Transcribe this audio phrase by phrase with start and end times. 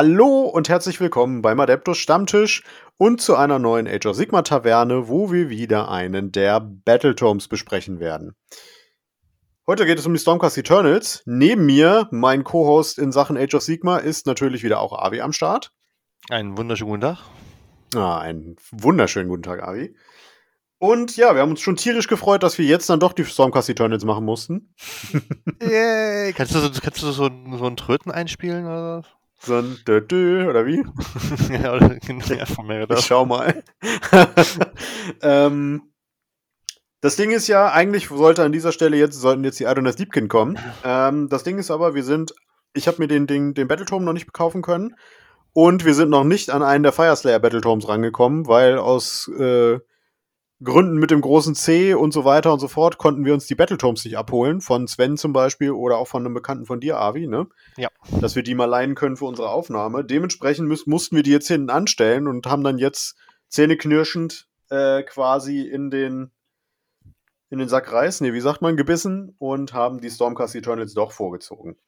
[0.00, 2.62] Hallo und herzlich willkommen beim Adeptus Stammtisch
[2.98, 7.98] und zu einer neuen Age of Sigma Taverne, wo wir wieder einen der Battletomes besprechen
[7.98, 8.36] werden.
[9.66, 11.24] Heute geht es um die Stormcast Eternals.
[11.26, 15.32] Neben mir, mein Co-Host in Sachen Age of Sigma, ist natürlich wieder auch Avi am
[15.32, 15.72] Start.
[16.30, 17.18] Einen wunderschönen guten Tag.
[17.96, 19.96] Ah, einen wunderschönen guten Tag, Avi.
[20.78, 23.68] Und ja, wir haben uns schon tierisch gefreut, dass wir jetzt dann doch die Stormcast
[23.68, 24.72] Eternals machen mussten.
[25.60, 26.32] Yay!
[26.34, 30.48] Kannst du, so, kannst du so, so ein Tröten einspielen oder so ein Dö -Dö,
[30.48, 30.84] oder wie?
[31.52, 33.62] ja, oder ja, von mir Ich schau mal.
[35.22, 35.82] ähm,
[37.00, 40.28] das Ding ist ja, eigentlich sollte an dieser Stelle jetzt, sollten jetzt die Adonis Deepkin
[40.28, 40.58] kommen.
[40.84, 42.34] Ähm, das Ding ist aber, wir sind,
[42.74, 44.96] ich habe mir den, den, den Battletome noch nicht kaufen können.
[45.52, 49.78] Und wir sind noch nicht an einen der Fireslayer Battletomes rangekommen, weil aus äh,
[50.62, 53.54] Gründen mit dem großen C und so weiter und so fort konnten wir uns die
[53.54, 57.28] Battletomes nicht abholen, von Sven zum Beispiel oder auch von einem Bekannten von dir, Avi,
[57.28, 57.46] ne?
[57.76, 57.88] Ja.
[58.20, 60.04] Dass wir die mal leihen können für unsere Aufnahme.
[60.04, 63.16] Dementsprechend müß, mussten wir die jetzt hinten anstellen und haben dann jetzt
[63.48, 66.32] zähneknirschend äh, quasi in den
[67.50, 71.12] in den Sack Reis, nee, wie sagt man, gebissen und haben die Stormcast Eternals doch
[71.12, 71.78] vorgezogen.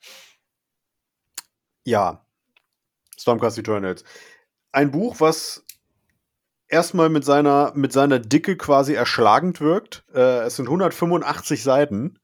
[1.84, 2.24] Ja.
[3.18, 4.04] Stormcast Eternals.
[4.72, 5.64] Ein Buch, was
[6.70, 10.04] erstmal mit seiner, mit seiner Dicke quasi erschlagend wirkt.
[10.14, 12.18] Äh, es sind 185 Seiten.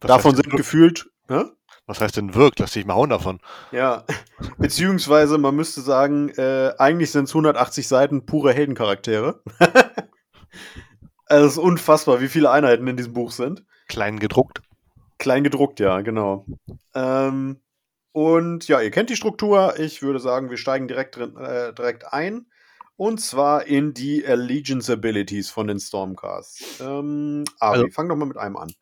[0.00, 1.10] Was davon sind gefühlt.
[1.28, 1.44] Hä?
[1.86, 2.60] Was heißt denn wirkt?
[2.60, 3.40] Lass dich mal hauen davon.
[3.72, 4.04] Ja,
[4.58, 9.42] beziehungsweise man müsste sagen, äh, eigentlich sind es 180 Seiten pure Heldencharaktere.
[11.26, 13.64] also es ist unfassbar, wie viele Einheiten in diesem Buch sind.
[13.88, 14.62] Klein gedruckt.
[15.18, 16.46] Klein gedruckt, ja, genau.
[16.94, 17.60] Ähm,
[18.12, 19.74] und ja, ihr kennt die Struktur.
[19.78, 22.46] Ich würde sagen, wir steigen direkt, drin, äh, direkt ein.
[23.00, 26.80] Und zwar in die Allegiance Abilities von den Stormcasts.
[26.80, 28.74] Ähm, aber also, fang doch mal mit einem an.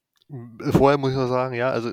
[0.72, 1.92] Vorher muss ich noch sagen, ja, also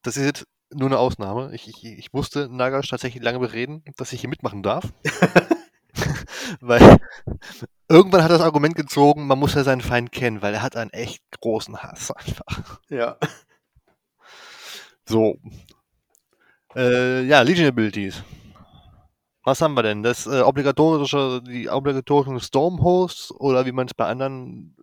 [0.00, 1.54] das ist jetzt nur eine Ausnahme.
[1.54, 4.90] Ich, ich, ich musste Nagash tatsächlich lange bereden, dass ich hier mitmachen darf.
[6.62, 6.96] weil
[7.90, 10.92] irgendwann hat das Argument gezogen, man muss ja seinen Feind kennen, weil er hat einen
[10.92, 12.80] echt großen Hass einfach.
[12.88, 13.18] Ja.
[15.04, 15.36] So.
[16.74, 18.22] Äh, ja, Legion Abilities.
[19.50, 20.04] Was haben wir denn?
[20.04, 24.76] Das äh, obligatorische, die obligatorischen Stormhosts oder wie man es bei anderen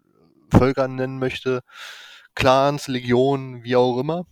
[0.51, 1.61] Völkern nennen möchte,
[2.35, 4.25] Clans, Legionen, wie auch immer.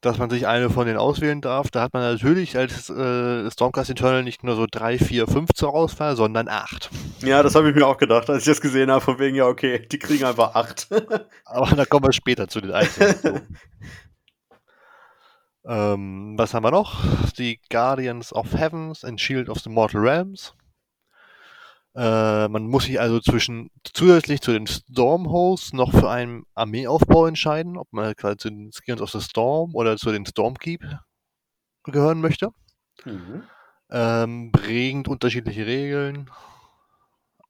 [0.00, 1.70] Dass man sich eine von denen auswählen darf.
[1.70, 5.74] Da hat man natürlich als äh, Stormcast Eternal nicht nur so drei, vier, fünf zur
[5.74, 6.88] Auswahl, sondern acht.
[7.20, 9.44] Ja, das habe ich mir auch gedacht, als ich das gesehen habe, von wegen, ja,
[9.44, 10.88] okay, die kriegen einfach acht.
[11.44, 13.58] Aber da kommen wir später zu den einzelnen.
[15.64, 17.04] Ähm, was haben wir noch?
[17.38, 20.54] Die Guardians of Heavens and Shield of the Mortal Realms.
[21.94, 27.76] Äh, man muss sich also zwischen zusätzlich zu den Stormhosts noch für einen Armeeaufbau entscheiden,
[27.76, 30.82] ob man quasi zu den Skins of the Storm oder zu den Stormkeep
[31.84, 32.50] gehören möchte.
[33.04, 33.42] Mhm.
[33.90, 36.30] Ähm, bringt unterschiedliche Regeln,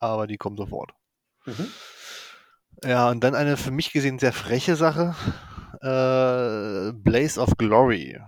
[0.00, 0.92] aber die kommen sofort.
[1.46, 1.68] Mhm.
[2.84, 5.14] Ja, und dann eine für mich gesehen sehr freche Sache
[5.80, 8.20] äh, Blaze of Glory.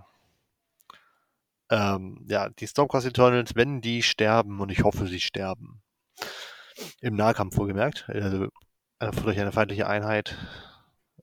[1.69, 5.81] Ähm, ja, die Stormcast Eternals, wenn die sterben, und ich hoffe, sie sterben,
[7.01, 8.49] im Nahkampf vorgemerkt, also
[8.99, 10.37] äh, durch eine feindliche Einheit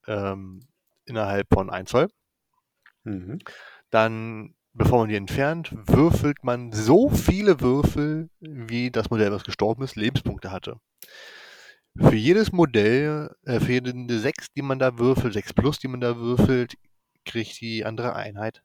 [0.07, 0.67] ähm,
[1.05, 2.09] innerhalb von 1 Zoll,
[3.05, 3.39] mhm.
[3.91, 9.83] dann, bevor man die entfernt, würfelt man so viele Würfel, wie das Modell, was gestorben
[9.83, 10.81] ist, Lebenspunkte hatte.
[11.99, 16.01] Für jedes Modell, äh, für jede 6, die man da würfelt, 6 plus, die man
[16.01, 16.75] da würfelt,
[17.25, 18.63] kriegt die andere Einheit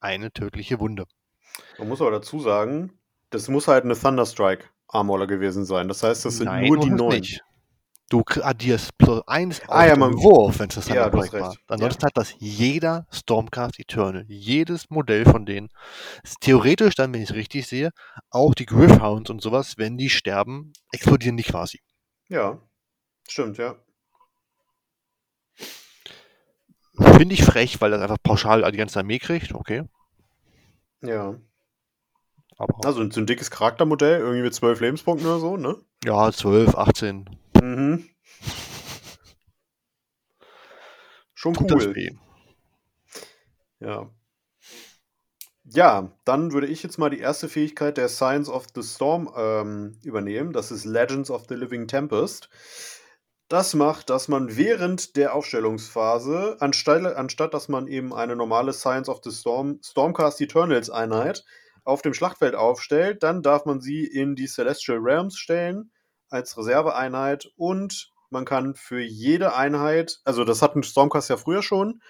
[0.00, 1.06] eine tödliche Wunde.
[1.78, 2.98] Man muss aber dazu sagen,
[3.30, 5.88] das muss halt eine Thunderstrike Armorler gewesen sein.
[5.88, 7.22] Das heißt, das sind Nein, nur die neun.
[8.10, 11.56] Du addierst plus 1 ah, ja, man, Wurf, wenn es das ja, Thunderstrike war.
[11.68, 12.06] Ansonsten ja.
[12.08, 14.24] hat das jeder Stormcast Eternal.
[14.28, 15.68] Jedes Modell von denen.
[16.40, 17.90] Theoretisch dann, wenn ich es richtig sehe,
[18.30, 21.80] auch die Griffhounds und sowas, wenn die sterben, explodieren die quasi.
[22.28, 22.60] Ja,
[23.28, 23.76] stimmt, ja.
[26.96, 29.84] Finde ich frech, weil das einfach pauschal die ganze Armee kriegt, okay.
[31.02, 31.38] Ja.
[32.56, 35.76] Aber also so ein dickes Charaktermodell, irgendwie mit 12 Lebenspunkten oder so, ne?
[36.04, 37.28] Ja, 12, 18.
[37.60, 38.08] Mhm.
[41.34, 42.18] Schon Tut cool.
[43.80, 44.10] Ja.
[45.66, 49.98] Ja, dann würde ich jetzt mal die erste Fähigkeit der Science of the Storm ähm,
[50.02, 50.52] übernehmen.
[50.52, 52.50] Das ist Legends of the Living Tempest.
[53.48, 59.08] Das macht, dass man während der Aufstellungsphase, anstatt, anstatt dass man eben eine normale Science
[59.08, 61.44] of the Storm, Stormcast Eternals Einheit
[61.84, 65.90] auf dem Schlachtfeld aufstellt, dann darf man sie in die Celestial Realms stellen
[66.30, 71.62] als Reserveeinheit und man kann für jede Einheit, also das hat ein Stormcast ja früher
[71.62, 72.00] schon,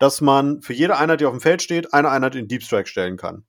[0.00, 2.88] dass man für jede Einheit, die auf dem Feld steht, eine Einheit in Deep Strike
[2.88, 3.44] stellen kann.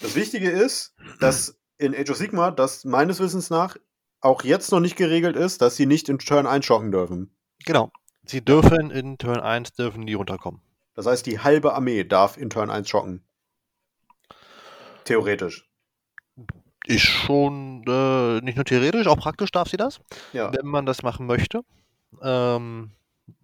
[0.00, 3.76] Das Wichtige ist, dass in Age of Sigma das meines Wissens nach
[4.20, 7.34] auch jetzt noch nicht geregelt ist, dass sie nicht in Turn 1 schocken dürfen.
[7.64, 7.90] Genau.
[8.26, 10.60] Sie dürfen in Turn 1 dürfen die runterkommen.
[10.94, 13.24] Das heißt, die halbe Armee darf in Turn 1 schocken.
[15.04, 15.68] Theoretisch.
[16.86, 20.00] Ist schon äh, nicht nur theoretisch, auch praktisch darf sie das,
[20.32, 20.52] Ja.
[20.52, 21.62] wenn man das machen möchte.
[22.22, 22.90] Ähm,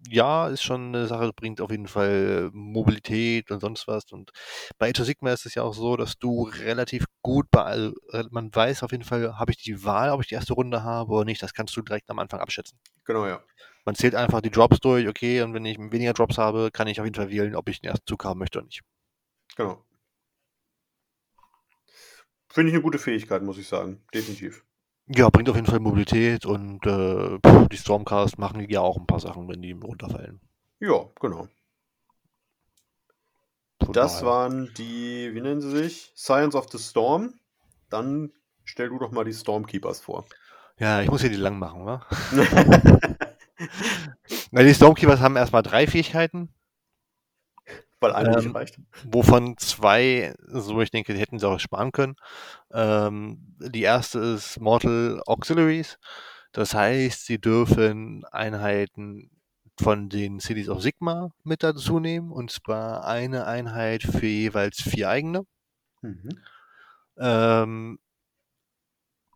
[0.09, 4.11] ja, ist schon eine Sache, bringt auf jeden Fall Mobilität und sonst was.
[4.11, 4.31] Und
[4.77, 7.93] bei Age of Sigma ist es ja auch so, dass du relativ gut bei, also
[8.11, 10.83] äh, man weiß auf jeden Fall, habe ich die Wahl, ob ich die erste Runde
[10.83, 11.41] habe oder nicht.
[11.41, 12.79] Das kannst du direkt am Anfang abschätzen.
[13.05, 13.43] Genau, ja.
[13.85, 16.99] Man zählt einfach die Drops durch, okay, und wenn ich weniger Drops habe, kann ich
[16.99, 18.81] auf jeden Fall wählen, ob ich den ersten Zug haben möchte oder nicht.
[19.57, 19.85] Genau.
[22.47, 24.03] Finde ich eine gute Fähigkeit, muss ich sagen.
[24.13, 24.63] Definitiv.
[25.07, 27.37] Ja, bringt auf jeden Fall Mobilität und äh,
[27.71, 30.39] die Stormcast machen ja auch ein paar Sachen, wenn die runterfallen.
[30.79, 31.47] Ja, genau.
[33.83, 34.25] Von Das daher.
[34.27, 36.13] waren die, wie nennen sie sich?
[36.15, 37.33] Science of the Storm.
[37.89, 38.31] Dann
[38.63, 40.25] stell du doch mal die Stormkeepers vor.
[40.79, 42.05] Ja, ich muss hier die lang machen, wa?
[44.51, 46.49] Na, die Stormkeepers haben erstmal drei Fähigkeiten,
[48.03, 48.79] Weil eine Ähm, nicht reicht.
[49.05, 52.15] wovon zwei, so ich denke, die hätten sie auch sparen können.
[52.71, 55.97] Ähm, die erste ist Mortal Auxiliaries.
[56.51, 59.31] Das heißt, sie dürfen Einheiten
[59.79, 65.09] von den Cities of Sigma mit dazu nehmen, und zwar eine Einheit für jeweils vier
[65.09, 65.45] eigene.
[66.01, 66.29] Mhm.
[67.17, 67.99] Ähm,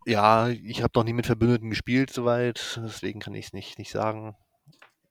[0.06, 3.90] ja, ich habe noch nie mit Verbündeten gespielt soweit, deswegen kann ich es nicht, nicht
[3.90, 4.36] sagen.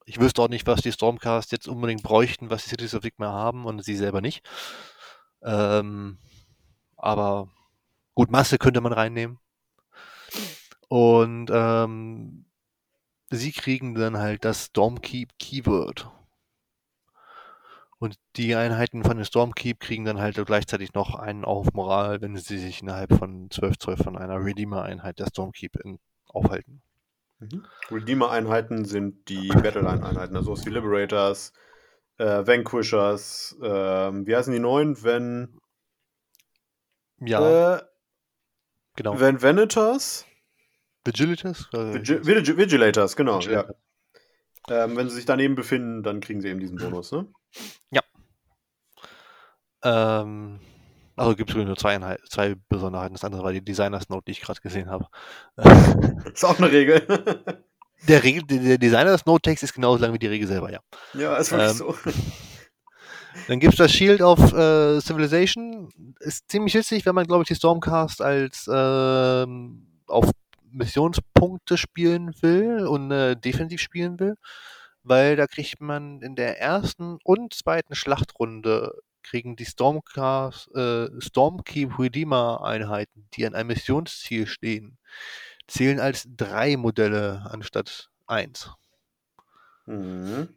[0.09, 3.27] Ich wüsste auch nicht, was die Stormcast jetzt unbedingt bräuchten, was die Cities of Sigma
[3.27, 4.41] haben und sie selber nicht.
[5.43, 6.17] Ähm,
[6.95, 7.49] aber
[8.15, 9.37] gut, Masse könnte man reinnehmen.
[10.87, 12.45] Und ähm,
[13.31, 16.09] sie kriegen dann halt das Stormkeep Keyword.
[17.99, 22.37] Und die Einheiten von der Stormkeep kriegen dann halt gleichzeitig noch einen auf Moral, wenn
[22.37, 26.81] sie sich innerhalb von 12 Zoll von einer Redeemer-Einheit der Stormkeep in, aufhalten.
[27.39, 27.65] Mhm.
[27.91, 31.53] Redeemer-Einheiten sind die Battleline-Einheiten, also wie Liberators,
[32.17, 35.01] äh, Vanquishers, ähm, wie heißen die neuen?
[35.03, 35.59] Wenn,
[37.19, 37.81] Ja, äh,
[38.95, 39.19] genau.
[39.19, 40.25] wenn Venators?
[41.05, 41.69] Vigilitas?
[41.73, 43.75] Äh, Vigi Vigi Vigilators, genau, Vigilator.
[44.69, 44.83] ja.
[44.83, 47.27] Ähm, wenn sie sich daneben befinden, dann kriegen sie eben diesen Bonus, ne?
[49.83, 50.59] Ähm,
[51.17, 53.15] also gibt es nur zwei, Einheit, zwei Besonderheiten.
[53.15, 55.07] Das andere war die Designers Note, die ich gerade gesehen habe.
[56.31, 57.01] Ist auch eine Regel.
[58.07, 60.79] der, Regel, der, der Designers Note Text ist genauso lang wie die Regel selber, ja.
[61.13, 61.95] ja, ist wirklich Ähm, so.
[63.47, 65.89] Dann gibt es das Shield of äh, Civilization.
[66.19, 70.29] Ist ziemlich witzig, wenn man, glaube ich, die Stormcast als ähm, auf
[70.71, 74.35] Missionspunkte spielen will und äh, defensiv spielen will.
[75.03, 78.93] Weil da kriegt man in der ersten und zweiten Schlachtrunde
[79.29, 84.97] kriegen die Stormcast, äh, Stormkeep Redeemer Einheiten, die an einem Missionsziel stehen,
[85.67, 88.71] zählen als drei Modelle anstatt eins.
[89.85, 90.49] Mhm.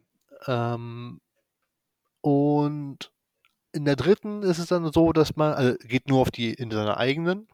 [0.47, 1.21] Ähm,
[2.21, 3.11] und
[3.73, 6.71] in der dritten ist es dann so, dass man, also geht nur auf die, in
[6.71, 7.47] seiner eigenen,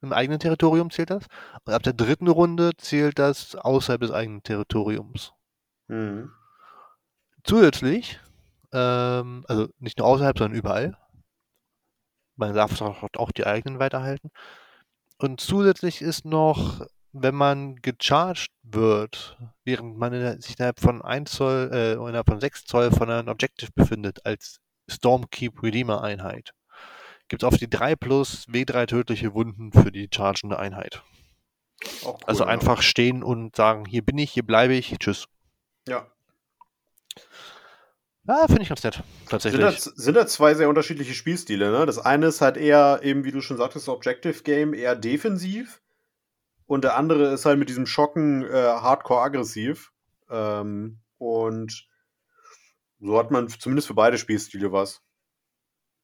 [0.00, 1.26] im eigenen Territorium zählt das.
[1.64, 5.32] Und ab der dritten Runde zählt das außerhalb des eigenen Territoriums.
[5.88, 6.30] Mhm.
[7.42, 8.20] Zusätzlich,
[8.74, 10.98] ähm, also nicht nur außerhalb, sondern überall.
[12.36, 14.30] Man darf auch, auch die eigenen weiterhalten.
[15.18, 21.00] Und zusätzlich ist noch, wenn man gecharged wird, während man in der, sich innerhalb von
[21.00, 24.58] 1 Zoll, äh, innerhalb von 6 Zoll von einem Objective befindet, als
[24.90, 26.52] Stormkeep Redeemer Einheit,
[27.28, 31.02] gibt es auf die 3 plus W3 tödliche Wunden für die chargende Einheit.
[32.04, 32.50] Cool, Also ja.
[32.50, 35.26] einfach stehen und sagen, hier bin ich, hier bleibe ich, tschüss.
[35.88, 36.06] Ja.
[38.26, 39.60] Ja, finde ich ganz nett, Sind tatsächlich.
[39.60, 41.84] da, sind da zwei sehr unterschiedliche Spielstile, ne?
[41.84, 45.82] Das eine ist halt eher, eben wie du schon sagtest, Objective Game, eher defensiv.
[46.66, 49.92] Und der andere ist halt mit diesem Schocken äh, hardcore aggressiv.
[50.30, 51.86] Ähm, und
[53.00, 55.02] so hat man zumindest für beide Spielstile was.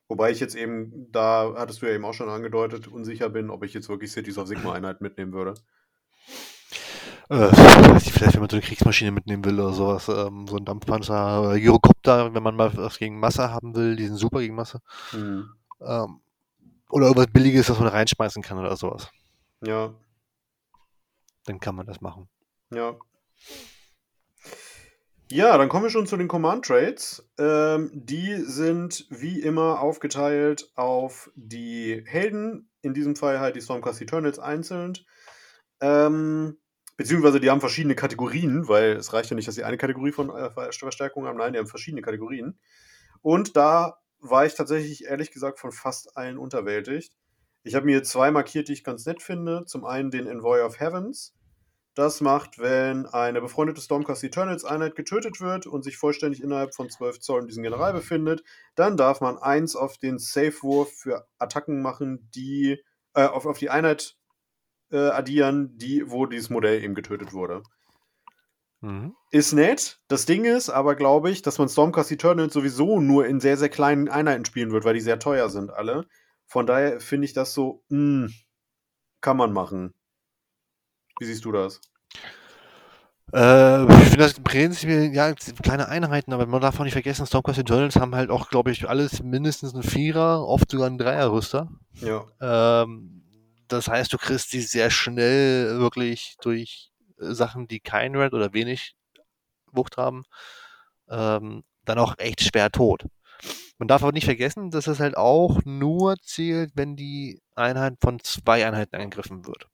[0.09, 3.65] Wobei ich jetzt eben, da hattest du ja eben auch schon angedeutet, unsicher bin, ob
[3.65, 5.55] ich jetzt wirklich Cities of Sigma Einheit mitnehmen würde.
[7.31, 7.55] Äh,
[8.01, 11.61] vielleicht, wenn man so eine Kriegsmaschine mitnehmen will oder sowas, ähm, so ein Dampfpanzer oder
[11.61, 14.81] Gyrocopter, wenn man mal was gegen Masse haben will, die sind super gegen Masse.
[15.13, 15.49] Hm.
[15.81, 16.21] Ähm,
[16.91, 19.09] oder irgendwas Billiges, was man reinschmeißen kann oder sowas.
[19.65, 19.95] Ja,
[21.45, 22.29] Dann kann man das machen.
[22.75, 22.97] ja.
[25.33, 27.25] Ja, dann kommen wir schon zu den Command Trades.
[27.39, 34.03] Ähm, die sind wie immer aufgeteilt auf die Helden, in diesem Fall halt die Stormcast
[34.03, 34.95] Eternals einzeln.
[35.81, 36.59] Ähm,
[37.01, 40.29] beziehungsweise die haben verschiedene Kategorien, weil es reicht ja nicht, dass sie eine Kategorie von
[40.29, 41.39] äh, Ver- Verstärkung haben.
[41.39, 42.59] Nein, die haben verschiedene Kategorien.
[43.23, 47.17] Und da war ich tatsächlich ehrlich gesagt von fast allen unterwältigt.
[47.63, 49.65] Ich habe mir zwei markiert, die ich ganz nett finde.
[49.65, 51.35] Zum einen den Envoy of Heavens.
[51.95, 56.91] Das macht, wenn eine befreundete Stormcast Eternals Einheit getötet wird und sich vollständig innerhalb von
[56.91, 61.81] 12 Zoll in diesem General befindet, dann darf man eins auf den Safe-Wurf für Attacken
[61.81, 64.19] machen, die äh, auf, auf die Einheit
[64.91, 67.63] äh, addieren, die, wo dieses Modell eben getötet wurde.
[68.81, 69.15] Mhm.
[69.31, 70.01] Ist nett.
[70.09, 73.69] Das Ding ist aber, glaube ich, dass man Stormcast Eternals sowieso nur in sehr, sehr
[73.69, 76.07] kleinen Einheiten spielen wird, weil die sehr teuer sind, alle.
[76.47, 78.35] Von daher finde ich das so, mh, hm,
[79.21, 79.95] kann man machen.
[81.19, 81.81] Wie siehst du das?
[83.33, 85.33] Äh, ich finde das prinzipiell, ja,
[85.63, 88.89] kleine Einheiten, aber man darf auch nicht vergessen, Stormcast Eternals haben halt auch, glaube ich,
[88.89, 91.69] alles mindestens ein Vierer, oft sogar ein Dreierrüster.
[92.01, 92.25] Ja.
[92.41, 93.20] Ähm,
[93.73, 98.95] das heißt, du kriegst die sehr schnell wirklich durch Sachen, die kein Red oder wenig
[99.73, 100.25] Wucht haben,
[101.09, 103.05] ähm, dann auch echt schwer tot.
[103.79, 108.21] Man darf aber nicht vergessen, dass es halt auch nur zählt, wenn die Einheit von
[108.21, 109.69] zwei Einheiten angegriffen wird.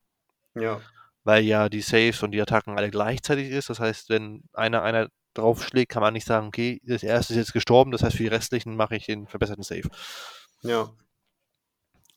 [0.54, 0.80] Ja.
[1.24, 3.68] Weil ja die Saves und die Attacken alle gleichzeitig ist.
[3.68, 7.52] Das heißt, wenn einer einer draufschlägt, kann man nicht sagen, okay, das erste ist jetzt
[7.52, 9.88] gestorben, das heißt, für die restlichen mache ich den verbesserten Save.
[10.62, 10.90] Ja.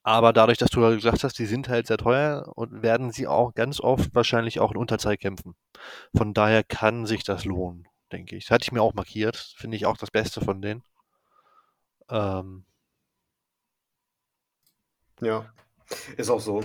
[0.03, 3.53] Aber dadurch, dass du gesagt hast, die sind halt sehr teuer und werden sie auch
[3.53, 5.55] ganz oft wahrscheinlich auch in Unterzeit kämpfen.
[6.15, 8.45] Von daher kann sich das lohnen, denke ich.
[8.45, 9.35] Das hatte ich mir auch markiert.
[9.57, 10.83] Finde ich auch das Beste von denen.
[12.09, 12.65] Ähm.
[15.21, 15.51] Ja,
[16.17, 16.61] ist auch so.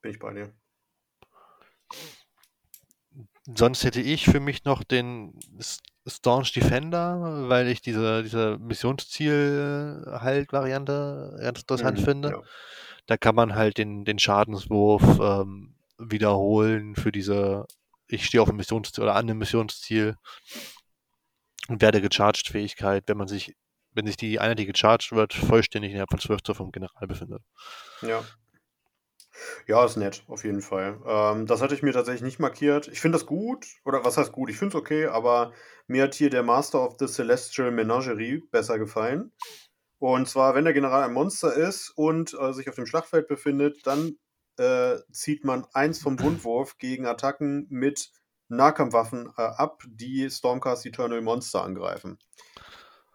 [0.00, 0.52] Bin ich bei dir.
[3.46, 5.38] Sonst hätte ich für mich noch den
[6.06, 12.28] Staunch Defender, weil ich diese, diese Missionsziel-Halt-Variante ganz interessant mhm, finde.
[12.30, 12.42] Ja.
[13.06, 17.66] Da kann man halt den, den Schadenswurf ähm, wiederholen für diese,
[18.06, 20.16] ich stehe auf einem Missionsziel oder an einem Missionsziel
[21.68, 23.56] und werde gecharged Fähigkeit, wenn man sich,
[23.92, 27.42] wenn sich die Einheit, die gecharged wird, vollständig innerhalb von 12 Zoll vom General befindet.
[28.02, 28.22] Ja.
[29.66, 31.00] Ja, ist nett, auf jeden Fall.
[31.06, 32.88] Ähm, das hatte ich mir tatsächlich nicht markiert.
[32.88, 34.50] Ich finde das gut, oder was heißt gut?
[34.50, 35.52] Ich finde es okay, aber
[35.86, 39.32] mir hat hier der Master of the Celestial Menagerie besser gefallen.
[39.98, 43.86] Und zwar, wenn der General ein Monster ist und äh, sich auf dem Schlachtfeld befindet,
[43.86, 44.16] dann
[44.58, 48.10] äh, zieht man eins vom Wundwurf gegen Attacken mit
[48.48, 52.18] Nahkampfwaffen äh, ab, die Stormcast Eternal Monster angreifen.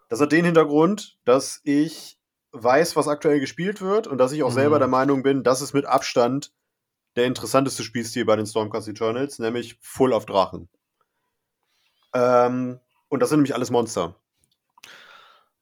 [0.08, 2.19] Das hat den Hintergrund, dass ich
[2.52, 4.54] weiß, was aktuell gespielt wird und dass ich auch mhm.
[4.54, 6.52] selber der Meinung bin, das ist mit Abstand
[7.16, 10.68] der interessanteste Spielstil bei den Stormcast Eternals, nämlich Full auf Drachen.
[12.12, 14.16] Ähm, und das sind nämlich alles Monster.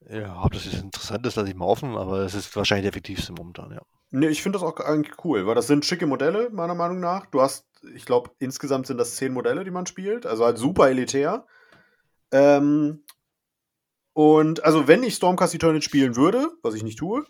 [0.09, 2.91] Ja, ob das jetzt interessant ist, lasse ich mal offen, aber es ist wahrscheinlich der
[2.91, 3.83] effektivste momentan, ja.
[4.11, 7.27] Nee, ich finde das auch eigentlich cool, weil das sind schicke Modelle, meiner Meinung nach.
[7.27, 10.89] Du hast, ich glaube, insgesamt sind das zehn Modelle, die man spielt, also halt super
[10.89, 11.47] elitär.
[12.31, 13.05] Ähm,
[14.19, 17.25] und also, wenn ich Stormcast Eternal spielen würde, was ich nicht tue,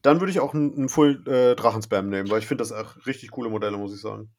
[0.00, 3.32] dann würde ich auch einen, Full äh, Drachenspam nehmen, weil ich finde das auch richtig
[3.32, 4.32] coole Modelle, muss ich sagen.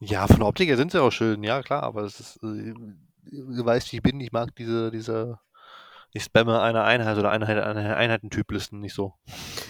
[0.00, 2.74] Ja, von der Optik her sind sie auch schön, ja klar, aber es ist, äh,
[3.22, 5.38] du weißt, wie ich bin, ich mag diese, diese,
[6.12, 9.14] ich spamme eine Einheit oder Einheit, eine Einheitentyplisten nicht so.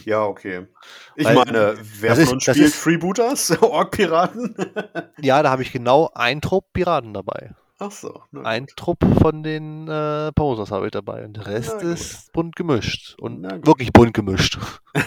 [0.07, 0.69] Ja, okay.
[1.17, 4.57] Ich Weil, meine, wer von uns spielt Freebooters, Ork-Piraten?
[5.21, 7.55] ja, da habe ich genau einen Trupp Piraten dabei.
[7.79, 8.23] Ach so.
[8.43, 11.25] Ein Trupp von den äh, Posers habe ich dabei.
[11.25, 13.15] Und der Rest ist bunt gemischt.
[13.21, 14.59] Und wirklich bunt gemischt.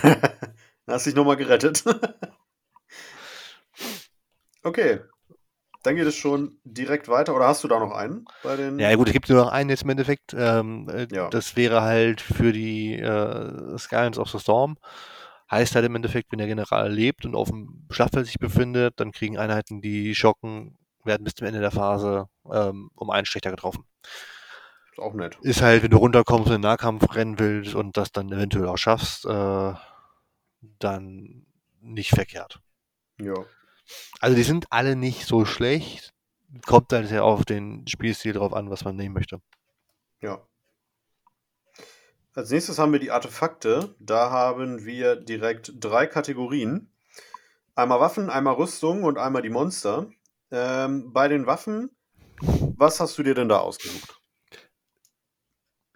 [0.87, 1.83] Hast dich nochmal gerettet.
[4.63, 5.01] okay.
[5.83, 7.35] Dann geht es schon direkt weiter.
[7.35, 8.25] Oder hast du da noch einen?
[8.43, 10.35] Bei den ja, gut, es gibt nur noch einen jetzt im Endeffekt.
[10.37, 11.27] Ähm, äh, ja.
[11.29, 14.77] Das wäre halt für die äh, Skylands of the Storm.
[15.49, 19.11] Heißt halt im Endeffekt, wenn der General lebt und auf dem Schlachtfeld sich befindet, dann
[19.11, 23.85] kriegen Einheiten, die schocken, werden bis zum Ende der Phase ähm, um einen schlechter getroffen.
[24.91, 25.37] Ist auch nett.
[25.41, 28.67] Ist halt, wenn du runterkommst und in den Nahkampf rennen willst und das dann eventuell
[28.67, 29.73] auch schaffst, äh,
[30.79, 31.45] dann
[31.81, 32.59] nicht verkehrt.
[33.19, 33.35] Ja.
[34.19, 36.13] Also die sind alle nicht so schlecht.
[36.65, 39.41] Kommt dann sehr auf den Spielstil drauf an, was man nehmen möchte.
[40.19, 40.45] Ja.
[42.33, 43.95] Als nächstes haben wir die Artefakte.
[43.99, 46.91] Da haben wir direkt drei Kategorien.
[47.75, 50.09] Einmal Waffen, einmal Rüstung und einmal die Monster.
[50.51, 51.89] Ähm, bei den Waffen,
[52.41, 54.19] was hast du dir denn da ausgesucht?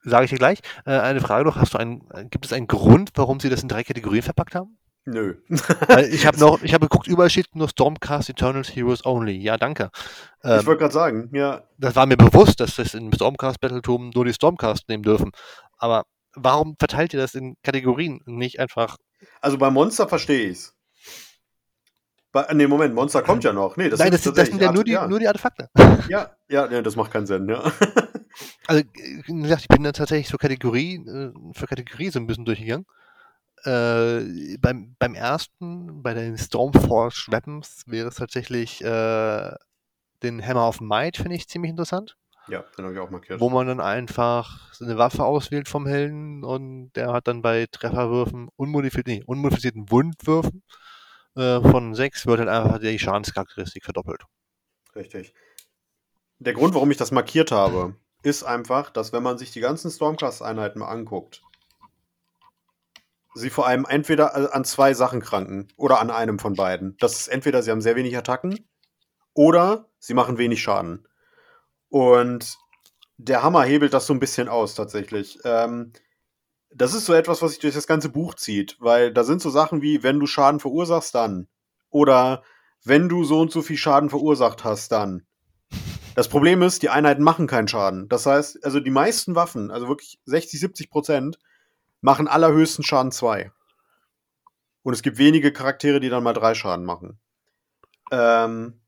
[0.04, 0.60] Sage ich dir gleich.
[0.86, 3.68] Äh, eine Frage noch: Hast du einen, gibt es einen Grund, warum sie das in
[3.68, 4.78] drei Kategorien verpackt haben?
[5.06, 5.36] Nö.
[6.10, 9.38] ich habe noch, ich habe geguckt, überall steht nur Stormcast Eternals Heroes Only.
[9.38, 9.90] Ja, danke.
[10.44, 11.64] Ähm, ich wollte gerade sagen, ja.
[11.78, 15.32] Das war mir bewusst, dass das in Stormcast Battletum nur die Stormcast nehmen dürfen.
[15.78, 18.98] Aber warum verteilt ihr das in Kategorien nicht einfach?
[19.42, 20.75] Also bei Monster verstehe ich
[22.54, 23.78] Nee, Moment, Monster kommt ja noch.
[23.78, 25.08] Nee, das Nein, das, das sind ja nur die, ja.
[25.08, 25.70] nur die Artefakte.
[26.10, 27.64] Ja, ja, nee, das macht keinen Sinn, ja.
[28.68, 32.44] Also, wie gesagt, ich bin da tatsächlich so Kategorie, äh, für Kategorie so ein bisschen
[32.44, 32.86] durchgegangen.
[33.64, 39.52] Äh, beim, beim ersten, bei den Stormforge Weapons, wäre es tatsächlich äh,
[40.22, 42.18] den Hammer of Might, finde ich ziemlich interessant.
[42.48, 43.40] Ja, den habe ich auch markiert.
[43.40, 48.50] Wo man dann einfach eine Waffe auswählt vom Helden und der hat dann bei Trefferwürfen,
[48.58, 50.62] unmodifiziert, nee, unmodifizierten Wundwürfen
[51.36, 54.24] äh, von 6 wird halt einfach die Schadenscharakteristik verdoppelt.
[54.96, 55.34] Richtig.
[56.40, 59.92] Der Grund, warum ich das markiert habe, ist einfach, dass wenn man sich die ganzen
[59.92, 61.42] Stormcast-Einheiten mal anguckt,
[63.36, 66.98] sie vor allem entweder äh, an zwei Sachen kranken oder an einem von beiden.
[67.00, 68.68] Das ist entweder sie haben sehr wenig Attacken
[69.34, 71.08] oder sie machen wenig Schaden.
[71.90, 72.58] Und
[73.18, 75.40] der Hammer hebelt das so ein bisschen aus, tatsächlich.
[75.44, 75.94] Ähm,
[76.76, 79.50] das ist so etwas, was sich durch das ganze Buch zieht, weil da sind so
[79.50, 81.48] Sachen wie, wenn du Schaden verursachst, dann.
[81.90, 82.44] Oder
[82.84, 85.26] wenn du so und so viel Schaden verursacht hast, dann.
[86.16, 88.10] Das Problem ist, die Einheiten machen keinen Schaden.
[88.10, 91.40] Das heißt, also die meisten Waffen, also wirklich 60, 70 Prozent,
[92.02, 93.52] machen allerhöchsten Schaden 2.
[94.84, 97.20] Und es gibt wenige Charaktere, die dann mal drei Schaden machen.
[98.12, 98.82] Ähm,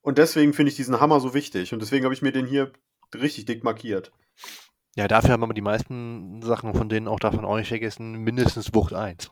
[0.00, 1.74] und deswegen finde ich diesen Hammer so wichtig.
[1.74, 2.72] Und deswegen habe ich mir den hier
[3.14, 4.10] richtig dick markiert.
[4.96, 8.74] Ja, dafür haben wir die meisten Sachen von denen auch davon auch nicht vergessen, mindestens
[8.74, 9.30] Wucht 1.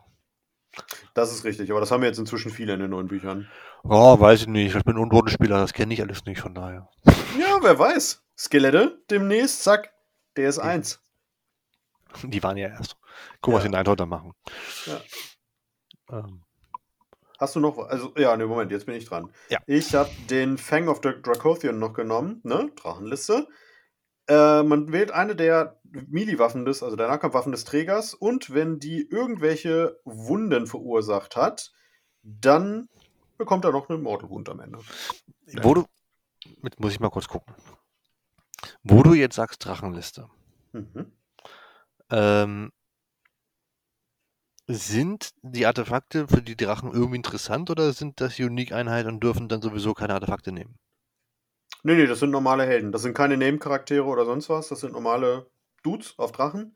[1.14, 3.49] Das ist richtig, aber das haben wir jetzt inzwischen viele in den neuen Büchern.
[3.83, 4.76] Oh, weiß ich nicht.
[4.76, 6.90] Ich bin ein Unbodenspieler, das kenne ich alles nicht, von daher.
[7.38, 8.23] Ja, wer weiß.
[8.37, 9.94] Skelette, demnächst, zack,
[10.37, 11.00] der ist 1.
[12.25, 12.97] Die waren ja erst.
[13.40, 13.56] Guck, ja.
[13.56, 14.35] was die Nighthunter machen.
[14.85, 15.00] Ja.
[16.18, 16.42] Ähm.
[17.38, 19.30] Hast du noch, also, ja, ne, Moment, jetzt bin ich dran.
[19.49, 19.61] Ja.
[19.66, 23.49] Ich habe den Fang of the Dracothian noch genommen, ne, Drachenliste.
[24.26, 29.06] Äh, man wählt eine der Melee-Waffen des, also der Nahkampfwaffen des Trägers und wenn die
[29.08, 31.73] irgendwelche Wunden verursacht hat,
[32.23, 32.89] dann
[33.37, 34.78] bekommt er noch eine Mortal Wound am Ende.
[35.63, 35.84] Wo du,
[36.63, 37.54] mit, muss ich mal kurz gucken.
[38.82, 40.28] Wo du jetzt sagst Drachenliste,
[40.73, 41.13] mhm.
[42.10, 42.73] ähm,
[44.67, 49.60] sind die Artefakte für die Drachen irgendwie interessant oder sind das Unique-Einheiten und dürfen dann
[49.60, 50.78] sowieso keine Artefakte nehmen?
[51.86, 52.92] Nee, nee, das sind normale Helden.
[52.92, 54.68] Das sind keine Nebencharaktere oder sonst was.
[54.68, 55.47] Das sind normale
[55.82, 56.75] Dudes auf Drachen.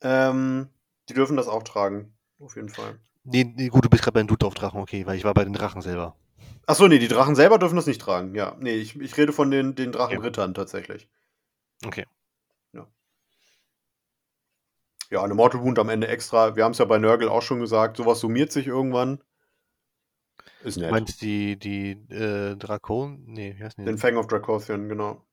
[0.00, 0.70] Ähm,
[1.10, 2.14] die dürfen das auch tragen.
[2.40, 2.98] Auf jeden Fall.
[3.24, 5.34] Nee, nee gut, du bist gerade bei den Dude auf Drachen, okay, weil ich war
[5.34, 6.16] bei den Drachen selber.
[6.64, 8.34] Achso, nee, die Drachen selber dürfen das nicht tragen.
[8.34, 10.60] Ja, nee, ich, ich rede von den, den Drachenrittern okay.
[10.60, 11.08] tatsächlich.
[11.84, 12.06] Okay.
[12.72, 12.86] Ja.
[15.10, 16.56] Ja, eine Mortal Wound am Ende extra.
[16.56, 17.98] Wir haben es ja bei Nörgel auch schon gesagt.
[17.98, 19.20] Sowas summiert sich irgendwann.
[20.66, 20.90] Ist nett.
[20.90, 23.22] Du meinst die, die äh, Drakon?
[23.24, 23.84] Nee, wie heißt die?
[23.84, 25.24] Den Fang of Dracothian, genau.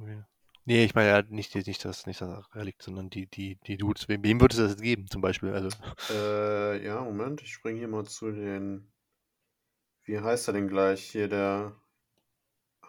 [0.00, 0.22] Okay.
[0.64, 4.08] Nee, ich meine ja nicht, nicht, das, nicht das Relikt, sondern die, die, die Dudes.
[4.08, 5.50] Wem, wem würde es das jetzt geben, zum Beispiel?
[5.52, 5.68] Also.
[6.10, 8.90] Äh, ja, Moment, ich springe hier mal zu den.
[10.04, 11.02] Wie heißt er denn gleich?
[11.02, 11.76] Hier der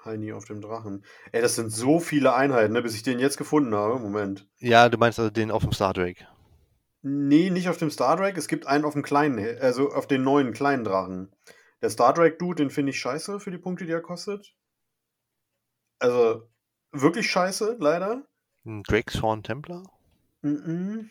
[0.05, 1.03] Heini auf dem Drachen.
[1.33, 3.99] Ey, das sind so viele Einheiten, ne, bis ich den jetzt gefunden habe.
[3.99, 4.47] Moment.
[4.59, 6.25] Ja, du meinst also den auf dem Star Drake.
[7.01, 8.37] Nee, nicht auf dem Star Drake.
[8.37, 11.31] Es gibt einen auf dem kleinen, also auf den neuen kleinen Drachen.
[11.81, 14.55] Der Star Drake Dude, den finde ich scheiße für die Punkte, die er kostet.
[15.99, 16.49] Also
[16.91, 18.27] wirklich scheiße, leider.
[18.65, 19.83] Drake's Horn Templar?
[20.41, 21.09] Mm -mm.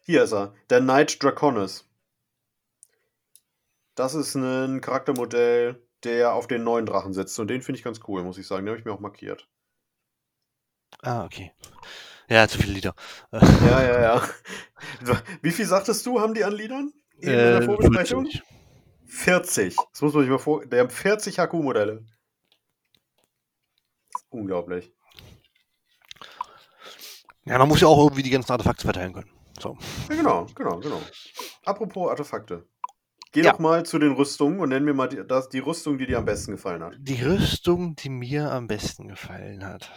[0.00, 1.88] Hier ist er, der Knight Draconis.
[3.94, 7.38] Das ist ein Charaktermodell, der auf den neuen Drachen sitzt.
[7.38, 8.66] Und den finde ich ganz cool, muss ich sagen.
[8.66, 9.48] Den habe ich mir auch markiert.
[11.02, 11.52] Ah, okay.
[12.28, 12.94] Ja, zu viele Lieder.
[13.32, 14.22] Ja, ja, ja.
[15.42, 16.92] Wie viel sagtest du, haben die an Liedern?
[17.18, 18.26] In äh, der Vorbesprechung?
[18.26, 18.42] 40.
[19.06, 19.76] 40.
[19.76, 20.66] Das muss man sich mal vor.
[20.66, 22.04] Der haben 40 HQ-Modelle.
[24.30, 24.92] Unglaublich.
[27.44, 29.30] Ja, man muss ja auch irgendwie die ganzen Artefakte verteilen können.
[29.60, 29.76] So.
[30.08, 31.00] Ja, genau, genau, genau.
[31.64, 32.66] Apropos Artefakte.
[33.32, 33.52] Geh ja.
[33.52, 36.18] doch mal zu den Rüstungen und nenn mir mal die, das, die Rüstung, die dir
[36.18, 36.94] am besten gefallen hat.
[36.98, 39.90] Die Rüstung, die mir am besten gefallen hat.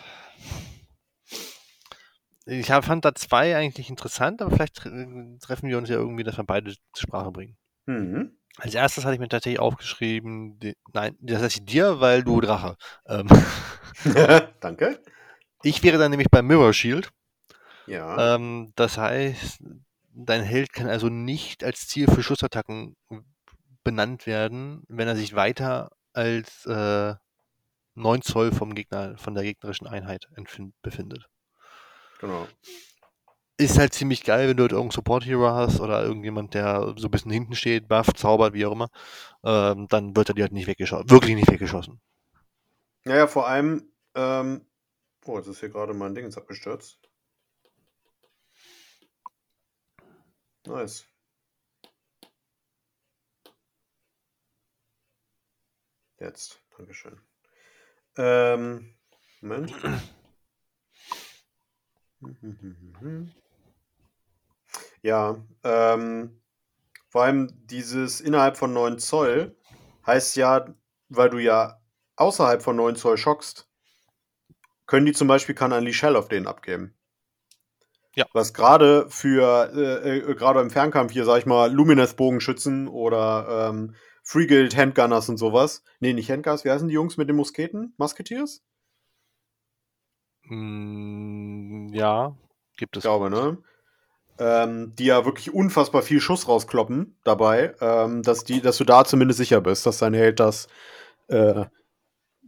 [2.50, 6.38] Ich hab, fand da zwei eigentlich interessant, aber vielleicht treffen wir uns ja irgendwie, dass
[6.38, 7.58] wir beide zur Sprache bringen.
[7.88, 8.38] Mhm.
[8.58, 12.78] Als erstes hatte ich mir tatsächlich aufgeschrieben, die, nein, das heißt dir, weil du Drache.
[13.06, 13.28] Ähm,
[14.62, 15.02] Danke.
[15.62, 17.12] Ich wäre dann nämlich bei Mirror Shield.
[17.86, 18.36] Ja.
[18.36, 19.60] Ähm, das heißt,
[20.14, 22.96] dein Held kann also nicht als Ziel für Schussattacken
[23.84, 27.14] benannt werden, wenn er sich weiter als äh,
[27.96, 30.28] 9 Zoll vom Gegner, von der gegnerischen Einheit
[30.82, 31.28] befindet.
[32.20, 32.48] Genau.
[33.60, 37.12] Ist halt ziemlich geil, wenn du halt irgendeinen Support-Hero hast oder irgendjemand, der so ein
[37.12, 38.90] bisschen hinten steht, bufft, zaubert, wie auch immer.
[39.44, 41.10] Ähm, dann wird er dir halt nicht weggeschossen.
[41.10, 42.00] Wirklich nicht weggeschossen.
[43.04, 44.66] Naja, vor allem, ähm,
[45.26, 47.00] oh, jetzt ist hier gerade mein Ding ins abgestürzt.
[50.68, 51.08] Nice.
[56.20, 57.22] Jetzt, Dankeschön.
[58.18, 58.96] Ähm,
[59.42, 59.74] Moment.
[65.02, 66.42] Ja, ähm,
[67.10, 69.56] vor allem dieses innerhalb von 9 Zoll
[70.06, 70.66] heißt ja,
[71.10, 71.80] weil du ja
[72.16, 73.68] außerhalb von 9 Zoll schockst,
[74.86, 76.94] können die zum Beispiel ein Lichel auf denen abgeben.
[78.16, 78.26] Ja.
[78.34, 83.94] Was gerade für, äh, äh, gerade im Fernkampf hier, sag ich mal, Lumineth-Bogenschützen oder ähm,
[84.24, 85.84] Free Guild Handgunners und sowas.
[86.00, 87.94] Nee, nicht Handgunners, wie heißen die Jungs mit den Musketen?
[87.98, 88.64] Musketeers?
[90.50, 92.36] Mm, ja,
[92.78, 93.04] gibt es.
[93.04, 93.58] Ich glaube, ne?
[94.40, 99.04] Ähm, die ja wirklich unfassbar viel Schuss rauskloppen dabei, ähm, dass, die, dass du da
[99.04, 100.68] zumindest sicher bist, dass dein Held das,
[101.28, 101.66] äh,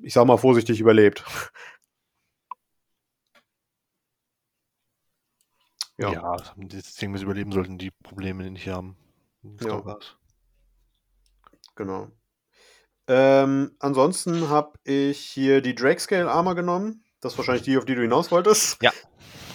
[0.03, 1.23] ich sag mal vorsichtig, überlebt.
[5.99, 8.95] Ja, ja das Ding, wir überleben sollten, die Probleme nicht haben.
[9.61, 9.83] Ja.
[11.75, 12.07] Genau.
[13.07, 17.03] Ähm, ansonsten habe ich hier die Drake Scale Armor genommen.
[17.21, 18.81] Das ist wahrscheinlich die, auf die du hinaus wolltest.
[18.81, 18.91] Ja.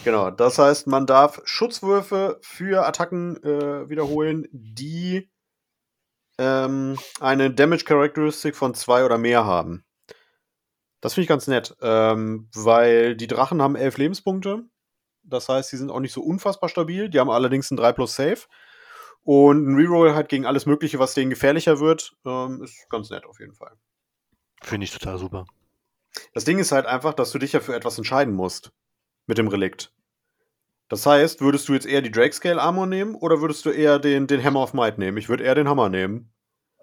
[0.05, 0.31] Genau.
[0.31, 5.31] Das heißt, man darf Schutzwürfe für Attacken äh, wiederholen, die
[6.39, 9.85] ähm, eine Damage Characteristic von zwei oder mehr haben.
[11.01, 14.65] Das finde ich ganz nett, ähm, weil die Drachen haben elf Lebenspunkte
[15.25, 17.09] das heißt, sie sind auch nicht so unfassbar stabil.
[17.09, 18.41] Die haben allerdings ein 3 plus Save.
[19.23, 23.25] Und ein Reroll halt gegen alles Mögliche, was denen gefährlicher wird, ähm, ist ganz nett
[23.25, 23.73] auf jeden Fall.
[24.63, 25.47] Finde ich total super.
[26.33, 28.73] Das Ding ist halt einfach, dass du dich ja für etwas entscheiden musst.
[29.27, 29.93] Mit dem Relikt.
[30.89, 33.99] Das heißt, würdest du jetzt eher die Drake Scale Armor nehmen oder würdest du eher
[33.99, 35.17] den, den Hammer of Might nehmen?
[35.17, 36.35] Ich würde eher den Hammer nehmen.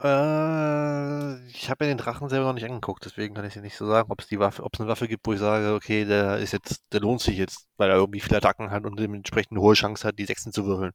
[0.01, 3.77] Äh, ich habe mir den Drachen selber noch nicht angeguckt, deswegen kann ich dir nicht
[3.77, 6.05] so sagen, ob es die Waffe, ob es eine Waffe gibt, wo ich sage, okay,
[6.05, 9.51] der ist jetzt, der lohnt sich jetzt, weil er irgendwie viele Attacken hat und dementsprechend
[9.51, 10.93] eine hohe Chance hat, die Sechsen zu würfeln.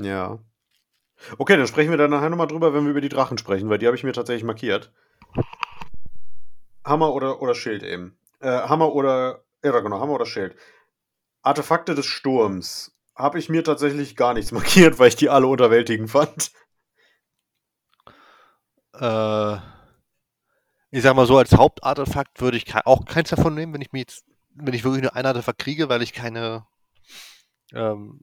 [0.00, 0.38] Ja.
[1.38, 3.78] Okay, dann sprechen wir da nachher nochmal drüber, wenn wir über die Drachen sprechen, weil
[3.78, 4.92] die habe ich mir tatsächlich markiert.
[6.88, 8.18] Hammer oder, oder Schild eben.
[8.40, 10.56] Äh, Hammer oder, ja genau, Hammer oder Schild.
[11.42, 16.10] Artefakte des Sturms habe ich mir tatsächlich gar nichts markiert, weil ich die alle unterwältigend
[16.10, 16.50] fand.
[18.94, 19.56] Äh,
[20.90, 24.00] ich sag mal so, als Hauptartefakt würde ich auch keins davon nehmen, wenn ich mir
[24.00, 24.24] jetzt,
[24.54, 26.66] wenn ich wirklich nur ein Artefakt kriege, weil ich keine
[27.72, 28.20] ähm,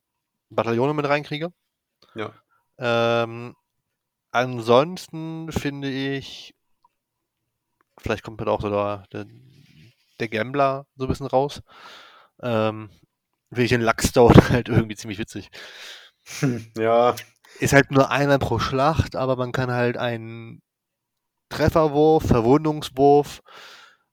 [0.49, 1.49] Bataillone mit reinkriege.
[2.15, 2.33] Ja.
[2.77, 3.55] Ähm,
[4.31, 6.55] ansonsten finde ich,
[7.99, 9.25] vielleicht kommt mir auch so der, der,
[10.19, 11.61] der Gambler so ein bisschen raus.
[12.41, 12.89] Ähm,
[13.49, 15.49] finde ich den Luckstone halt irgendwie ziemlich witzig.
[16.77, 17.15] Ja.
[17.59, 20.61] Ist halt nur einer pro Schlacht, aber man kann halt einen
[21.49, 23.41] Trefferwurf, Verwundungswurf,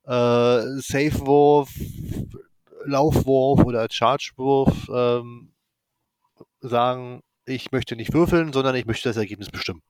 [0.05, 1.71] äh, Safewurf,
[2.85, 5.55] Laufwurf oder Chargewurf ähm,
[6.61, 9.83] sagen, ich möchte nicht würfeln, sondern ich möchte das Ergebnis bestimmen.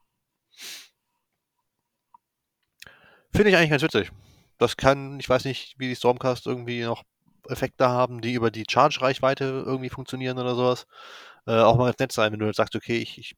[3.35, 4.11] Finde ich eigentlich ganz witzig.
[4.59, 7.03] Das kann, ich weiß nicht, wie die Stormcast irgendwie noch
[7.49, 10.87] Effekte haben, die über die Charge-Reichweite irgendwie funktionieren oder sowas.
[11.47, 13.37] Äh, auch mal ganz nett sein, wenn du jetzt sagst, okay, ich, ich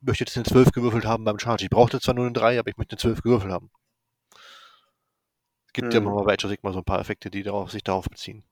[0.00, 1.64] möchte jetzt eine 12 gewürfelt haben beim Charge.
[1.64, 3.70] Ich brauchte zwar nur eine 3, aber ich möchte eine 12 gewürfelt haben.
[5.66, 6.04] Es gibt hm.
[6.04, 8.44] ja mal bei Age of Sigma so ein paar Effekte, die darauf, sich darauf beziehen.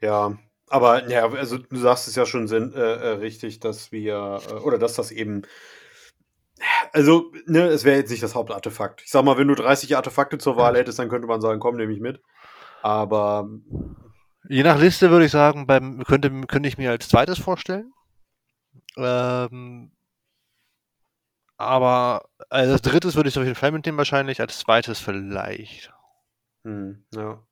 [0.00, 0.36] Ja,
[0.68, 4.52] aber ja, also du sagst es ja schon sinn, äh, äh, richtig, dass wir, äh,
[4.54, 5.42] oder dass das eben,
[6.92, 9.02] also, ne, es wäre jetzt nicht das Hauptartefakt.
[9.02, 11.76] Ich sag mal, wenn du 30 Artefakte zur Wahl hättest, dann könnte man sagen, komm,
[11.76, 12.22] nehme ich mit.
[12.82, 13.48] Aber.
[14.48, 17.92] Je nach Liste würde ich sagen, beim, könnte, könnte ich mir als zweites vorstellen.
[18.96, 19.92] Ähm,
[21.56, 25.92] aber also als drittes würde ich auf jeden Fall mitnehmen wahrscheinlich, als zweites vielleicht.
[26.64, 27.42] Hm, ja.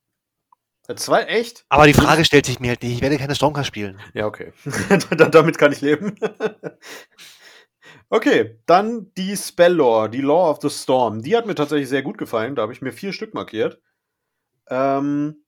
[0.89, 1.67] Als zwei, echt?
[1.69, 4.01] Aber die Frage stellt sich mir halt nicht, ich werde keine Stormcast spielen.
[4.15, 4.55] Ja, okay.
[5.31, 6.17] Damit kann ich leben.
[8.11, 11.23] okay, dann die Spell Lore, die Law of the Storm.
[11.23, 12.55] Die hat mir tatsächlich sehr gut gefallen.
[12.55, 13.81] Da habe ich mir vier Stück markiert.
[14.69, 15.45] Ähm,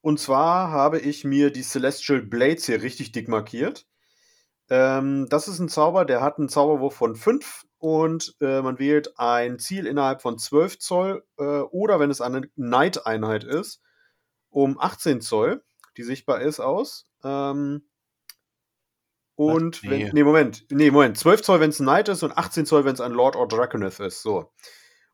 [0.00, 3.86] und zwar habe ich mir die Celestial Blades hier richtig dick markiert.
[4.70, 9.18] Ähm, das ist ein Zauber, der hat einen Zauberwurf von 5 und äh, man wählt
[9.18, 13.82] ein Ziel innerhalb von 12 Zoll äh, oder wenn es eine Night-Einheit ist,
[14.48, 15.62] um 18 Zoll,
[15.96, 17.06] die sichtbar ist, aus.
[17.22, 17.86] Ähm,
[19.36, 19.90] und nee.
[19.90, 22.84] wenn, nee, Moment, nee, Moment, 12 Zoll, wenn es ein Knight ist und 18 Zoll,
[22.84, 24.22] wenn es ein Lord or Draconeth ist.
[24.22, 24.52] So.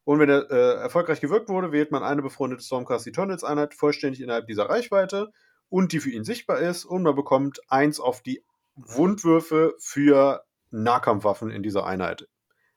[0.04, 4.20] Und wenn er äh, erfolgreich gewirkt wurde, wählt man eine befreundete Stormcast Eternals Einheit vollständig
[4.20, 5.30] innerhalb dieser Reichweite
[5.68, 11.50] und die für ihn sichtbar ist und man bekommt eins auf die Wundwürfe für Nahkampfwaffen
[11.50, 12.28] in dieser Einheit.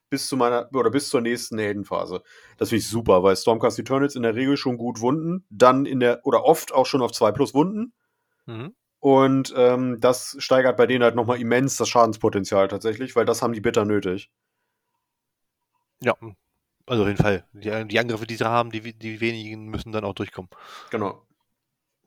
[0.09, 2.21] Bis zu meiner, oder bis zur nächsten Heldenphase.
[2.57, 5.99] Das finde ich super, weil Stormcast Eternals in der Regel schon gut Wunden, dann in
[5.99, 7.93] der, oder oft auch schon auf 2 plus Wunden.
[8.45, 8.75] Mhm.
[9.03, 13.51] Und ähm, das steigert bei denen halt nochmal immens das Schadenspotenzial tatsächlich, weil das haben
[13.51, 14.31] die bitter nötig.
[15.99, 16.15] Ja,
[16.85, 17.45] Also auf jeden Fall.
[17.51, 20.49] Die, die Angriffe, die sie haben, die, die wenigen müssen dann auch durchkommen.
[20.89, 21.21] Genau.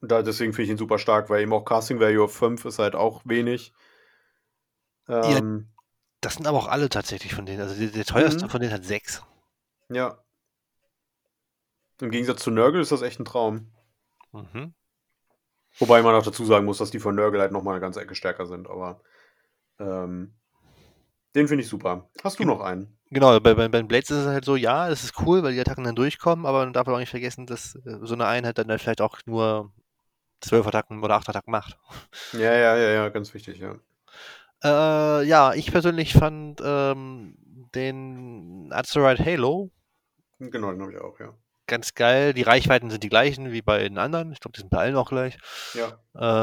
[0.00, 2.78] Da, deswegen finde ich ihn super stark, weil eben auch Casting Value of 5 ist
[2.78, 3.74] halt auch wenig.
[5.06, 5.74] Ähm, ja,
[6.22, 7.60] das sind aber auch alle tatsächlich von denen.
[7.60, 8.48] Also der, der teuerste mhm.
[8.48, 9.22] von denen hat 6.
[9.90, 10.24] Ja.
[12.00, 13.70] Im Gegensatz zu Nurgle ist das echt ein Traum.
[14.32, 14.72] Mhm.
[15.78, 18.14] Wobei man auch dazu sagen muss, dass die von Nurgle halt nochmal eine ganze Ecke
[18.14, 19.00] stärker sind, aber
[19.78, 20.34] ähm,
[21.34, 22.08] den finde ich super.
[22.24, 22.96] Hast du noch einen?
[23.10, 25.52] Genau, bei, bei, bei den Blades ist es halt so, ja, es ist cool, weil
[25.52, 28.58] die Attacken dann durchkommen, aber man darf auch nicht vergessen, dass äh, so eine Einheit
[28.58, 29.70] dann halt vielleicht auch nur
[30.40, 31.78] zwölf Attacken oder acht Attacken macht.
[32.32, 33.76] Ja, ja, ja, ja, ganz wichtig, ja.
[34.64, 37.36] Äh, ja, ich persönlich fand ähm,
[37.74, 39.70] den Azerite Halo.
[40.38, 41.34] Genau, den habe ich auch, ja.
[41.66, 42.32] Ganz geil.
[42.32, 44.32] Die Reichweiten sind die gleichen wie bei den anderen.
[44.32, 45.36] Ich glaube, die sind bei allen auch gleich.
[45.74, 45.98] Ja.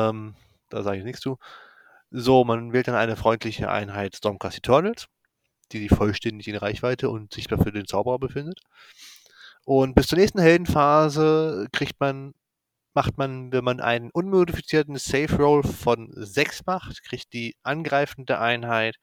[0.09, 0.35] Ähm,
[0.69, 1.37] da sage ich nichts zu.
[2.11, 5.07] So, man wählt dann eine freundliche Einheit Stormcast Eternals,
[5.71, 8.59] die sich vollständig in Reichweite und sichtbar für den Zauberer befindet.
[9.65, 12.33] Und bis zur nächsten Heldenphase kriegt man
[12.93, 18.97] macht man, wenn man einen unmodifizierten Safe Roll von 6 macht, kriegt die angreifende Einheit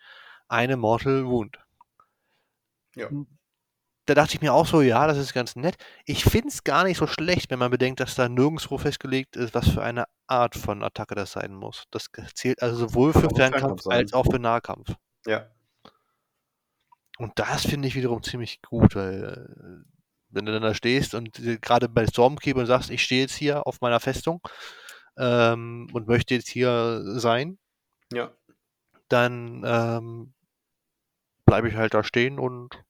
[0.49, 1.59] eine Mortal Wound.
[2.95, 3.09] Ja.
[4.07, 5.77] Da dachte ich mir auch so, ja, das ist ganz nett.
[6.05, 9.55] Ich finde es gar nicht so schlecht, wenn man bedenkt, dass da nirgendwo festgelegt ist,
[9.55, 11.85] was für eine Art von Attacke das sein muss.
[11.91, 14.95] Das zählt also sowohl für Fernkampf als auch für Nahkampf.
[15.27, 15.47] Ja.
[17.19, 19.91] Und das finde ich wiederum ziemlich gut, weil äh,
[20.31, 23.81] wenn du dann da stehst und gerade bei Stormkeeper sagst, ich stehe jetzt hier auf
[23.81, 24.41] meiner Festung
[25.19, 27.59] ähm, und möchte jetzt hier sein,
[28.13, 28.33] ja.
[29.09, 30.33] dann ähm,
[31.45, 32.83] bleibe ich halt da stehen und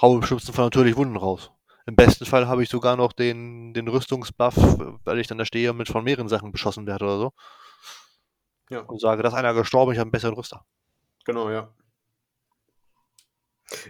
[0.00, 1.50] haue schlimmsten Fall natürlich Wunden raus.
[1.86, 4.54] Im besten Fall habe ich sogar noch den, den Rüstungsbuff,
[5.04, 7.32] weil ich dann da stehe und mit von mehreren Sachen beschossen werde oder so.
[8.70, 8.80] Ja.
[8.80, 10.64] Und sage, dass einer gestorben, ich habe einen besseren Rüster.
[11.24, 11.72] Genau, ja.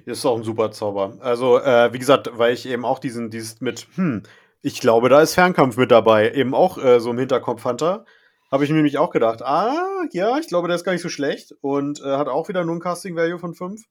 [0.04, 1.16] Ist auch ein super Zauber.
[1.20, 4.22] Also, äh, wie gesagt, weil ich eben auch diesen, dieses mit, hm,
[4.60, 8.04] ich glaube, da ist Fernkampf mit dabei, eben auch äh, so im Hinterkopf Hunter,
[8.50, 11.08] habe ich mir nämlich auch gedacht, ah, ja, ich glaube, der ist gar nicht so
[11.08, 13.82] schlecht und äh, hat auch wieder nur ein Casting Value von 5.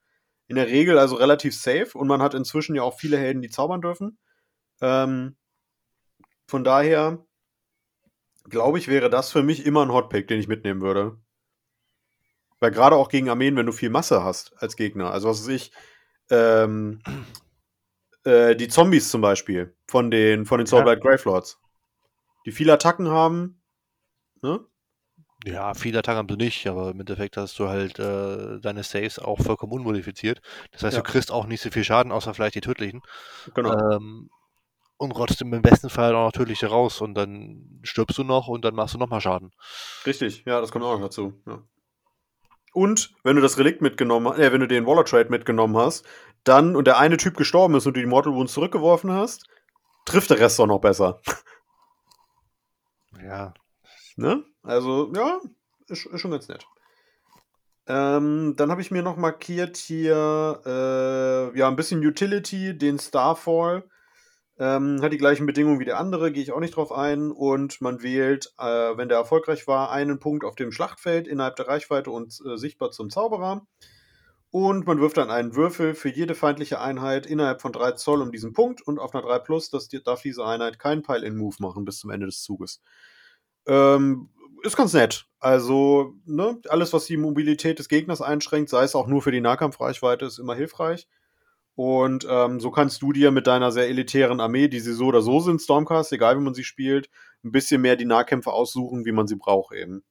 [0.48, 3.50] In der Regel also relativ safe und man hat inzwischen ja auch viele Helden, die
[3.50, 4.18] zaubern dürfen.
[4.82, 5.36] Ähm,
[6.48, 7.26] von daher
[8.50, 11.18] glaube ich, wäre das für mich immer ein Hotpick, den ich mitnehmen würde.
[12.60, 15.50] Weil gerade auch gegen Armeen, wenn du viel Masse hast als Gegner, also was weiß
[15.50, 15.72] ich,
[16.30, 17.02] ähm,
[18.24, 21.10] äh, die Zombies zum Beispiel von den, von den Soulblight ja.
[21.12, 21.60] Gravelords,
[22.46, 23.62] die viele Attacken haben,
[24.42, 24.66] ne?
[25.48, 29.18] Ja, viele Attacken haben sie nicht, aber im Endeffekt hast du halt äh, deine Saves
[29.18, 30.42] auch vollkommen unmodifiziert.
[30.72, 31.02] Das heißt, ja.
[31.02, 33.02] du kriegst auch nicht so viel Schaden, außer vielleicht die tödlichen.
[33.54, 33.96] Genau.
[33.96, 34.30] Ähm,
[34.98, 38.66] und trotzdem im besten Fall auch noch tödliche raus und dann stirbst du noch und
[38.66, 39.52] dann machst du nochmal Schaden.
[40.06, 41.34] Richtig, ja, das kommt auch noch dazu.
[41.46, 41.64] Ja.
[42.74, 46.06] Und wenn du das Relikt mitgenommen hast, äh, wenn du den Waller Trade mitgenommen hast,
[46.44, 49.48] dann und der eine Typ gestorben ist und du die Mortal Wounds zurückgeworfen hast,
[50.06, 51.22] trifft der Rest auch noch besser.
[53.24, 53.54] Ja.
[54.18, 54.44] Ne?
[54.68, 55.40] Also, ja,
[55.88, 56.68] ist, ist schon ganz nett.
[57.88, 63.86] Ähm, dann habe ich mir noch markiert hier, äh, ja, ein bisschen Utility, den Starfall.
[64.60, 67.32] Ähm, hat die gleichen Bedingungen wie der andere, gehe ich auch nicht drauf ein.
[67.32, 71.70] Und man wählt, äh, wenn der erfolgreich war, einen Punkt auf dem Schlachtfeld innerhalb der
[71.70, 73.66] Reichweite und äh, sichtbar zum Zauberer.
[74.50, 78.34] Und man wirft dann einen Würfel für jede feindliche Einheit innerhalb von 3 Zoll um
[78.34, 78.82] diesen Punkt.
[78.82, 82.26] Und auf einer 3 Plus das, darf diese Einheit keinen Pile-in-Move machen bis zum Ende
[82.26, 82.82] des Zuges.
[83.68, 84.30] Ähm,
[84.64, 85.28] ist ganz nett.
[85.40, 89.42] Also, ne, alles, was die Mobilität des Gegners einschränkt, sei es auch nur für die
[89.42, 91.08] Nahkampfreichweite, ist immer hilfreich.
[91.76, 95.22] Und ähm, so kannst du dir mit deiner sehr elitären Armee, die sie so oder
[95.22, 97.08] so sind, Stormcast, egal wie man sie spielt,
[97.44, 100.04] ein bisschen mehr die Nahkämpfe aussuchen, wie man sie braucht eben.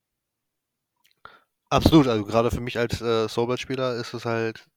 [1.69, 4.69] Absolut, also gerade für mich als äh, Soulbird-Spieler ist es halt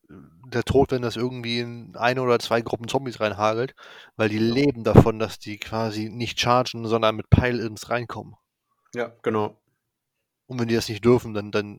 [0.48, 3.76] der Tod, wenn das irgendwie in eine oder zwei Gruppen Zombies reinhagelt,
[4.16, 8.34] weil die leben davon, dass die quasi nicht chargen, sondern mit Pile-Ins reinkommen.
[8.96, 9.59] Ja, genau.
[10.50, 11.78] Und wenn die das nicht dürfen, dann, dann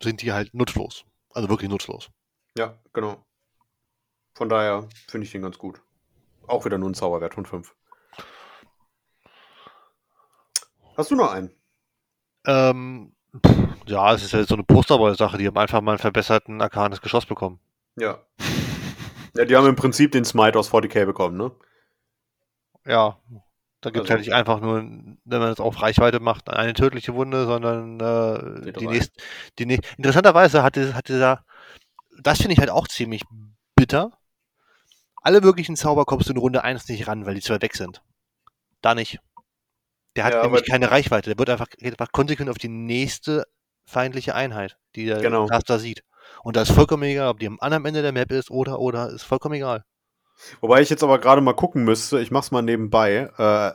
[0.00, 1.04] sind die halt nutzlos.
[1.30, 2.08] Also wirklich nutzlos.
[2.56, 3.26] Ja, genau.
[4.34, 5.82] Von daher finde ich den ganz gut.
[6.46, 7.74] Auch wieder nur ein Zauberwert von 5.
[10.96, 11.50] Hast du noch einen?
[12.46, 13.16] Ähm,
[13.86, 15.38] ja, es ist ja so eine Posterboy-Sache.
[15.38, 17.58] Die haben einfach mal einen verbesserten arkanes Geschoss bekommen.
[17.96, 18.24] Ja.
[19.36, 21.50] Ja, die haben im Prinzip den Smite aus 40k bekommen, ne?
[22.86, 23.20] Ja.
[23.84, 26.72] Da gibt es also, halt nicht einfach nur, wenn man es auf Reichweite macht, eine
[26.72, 29.12] tödliche Wunde, sondern äh, die nächste.
[29.58, 31.44] Die nächst, interessanterweise hat, hat dieser,
[32.18, 33.22] das finde ich halt auch ziemlich
[33.76, 34.10] bitter
[35.24, 38.02] alle möglichen Zauber kommst du in Runde 1 nicht ran, weil die zwei weg sind.
[38.82, 39.18] Da nicht.
[40.16, 41.30] Der hat ja, nämlich keine Reichweite.
[41.30, 43.46] Der wird einfach, einfach konsequent auf die nächste
[43.86, 45.46] feindliche Einheit, die der genau.
[45.46, 46.04] Caster sieht.
[46.42, 49.10] Und da ist vollkommen egal, ob die am anderen Ende der Map ist oder, oder,
[49.10, 49.84] ist vollkommen egal.
[50.60, 53.72] Wobei ich jetzt aber gerade mal gucken müsste, ich mach's mal nebenbei, äh,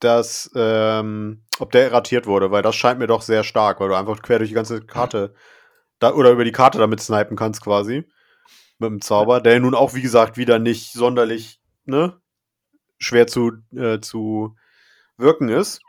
[0.00, 3.96] dass, ähm, ob der erratiert wurde, weil das scheint mir doch sehr stark, weil du
[3.96, 5.34] einfach quer durch die ganze Karte
[5.98, 8.04] da, oder über die Karte damit snipen kannst quasi.
[8.78, 12.20] Mit dem Zauber, der nun auch, wie gesagt, wieder nicht sonderlich, ne,
[12.98, 14.54] schwer zu, äh, zu
[15.16, 15.80] wirken ist.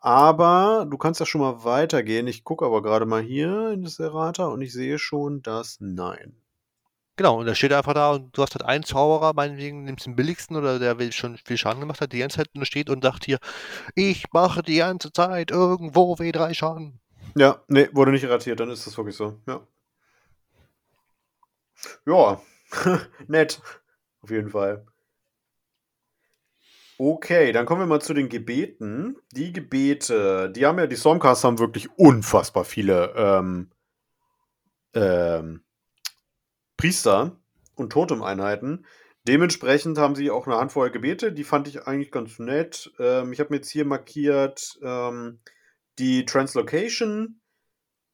[0.00, 2.28] Aber du kannst ja schon mal weitergehen.
[2.28, 6.36] Ich gucke aber gerade mal hier in das Errata und ich sehe schon, dass nein.
[7.18, 10.14] Genau, und da steht einfach da und du hast halt einen Zauberer, meinetwegen nimmst den
[10.14, 13.02] billigsten oder der will schon viel Schaden gemacht hat, die ganze Zeit nur steht und
[13.02, 13.38] sagt hier,
[13.96, 17.00] ich mache die ganze Zeit irgendwo W3 Schaden.
[17.36, 19.66] Ja, nee, wurde nicht ratiert, dann ist das wirklich so, ja.
[22.06, 22.40] Ja,
[23.26, 23.60] nett.
[24.20, 24.86] Auf jeden Fall.
[26.98, 29.16] Okay, dann kommen wir mal zu den Gebeten.
[29.32, 33.70] Die Gebete, die haben ja, die Stormcasts haben wirklich unfassbar viele ähm,
[34.94, 35.64] ähm,
[36.78, 37.36] Priester
[37.74, 38.86] und Totem-Einheiten.
[39.24, 42.90] Dementsprechend haben sie auch eine Handvoll Gebete, die fand ich eigentlich ganz nett.
[42.98, 45.40] Ähm, ich habe mir jetzt hier markiert ähm,
[45.98, 47.40] die Translocation.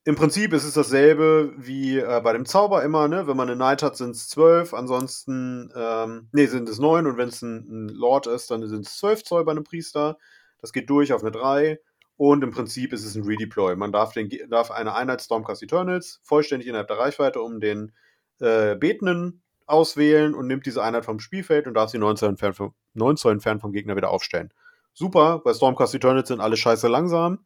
[0.06, 3.26] Im Prinzip ist es dasselbe wie äh, bei dem Zauber immer, ne?
[3.26, 7.16] Wenn man eine Knight hat, sind es zwölf, ansonsten, ähm, nee, sind es neun und
[7.16, 10.18] wenn es ein, ein, Lord ist, dann sind es zwölf Zoll bei einem Priester.
[10.60, 11.78] Das geht durch auf eine drei
[12.16, 13.76] und im Prinzip ist es ein Redeploy.
[13.76, 17.92] Man darf, den, darf eine Einheit Stormcast Eternals vollständig innerhalb der Reichweite um den
[18.40, 22.56] äh, Betenden auswählen und nimmt diese Einheit vom Spielfeld und darf sie 9 Zoll entfernt
[22.56, 24.52] vom, 9 Zoll entfernt vom Gegner wieder aufstellen.
[24.92, 27.44] Super, bei Stormcast Eternals sind alle scheiße langsam.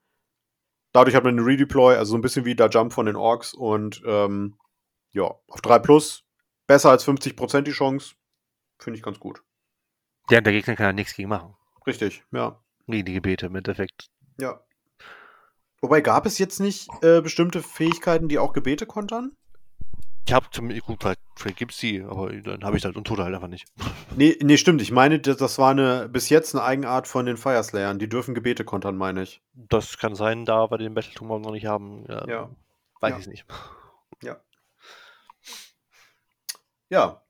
[0.93, 3.55] Dadurch hat man einen Redeploy, also so ein bisschen wie der Jump von den Orks
[3.55, 4.59] und ähm,
[5.13, 6.25] ja, auf 3 plus,
[6.67, 8.15] besser als 50% die Chance,
[8.79, 9.43] finde ich ganz gut.
[10.31, 11.55] Ja, der Gegner kann ja nichts gegen machen.
[11.87, 12.63] Richtig, ja.
[12.87, 14.11] Gegen die Gebete im Endeffekt.
[14.39, 14.61] Ja.
[15.81, 19.33] Wobei gab es jetzt nicht äh, bestimmte Fähigkeiten, die auch Gebete kontern?
[20.29, 23.07] Ich habe zum gut, vielleicht, vielleicht gibt es die, aber dann habe ich halt und
[23.07, 23.67] tue halt einfach nicht.
[24.15, 24.83] Nee, nee, stimmt.
[24.83, 27.99] Ich meine, das war eine bis jetzt eine Eigenart von den Fireslayern.
[27.99, 29.41] Die dürfen Gebete kontern, meine ich.
[29.55, 32.05] Das kann sein, da wir den Battleturm noch nicht haben.
[32.09, 32.29] Ja.
[32.29, 32.51] ja.
[33.01, 33.19] Weiß ja.
[33.21, 33.47] ich nicht.
[34.23, 34.37] Ja.
[36.91, 37.23] Ja.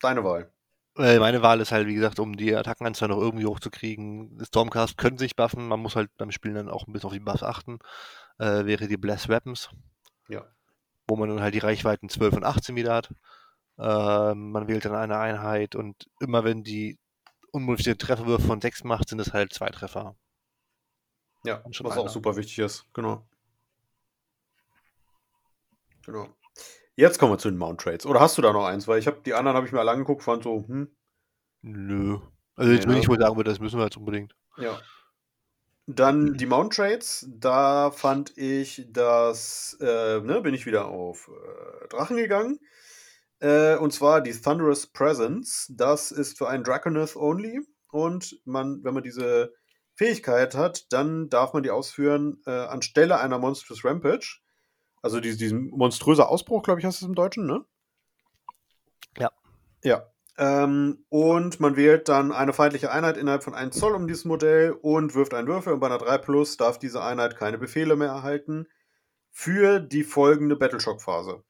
[0.00, 0.50] Deine Wahl.
[0.96, 4.40] Äh, meine Wahl ist halt, wie gesagt, um die Attackenanzahl noch irgendwie hochzukriegen.
[4.44, 7.20] Stormcast können sich buffen, man muss halt beim Spielen dann auch ein bisschen auf die
[7.20, 7.78] Buffs achten.
[8.38, 9.70] Äh, wäre die Bless Weapons.
[10.28, 10.44] Ja
[11.06, 13.14] wo man dann halt die Reichweiten 12 und 18 wieder hat.
[13.78, 16.98] Ähm, man wählt dann eine Einheit und immer wenn die
[17.50, 20.16] unmodifizierte Trefferwürfe von 6 macht, sind es halt zwei Treffer.
[21.44, 22.00] Ja, was einer.
[22.00, 23.26] auch super wichtig ist, genau.
[26.06, 26.28] Genau.
[26.96, 28.06] Jetzt kommen wir zu den Mount Trades.
[28.06, 28.86] Oder hast du da noch eins?
[28.86, 30.94] Weil ich habe die anderen habe ich mir alle angeguckt, fand so, hm.
[31.62, 32.18] Nö.
[32.56, 34.34] Also jetzt nee, will ich wohl sagen, das müssen wir jetzt unbedingt.
[34.58, 34.78] Ja.
[35.86, 41.88] Dann die Mount Trades, da fand ich, dass, äh, ne, bin ich wieder auf äh,
[41.88, 42.58] Drachen gegangen.
[43.40, 45.70] Äh, und zwar die Thunderous Presence.
[45.76, 47.60] Das ist für einen Draconeth only.
[47.90, 49.52] Und man, wenn man diese
[49.94, 54.38] Fähigkeit hat, dann darf man die ausführen äh, anstelle einer Monstrous Rampage.
[55.02, 57.64] Also diesen, diesen monströser Ausbruch, glaube ich, heißt es im Deutschen, ne?
[59.18, 59.30] Ja.
[59.82, 60.13] Ja.
[60.36, 64.72] Ähm, und man wählt dann eine feindliche Einheit innerhalb von 1 Zoll um dieses Modell
[64.72, 65.74] und wirft einen Würfel.
[65.74, 68.66] Und bei einer 3 Plus darf diese Einheit keine Befehle mehr erhalten
[69.30, 71.42] für die folgende Battleshock-Phase.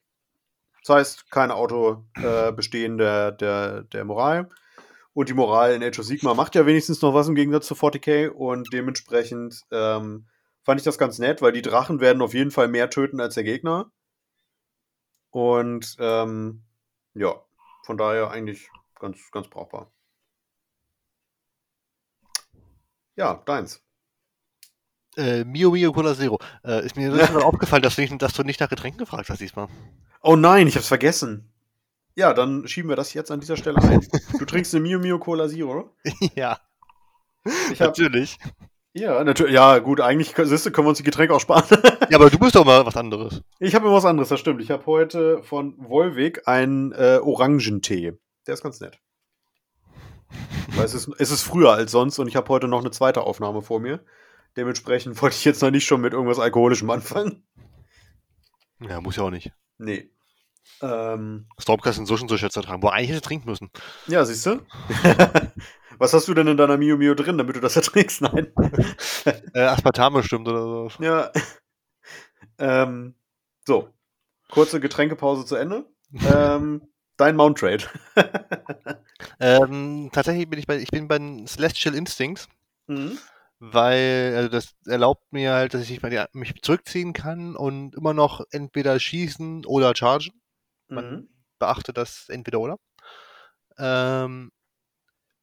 [0.85, 4.49] Das heißt, kein Auto äh, bestehen der, der, der Moral.
[5.13, 7.73] Und die Moral in Age of Sigma macht ja wenigstens noch was im Gegensatz zu
[7.73, 8.27] 40k.
[8.27, 10.27] Und dementsprechend ähm,
[10.61, 13.33] fand ich das ganz nett, weil die Drachen werden auf jeden Fall mehr töten als
[13.35, 13.91] der Gegner.
[15.31, 16.63] Und ähm,
[17.13, 17.44] ja,
[17.85, 18.69] von daher eigentlich
[18.99, 19.91] ganz, ganz brauchbar.
[23.15, 23.81] Ja, deins.
[25.15, 26.39] Äh, Mio Mio Cola Zero.
[26.63, 27.35] Äh, ist mir ja.
[27.43, 29.67] aufgefallen, dass du, nicht, dass du nicht nach Getränken gefragt hast diesmal.
[30.21, 31.53] Oh nein, ich hab's vergessen.
[32.15, 34.05] Ja, dann schieben wir das jetzt an dieser Stelle ein.
[34.39, 35.95] Du trinkst eine Mio Mio Cola Zero?
[36.35, 36.59] ja.
[37.71, 38.39] Ich hab, natürlich.
[38.97, 39.53] Ja, natürlich.
[39.53, 41.65] Ja, gut, eigentlich siehst du, können wir uns die Getränke auch sparen.
[42.09, 43.41] ja, aber du bist doch mal was anderes.
[43.59, 44.61] Ich habe immer was anderes, das stimmt.
[44.61, 48.13] Ich habe heute von Volvic einen äh, Orangentee.
[48.47, 48.97] Der ist ganz nett.
[50.75, 53.23] Weil es ist, es ist früher als sonst und ich habe heute noch eine zweite
[53.23, 53.99] Aufnahme vor mir.
[54.55, 57.43] Dementsprechend wollte ich jetzt noch nicht schon mit irgendwas Alkoholischem anfangen.
[58.79, 59.51] Ja, muss ja auch nicht.
[59.77, 60.09] Nee.
[60.81, 63.69] Ähm, Stormcast so schon so Schätze tragen, wo eigentlich hätte trinken müssen.
[64.07, 64.59] Ja, siehst du?
[65.97, 68.21] Was hast du denn in deiner Mio Mio drin, damit du das ertrinkst?
[68.21, 68.51] Nein.
[69.53, 71.03] äh, Aspartam bestimmt oder so.
[71.03, 71.31] Ja.
[72.57, 73.15] Ähm,
[73.65, 73.89] so.
[74.49, 75.85] Kurze Getränkepause zu Ende.
[76.33, 76.81] ähm,
[77.17, 77.83] dein Mount Trade.
[79.39, 82.47] ähm, tatsächlich bin ich bei, ich bin bei Celestial Instincts.
[82.87, 83.17] Mhm.
[83.59, 85.99] weil also das erlaubt mir halt, dass ich
[86.33, 90.33] mich zurückziehen kann und immer noch entweder schießen oder chargen.
[90.87, 91.29] Man mhm.
[91.59, 92.77] beachte das entweder oder.
[93.77, 94.51] Ähm,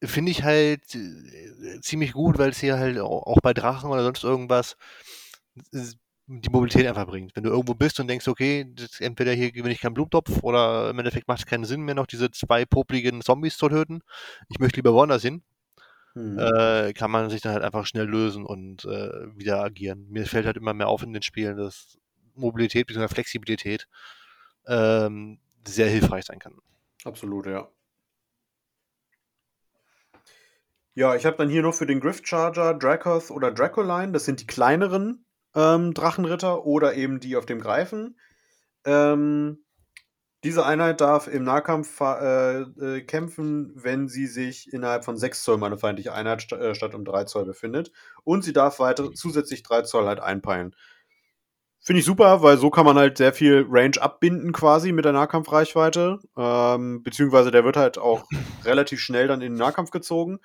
[0.02, 4.24] Finde ich halt äh, ziemlich gut, weil es hier halt auch bei Drachen oder sonst
[4.24, 4.76] irgendwas
[6.26, 7.34] die Mobilität einfach bringt.
[7.34, 8.66] Wenn du irgendwo bist und denkst, okay,
[9.00, 12.06] entweder hier gewinne ich keinen Blumentopf oder im Endeffekt macht es keinen Sinn mehr, noch
[12.06, 14.00] diese zwei popligen Zombies zu töten.
[14.48, 15.42] Ich möchte lieber woanders hin.
[16.14, 16.38] Hm.
[16.38, 20.06] Äh, kann man sich dann halt einfach schnell lösen und äh, wieder agieren.
[20.10, 21.98] Mir fällt halt immer mehr auf in den Spielen, dass
[22.34, 23.08] Mobilität bzw.
[23.08, 23.88] Flexibilität
[24.66, 26.58] ähm, sehr hilfreich sein kann.
[27.04, 27.68] Absolut, ja.
[30.94, 34.12] Ja, ich habe dann hier noch für den Grift Charger Dracoth oder Dracoline.
[34.12, 38.18] Das sind die kleineren ähm, Drachenritter oder eben die auf dem Greifen.
[38.84, 39.64] Ähm,
[40.44, 45.56] diese Einheit darf im Nahkampf äh, äh, kämpfen, wenn sie sich innerhalb von 6 Zoll
[45.56, 47.92] meine feindliche Einheit st äh, statt um 3 Zoll befindet.
[48.24, 50.74] Und sie darf weiter zusätzlich 3 Zoll halt einpeilen.
[51.84, 55.12] Finde ich super, weil so kann man halt sehr viel Range abbinden quasi mit der
[55.12, 56.20] Nahkampfreichweite.
[56.36, 58.24] Ähm, beziehungsweise der wird halt auch
[58.64, 60.38] relativ schnell dann in den Nahkampf gezogen.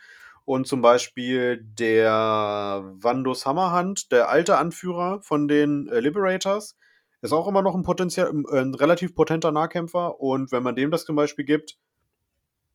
[0.45, 6.75] Und zum Beispiel der Vandus Hammerhand, der alte Anführer von den äh, Liberators,
[7.21, 10.19] ist auch immer noch ein, potenziell, äh, ein relativ potenter Nahkämpfer.
[10.19, 11.77] Und wenn man dem das zum Beispiel gibt,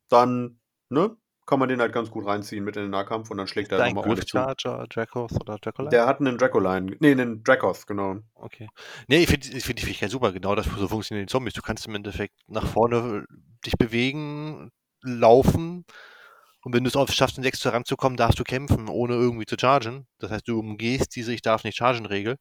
[0.08, 1.16] dann ne,
[1.52, 3.78] kann man den halt ganz gut reinziehen mit in den Nahkampf und dann schlägt er
[3.84, 4.38] nochmal ordentlich zu.
[4.38, 5.90] Charger, Dracoth oder Dracoline?
[5.90, 6.96] Der hat einen Dracoline.
[6.98, 8.20] Nee, einen Dracoth, genau.
[8.36, 8.70] Okay.
[9.06, 10.32] Nee, ich finde ich find die Fähigkeit super.
[10.32, 11.52] Genau das so funktionieren die Zombies.
[11.52, 13.26] Du kannst im Endeffekt nach vorne
[13.66, 14.70] dich bewegen,
[15.02, 15.84] laufen
[16.64, 19.56] und wenn du es auch schaffst, in 6 ranzukommen, darfst du kämpfen, ohne irgendwie zu
[19.60, 20.06] chargen.
[20.20, 22.36] Das heißt, du umgehst diese Ich darf nicht chargen Regel.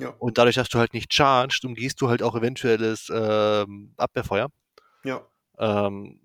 [0.00, 0.08] Ja.
[0.18, 4.48] Und dadurch, dass du halt nicht chargst, umgehst du halt auch eventuelles ähm, Abwehrfeuer.
[5.04, 5.24] Ja.
[5.58, 6.18] Ähm,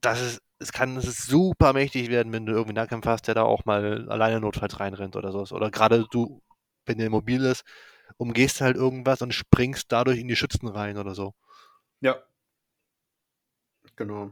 [0.00, 3.28] das ist, es kann es ist super mächtig werden, wenn du irgendwie einen Nahkämpfer hast,
[3.28, 5.52] der da auch mal alleine notfalls reinrennt oder sowas.
[5.52, 6.42] Oder gerade du,
[6.86, 7.64] wenn der mobil ist,
[8.16, 11.34] umgehst halt irgendwas und springst dadurch in die Schützen rein oder so.
[12.00, 12.16] Ja.
[13.96, 14.30] Genau.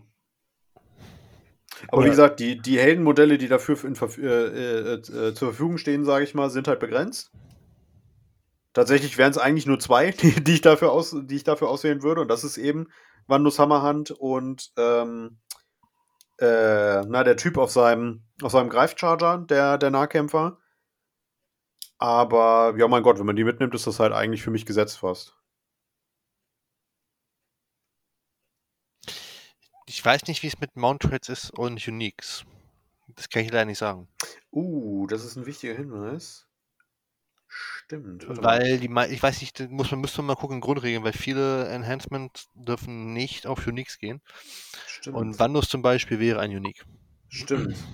[1.88, 5.00] Aber Oder wie gesagt, die, die Heldenmodelle, die dafür in, äh, äh, äh,
[5.34, 7.30] zur Verfügung stehen, sage ich mal, sind halt begrenzt.
[8.72, 12.02] Tatsächlich wären es eigentlich nur zwei, die, die, ich dafür aus, die ich dafür auswählen
[12.02, 12.22] würde.
[12.22, 12.88] Und das ist eben
[13.26, 15.38] Vandus Hammerhand und ähm,
[16.38, 20.58] äh, na, der Typ auf seinem, auf seinem Greifcharger, der, der Nahkämpfer.
[21.98, 24.98] Aber ja, mein Gott, wenn man die mitnimmt, ist das halt eigentlich für mich gesetzt
[24.98, 25.34] fast.
[29.86, 32.44] Ich weiß nicht, wie es mit Mountrails ist und Uniques.
[33.08, 34.08] Das kann ich leider nicht sagen.
[34.52, 36.46] Uh, das ist ein wichtiger Hinweis.
[37.48, 38.26] Stimmt.
[38.28, 42.48] Weil die, ich weiß nicht, muss man müsste man mal gucken, Grundregeln, weil viele Enhancements
[42.54, 44.20] dürfen nicht auf Uniques gehen.
[44.86, 45.16] Stimmt.
[45.16, 46.84] Und Vandus zum Beispiel wäre ein Unique.
[47.28, 47.76] Stimmt.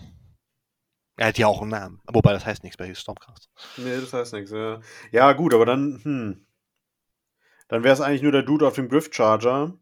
[1.18, 2.00] Er hat ja auch einen Namen.
[2.10, 3.50] Wobei das heißt nichts bei Stormcast.
[3.76, 4.50] Nee, das heißt nichts.
[4.50, 4.80] Ja,
[5.12, 6.46] ja gut, aber dann, hm.
[7.72, 9.72] Dann wäre es eigentlich nur der Dude auf dem Grift Charger.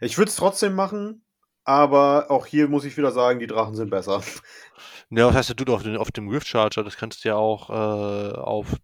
[0.00, 1.24] Ich würde es trotzdem machen,
[1.64, 4.22] aber auch hier muss ich wieder sagen, die Drachen sind besser.
[5.10, 6.84] Ja, was heißt der Dude auf, den, auf dem Rift Charger?
[6.84, 8.76] Das kannst du ja auch äh, auf.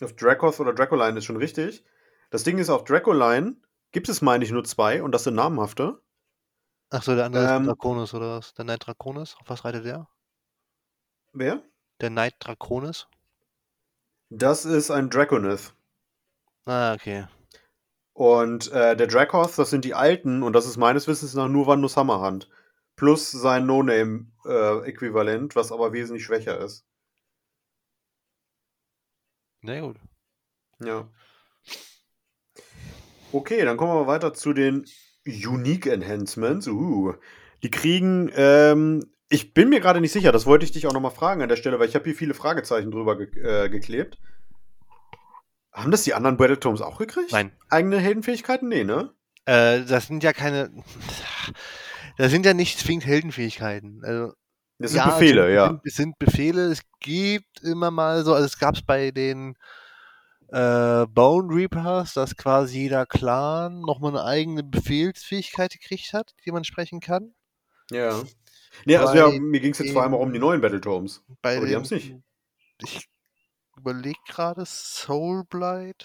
[0.00, 1.84] Auf Dracoth oder Dracoline ist schon richtig.
[2.30, 3.56] Das Ding ist, auf Dracoline
[3.92, 6.00] gibt es, meine ich, nur zwei und das sind namhafte.
[6.90, 8.54] Achso, der andere ähm, ist Draconis oder was?
[8.54, 9.36] Der Knight Draconis?
[9.40, 10.08] Auf was reitet der?
[11.32, 11.62] Wer?
[12.00, 13.06] Der Knight Draconis?
[14.30, 15.74] Das ist ein Draconith.
[16.64, 17.26] Ah, okay.
[18.12, 21.66] Und äh, der Dracoth, das sind die alten, und das ist meines Wissens nach nur
[21.66, 22.48] Vandus Hammerhand.
[23.00, 26.84] Plus sein No-Name-Äquivalent, äh, was aber wesentlich schwächer ist.
[29.62, 29.96] Na gut.
[30.84, 31.08] Ja.
[33.32, 34.84] Okay, dann kommen wir weiter zu den
[35.26, 36.68] Unique Enhancements.
[36.68, 37.14] Uh,
[37.62, 41.10] die kriegen, ähm, ich bin mir gerade nicht sicher, das wollte ich dich auch nochmal
[41.10, 44.18] fragen an der Stelle, weil ich habe hier viele Fragezeichen drüber ge äh, geklebt.
[45.72, 47.32] Haben das die anderen Battletomes auch gekriegt?
[47.32, 47.52] Nein.
[47.70, 48.68] Eigene Heldenfähigkeiten?
[48.68, 49.14] Nee, ne?
[49.46, 50.70] Äh, das sind ja keine.
[52.20, 54.04] Das sind ja nicht zwingend Heldenfähigkeiten.
[54.04, 54.34] Also,
[54.78, 55.68] das sind ja, Befehle, es ja.
[55.68, 56.64] Sind, es sind Befehle.
[56.70, 59.56] Es gibt immer mal so, also es gab es bei den
[60.48, 66.64] äh, Bone Reapers, dass quasi jeder Clan nochmal eine eigene Befehlsfähigkeit gekriegt hat, die man
[66.64, 67.32] sprechen kann.
[67.90, 68.22] Ja.
[68.84, 71.24] Nee, also ja, mir ging es jetzt vor allem auch um die neuen Battletomes.
[71.40, 72.16] Bei aber die haben es nicht.
[72.82, 73.08] Ich
[73.78, 76.04] überlege gerade, Soulblight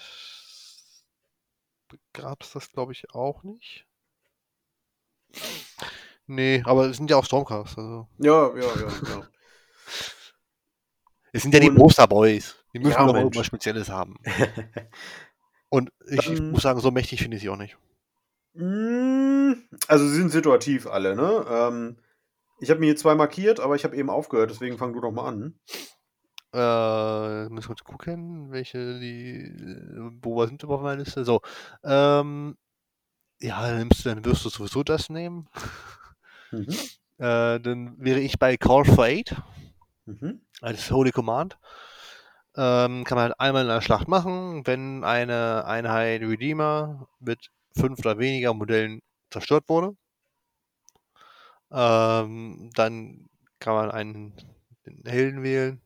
[2.14, 3.86] gab es das, glaube ich, auch nicht.
[6.26, 7.78] Nee, aber es sind ja auch Stormcast.
[7.78, 8.08] Also.
[8.18, 9.28] Ja, ja, ja, ja.
[11.32, 12.56] Es sind ja die Poster Boys.
[12.72, 14.16] Die müssen ja, doch irgendwas Spezielles haben.
[15.68, 17.76] Und ich Dann, muss sagen, so mächtig finde ich sie auch nicht.
[18.54, 19.52] Mm,
[19.88, 21.44] also sie sind situativ alle, ne?
[21.48, 21.96] Ähm,
[22.58, 25.12] Ich habe mir hier zwei markiert, aber ich habe eben aufgehört, deswegen fang du doch
[25.12, 25.58] mal an.
[26.54, 29.52] Äh, müssen wir kurz gucken, welche die,
[30.22, 31.24] wo sind auf meiner Liste.
[31.24, 31.42] So,
[31.84, 32.56] ähm,
[33.40, 35.48] ja, dann nimmst du, dann wirst du sowieso das nehmen.
[36.52, 36.68] Mhm.
[37.18, 39.34] Äh, dann wäre ich bei Call for Aid.
[40.06, 40.40] Mhm.
[40.60, 41.58] Als Holy Command.
[42.56, 47.98] Ähm, kann man halt einmal in einer Schlacht machen, wenn eine Einheit Redeemer mit fünf
[47.98, 49.94] oder weniger Modellen zerstört wurde.
[51.70, 53.28] Ähm, dann
[53.58, 54.34] kann man einen
[55.04, 55.82] Helden wählen,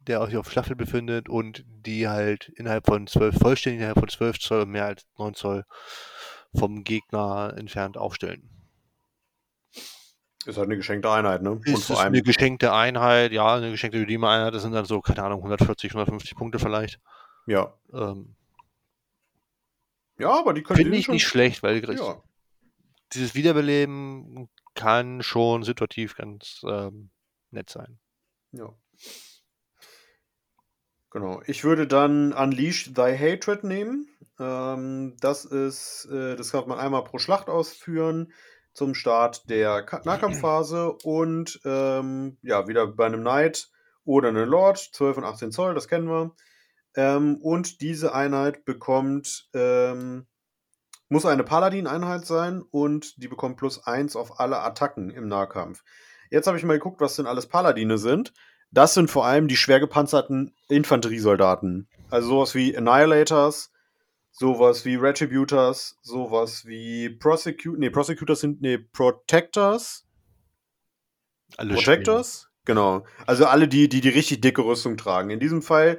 [0.00, 4.38] der sich auf Staffel befindet und die halt innerhalb von zwölf, vollständig innerhalb von zwölf
[4.38, 5.64] Zoll und mehr als neun Zoll
[6.54, 8.55] vom Gegner entfernt aufstellen.
[10.46, 11.52] Ist halt eine geschenkte Einheit, ne?
[11.52, 15.38] Und ist eine geschenkte Einheit, ja, eine geschenkte Redeemer-Einheit, das sind dann so, keine Ahnung,
[15.40, 17.00] 140, 150 Punkte vielleicht.
[17.46, 17.74] Ja.
[17.92, 18.36] Ähm,
[20.18, 21.14] ja, aber die können Finde ich schon...
[21.14, 22.22] nicht schlecht, weil ja.
[23.12, 27.10] dieses Wiederbeleben kann schon situativ ganz ähm,
[27.50, 27.98] nett sein.
[28.52, 28.72] Ja.
[31.10, 31.42] Genau.
[31.46, 34.08] Ich würde dann Unleash Thy Hatred nehmen.
[34.38, 38.32] Ähm, das ist, äh, das kann man einmal pro Schlacht ausführen
[38.76, 43.70] zum Start der Nahkampfphase und ähm, ja, wieder bei einem Knight
[44.04, 46.34] oder einem Lord, 12 und 18 Zoll, das kennen wir.
[46.94, 50.26] Ähm, und diese Einheit bekommt, ähm,
[51.08, 55.82] muss eine Paladin-Einheit sein und die bekommt plus 1 auf alle Attacken im Nahkampf.
[56.30, 58.34] Jetzt habe ich mal geguckt, was denn alles Paladine sind.
[58.70, 61.88] Das sind vor allem die schwer gepanzerten Infanteriesoldaten.
[62.10, 63.70] Also sowas wie Annihilators,
[64.38, 70.06] sowas wie Retributors, sowas wie Prosecutors, nee, Prosecutors sind, nee, Protectors.
[71.56, 72.40] Alle Protectors?
[72.40, 72.52] Spielen.
[72.66, 73.06] Genau.
[73.26, 75.30] Also alle, die, die die richtig dicke Rüstung tragen.
[75.30, 75.98] In diesem Fall,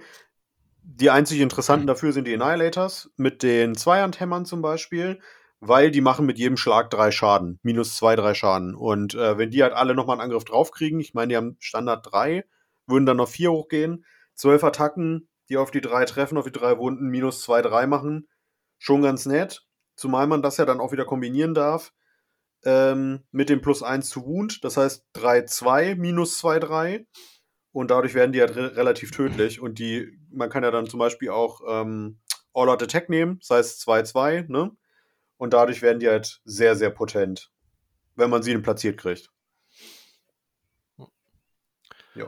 [0.84, 1.88] die einzig interessanten mhm.
[1.88, 5.20] dafür sind die Annihilators mit den Zweihandhämmern zum Beispiel,
[5.60, 7.60] weil die machen mit jedem Schlag drei Schaden.
[7.64, 8.76] Minus zwei, drei Schaden.
[8.76, 12.06] Und äh, wenn die halt alle nochmal einen Angriff draufkriegen, ich meine, die haben Standard
[12.12, 12.46] drei,
[12.86, 14.06] würden dann noch vier hochgehen.
[14.36, 18.28] Zwölf Attacken, die auf die drei treffen, auf die drei Wunden minus 2, 3 machen.
[18.78, 19.66] Schon ganz nett.
[19.96, 21.94] Zumal man das ja dann auch wieder kombinieren darf
[22.64, 24.64] ähm, mit dem plus 1 zu Wound.
[24.64, 27.08] Das heißt 3, 2 minus 2, 3.
[27.72, 29.60] Und dadurch werden die halt re relativ tödlich.
[29.62, 32.20] Und die, man kann ja dann zum Beispiel auch ähm,
[32.54, 34.72] All-Out Attack nehmen, das heißt 2, 2, ne?
[35.38, 37.52] Und dadurch werden die halt sehr, sehr potent,
[38.16, 39.30] wenn man sie platziert kriegt.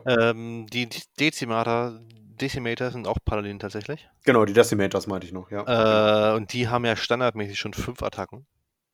[0.05, 0.88] Ähm, die
[1.20, 1.99] Dezimater,
[2.40, 4.10] Decimator sind auch Paladin tatsächlich.
[4.26, 6.32] Genau, die Decimators meinte ich noch, ja.
[6.32, 8.48] Äh, und die haben ja standardmäßig schon fünf Attacken.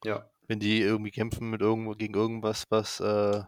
[0.03, 0.29] Ja.
[0.47, 2.99] Wenn die irgendwie kämpfen mit irgendwo gegen irgendwas, was.
[2.99, 3.43] Äh,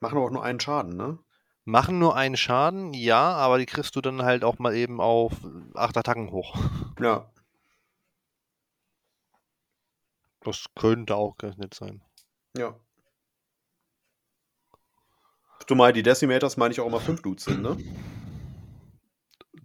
[0.00, 1.18] machen aber auch nur einen Schaden, ne?
[1.64, 5.32] Machen nur einen Schaden, ja, aber die kriegst du dann halt auch mal eben auf
[5.74, 6.54] acht Attacken hoch.
[7.00, 7.30] Ja.
[10.40, 12.02] Das könnte auch ganz nett sein.
[12.56, 12.74] Ja.
[15.66, 17.76] Du meinst, die Decimators meine ich auch immer fünf Dudes sind, ne?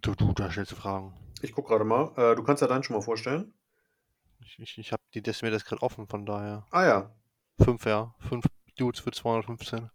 [0.04, 1.14] Du, du, da stellst du Fragen.
[1.42, 2.12] Ich guck gerade mal.
[2.18, 3.54] Äh, du kannst ja deinen schon mal vorstellen.
[4.42, 6.68] Ich, ich, ich habe die Decimators gerade offen, von daher.
[6.72, 7.16] Ah ja.
[7.62, 8.14] Fünf, ja.
[8.20, 8.46] Fünf
[8.78, 9.90] Dudes für 215.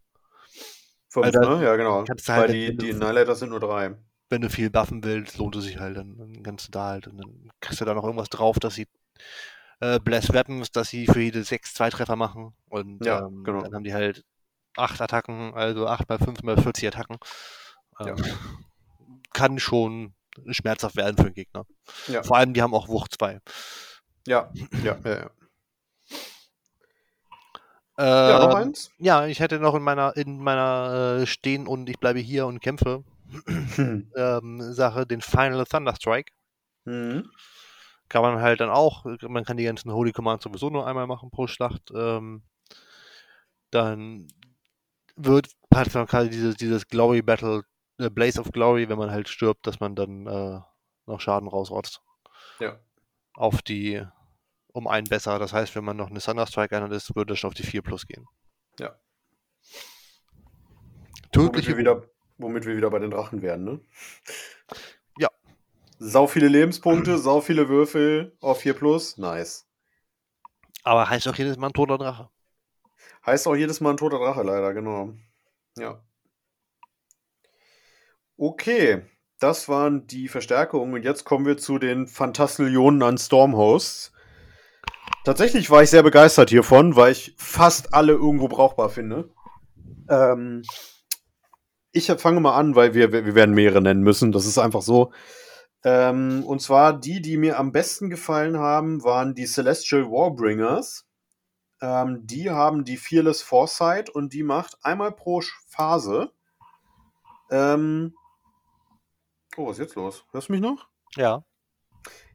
[1.10, 1.62] Fünf, Alter, ne?
[1.62, 2.04] Ja, genau.
[2.08, 3.96] Weil halt, die, die Annihilators sind nur drei.
[4.30, 7.06] Wenn du viel buffen willst, lohnt es sich halt, dann, dann kannst du da halt.
[7.06, 8.86] Und dann kriegst du da noch irgendwas drauf, dass sie
[9.80, 12.54] äh, Bless Weapons, dass sie für jede sechs zwei Treffer machen.
[12.70, 13.60] Und ja, ähm, genau.
[13.60, 14.24] dann haben die halt
[14.74, 17.18] acht Attacken, also acht mal fünf mal 40 Attacken.
[18.00, 18.24] Ähm, ja
[19.32, 20.14] kann schon
[20.50, 21.66] schmerzhaft werden für den Gegner.
[22.06, 22.22] Ja.
[22.22, 23.40] Vor allem, die haben auch Wucht 2.
[24.26, 24.50] Ja,
[24.84, 25.30] ja, ja, ja.
[27.98, 28.92] Äh, ja, noch eins?
[28.98, 32.60] Ja, ich hätte noch in meiner, in meiner äh, Stehen und ich bleibe hier und
[32.60, 33.02] kämpfe
[33.74, 34.12] hm.
[34.16, 36.32] ähm, Sache den Final Thunderstrike.
[36.84, 37.30] Mhm.
[38.08, 41.30] Kann man halt dann auch, man kann die ganzen Holy Commands sowieso nur einmal machen
[41.30, 41.90] pro Schlacht.
[41.94, 42.42] Ähm,
[43.70, 44.28] dann
[45.16, 47.64] wird hat man dieses, dieses Glory Battle
[47.98, 50.60] Blaze of Glory, wenn man halt stirbt, dass man dann äh,
[51.06, 52.00] noch Schaden rausrotzt.
[52.60, 52.78] Ja.
[53.34, 54.04] Auf die
[54.72, 55.38] um einen besser.
[55.38, 57.82] Das heißt, wenn man noch eine Thunderstrike einer ist, würde es schon auf die 4
[57.82, 58.26] plus gehen.
[58.78, 58.96] Ja.
[61.32, 61.52] Tödliche.
[61.52, 62.02] Womit wir, wieder,
[62.38, 63.80] womit wir wieder bei den Drachen werden, ne?
[65.18, 65.28] Ja.
[65.98, 69.18] Sau viele Lebenspunkte, sau viele Würfel auf 4 plus.
[69.18, 69.66] Nice.
[70.84, 72.30] Aber heißt auch jedes Mal ein toter Drache.
[73.26, 75.12] Heißt auch jedes Mal ein toter Drache, leider, genau.
[75.76, 76.02] Ja.
[78.40, 79.02] Okay,
[79.40, 84.12] das waren die Verstärkungen und jetzt kommen wir zu den Fantastillionen an Stormhosts.
[85.24, 89.28] Tatsächlich war ich sehr begeistert hiervon, weil ich fast alle irgendwo brauchbar finde.
[90.08, 90.62] Ähm,
[91.90, 94.30] ich fange mal an, weil wir, wir werden mehrere nennen müssen.
[94.30, 95.12] Das ist einfach so.
[95.82, 101.06] Ähm, und zwar die, die mir am besten gefallen haben, waren die Celestial Warbringers.
[101.82, 106.30] Ähm, die haben die Fearless Foresight und die macht einmal pro Phase.
[107.50, 108.14] Ähm,
[109.58, 110.24] oh, was ist jetzt los?
[110.32, 110.88] Hörst du mich noch?
[111.16, 111.44] Ja.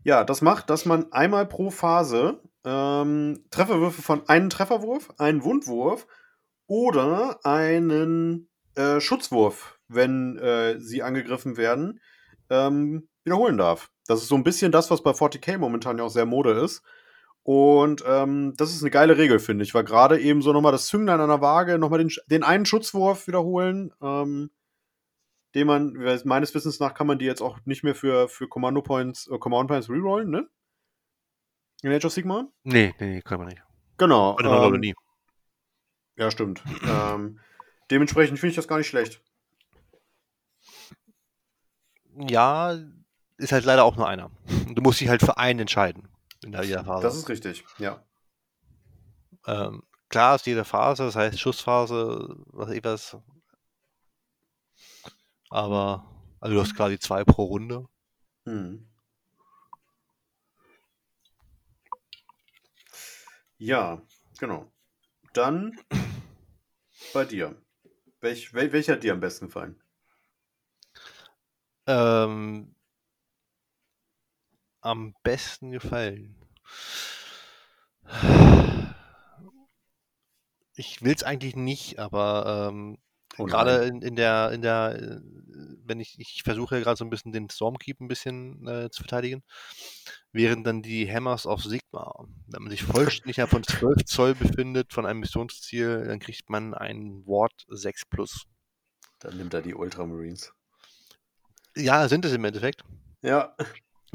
[0.03, 6.07] Ja, das macht, dass man einmal pro Phase ähm, Trefferwürfe von einem Trefferwurf, einen Wundwurf
[6.67, 12.01] oder einen äh, Schutzwurf, wenn äh, sie angegriffen werden,
[12.49, 13.89] ähm, wiederholen darf.
[14.07, 16.83] Das ist so ein bisschen das, was bei 40k momentan ja auch sehr Mode ist.
[17.43, 19.73] Und ähm, das ist eine geile Regel, finde ich.
[19.73, 23.27] Weil gerade eben so nochmal das Zünglein an der Waage, nochmal den, den einen Schutzwurf
[23.27, 24.49] wiederholen, ähm,
[25.55, 25.93] den man,
[26.25, 29.37] meines Wissens nach, kann man die jetzt auch nicht mehr für, für Commando Points, äh,
[29.37, 30.47] Command Points rerollen, ne?
[31.81, 32.47] In Age of Sigma?
[32.63, 33.61] Nee, nee, nee, kann man nicht.
[33.97, 34.37] Genau.
[34.39, 34.95] Ähm, nie.
[36.15, 36.63] Ja, stimmt.
[36.87, 37.39] ähm,
[37.91, 39.21] dementsprechend finde ich das gar nicht schlecht.
[42.15, 42.77] Ja,
[43.37, 44.31] ist halt leider auch nur einer.
[44.73, 46.07] Du musst dich halt für einen entscheiden
[46.43, 47.03] in der jeder Phase.
[47.03, 48.03] Das ist richtig, ja.
[49.45, 53.17] Ähm, klar ist jede Phase, das heißt Schussphase, was ich was.
[55.53, 56.03] Aber,
[56.39, 57.87] also du hast quasi zwei pro Runde.
[58.45, 58.89] Hm.
[63.59, 64.01] Ja,
[64.39, 64.73] genau.
[65.33, 65.79] Dann
[67.13, 67.55] bei dir.
[68.19, 69.79] Welch, wel, welcher hat dir am besten gefallen?
[71.85, 72.73] Ähm,
[74.81, 76.35] am besten gefallen?
[80.75, 82.97] Ich will es eigentlich nicht, aber ähm,
[83.37, 85.19] oh gerade in, in, der, in der, äh,
[85.85, 89.43] wenn ich, ich versuche gerade so ein bisschen den Stormkeep ein bisschen äh, zu verteidigen,
[90.31, 92.25] während dann die Hammers auf Sigma.
[92.47, 97.23] Wenn man sich vollständig von 12 Zoll befindet von einem Missionsziel, dann kriegt man ein
[97.25, 98.45] Ward 6 plus.
[99.19, 100.53] Dann nimmt er die Ultramarines.
[101.75, 102.83] Ja, sind es im Endeffekt.
[103.21, 103.55] Ja.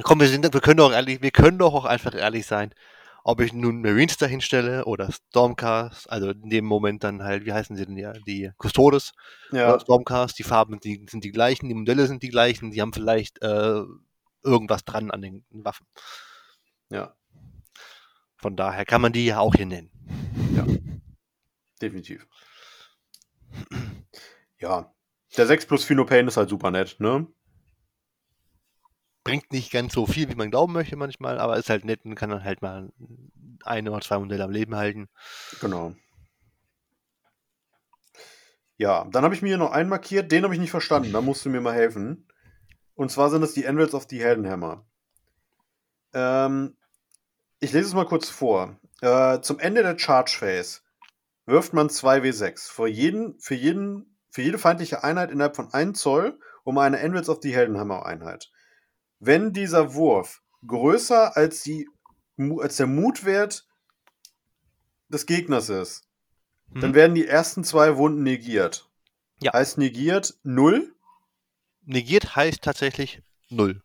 [0.02, 2.72] Komm, wir, sind, wir können doch ehrlich, wir können doch auch einfach ehrlich sein.
[3.28, 7.52] Ob ich nun Marines dahin stelle oder Stormcast, also in dem Moment dann halt, wie
[7.52, 9.12] heißen sie denn ja, die Custodes
[9.52, 9.78] ja.
[9.78, 13.42] Stormcast, die Farben die, sind die gleichen, die Modelle sind die gleichen, die haben vielleicht
[13.42, 13.82] äh,
[14.42, 15.86] irgendwas dran an den Waffen.
[16.88, 17.14] Ja.
[18.38, 19.90] Von daher kann man die ja auch hier nennen.
[20.56, 20.64] Ja.
[21.82, 22.26] Definitiv.
[24.58, 24.94] Ja.
[25.36, 27.26] Der 6 plus Phenopain ist halt super nett, ne?
[29.28, 32.14] Bringt nicht ganz so viel, wie man glauben möchte manchmal, aber ist halt nett und
[32.14, 32.90] kann dann halt mal
[33.64, 35.08] ein oder zwei Modelle am Leben halten.
[35.60, 35.94] Genau.
[38.76, 41.20] Ja, dann habe ich mir hier noch einen markiert, den habe ich nicht verstanden, da
[41.20, 42.26] musst du mir mal helfen.
[42.94, 44.86] Und zwar sind es die Anvils of the Heldenhammer.
[46.14, 46.76] Ähm,
[47.60, 48.78] ich lese es mal kurz vor.
[49.00, 50.80] Äh, zum Ende der Charge Phase
[51.46, 56.38] wirft man 2W6 für, jeden, für, jeden, für jede feindliche Einheit innerhalb von 1 Zoll
[56.64, 58.50] um eine Anvils of the Heldenhammer Einheit.
[59.20, 61.88] Wenn dieser Wurf größer als, die,
[62.60, 63.66] als der Mutwert
[65.08, 66.08] des Gegners ist,
[66.72, 66.80] hm.
[66.80, 68.88] dann werden die ersten zwei Wunden negiert.
[69.40, 69.52] Ja.
[69.52, 70.94] Heißt negiert 0?
[71.84, 73.82] Negiert heißt tatsächlich 0.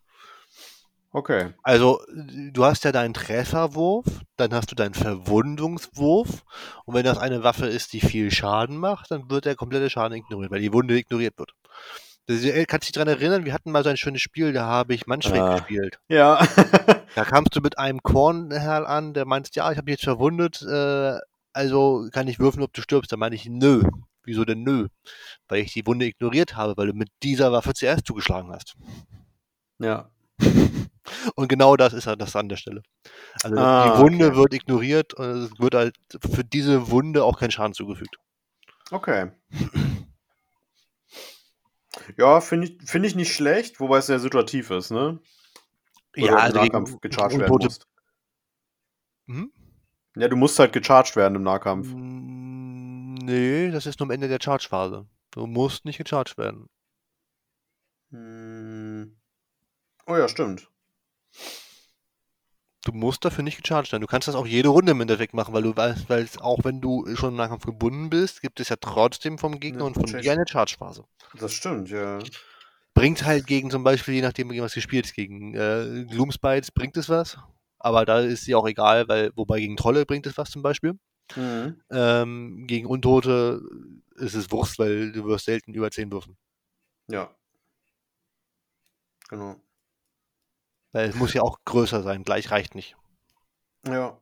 [1.15, 1.53] Okay.
[1.61, 4.05] Also, du hast ja deinen Trefferwurf,
[4.35, 6.43] dann hast du deinen Verwundungswurf
[6.85, 10.17] und wenn das eine Waffe ist, die viel Schaden macht, dann wird der komplette Schaden
[10.17, 11.53] ignoriert, weil die Wunde ignoriert wird.
[12.27, 14.93] Äh, kannst du dich daran erinnern, wir hatten mal so ein schönes Spiel, da habe
[14.93, 15.55] ich Manfred ah.
[15.55, 15.99] gespielt.
[16.07, 16.45] Ja.
[17.15, 20.61] da kamst du mit einem Kornherr an, der meinst, ja, ich habe dich jetzt verwundet,
[20.61, 21.17] äh,
[21.53, 23.11] also kann ich würfeln, ob du stirbst.
[23.11, 23.83] Da meine ich, nö.
[24.25, 24.87] Wieso denn nö?
[25.49, 28.75] Weil ich die Wunde ignoriert habe, weil du mit dieser Waffe zuerst zugeschlagen hast.
[29.79, 30.09] Ja.
[31.35, 32.81] Und genau das ist halt das an der Stelle.
[33.43, 34.35] Also ah, die Wunde okay.
[34.37, 38.17] wird ignoriert und es wird halt für diese Wunde auch kein Schaden zugefügt.
[38.91, 39.31] Okay.
[42.17, 45.19] Ja, finde ich, find ich nicht schlecht, wobei es sehr situativ ist, ne?
[46.17, 47.87] Oder ja, also Nahkampf gecharged werden musst.
[49.27, 49.51] Hm?
[50.15, 51.87] Ja, du musst halt gecharged werden im Nahkampf.
[51.87, 55.07] Hm, nee, das ist nur am Ende der Charge-Phase.
[55.31, 56.69] Du musst nicht gecharged werden.
[58.11, 59.17] Hm.
[60.05, 60.69] Oh ja, stimmt.
[62.85, 64.01] Du musst dafür nicht gecharged werden.
[64.01, 66.81] Du kannst das auch jede Runde im Endeffekt machen, weil du weißt, weil auch wenn
[66.81, 70.05] du schon im Nahkampf gebunden bist, gibt es ja trotzdem vom Gegner ja, und von
[70.05, 71.05] dir eine Charge-Phase.
[71.39, 72.19] Das stimmt, ja.
[72.93, 76.97] Bringt halt gegen zum Beispiel, je nachdem, gegen was gespielt ist, gegen äh, Gloomspites bringt
[76.97, 77.37] es was.
[77.79, 80.99] Aber da ist sie auch egal, weil, wobei gegen Trolle bringt es was zum Beispiel.
[81.35, 81.81] Mhm.
[81.89, 83.61] Ähm, gegen Untote
[84.15, 86.37] ist es Wurst, weil du wirst selten über 10 würfen.
[87.07, 87.33] Ja.
[89.29, 89.62] Genau.
[90.93, 92.95] Weil es muss ja auch größer sein, gleich reicht nicht.
[93.85, 94.17] Ja.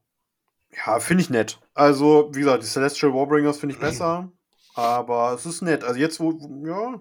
[0.85, 1.59] Ja, finde ich nett.
[1.73, 4.31] Also, wie gesagt, die Celestial Warbringers finde ich besser.
[4.73, 5.83] aber es ist nett.
[5.83, 6.31] Also jetzt, wo,
[6.65, 6.99] ja.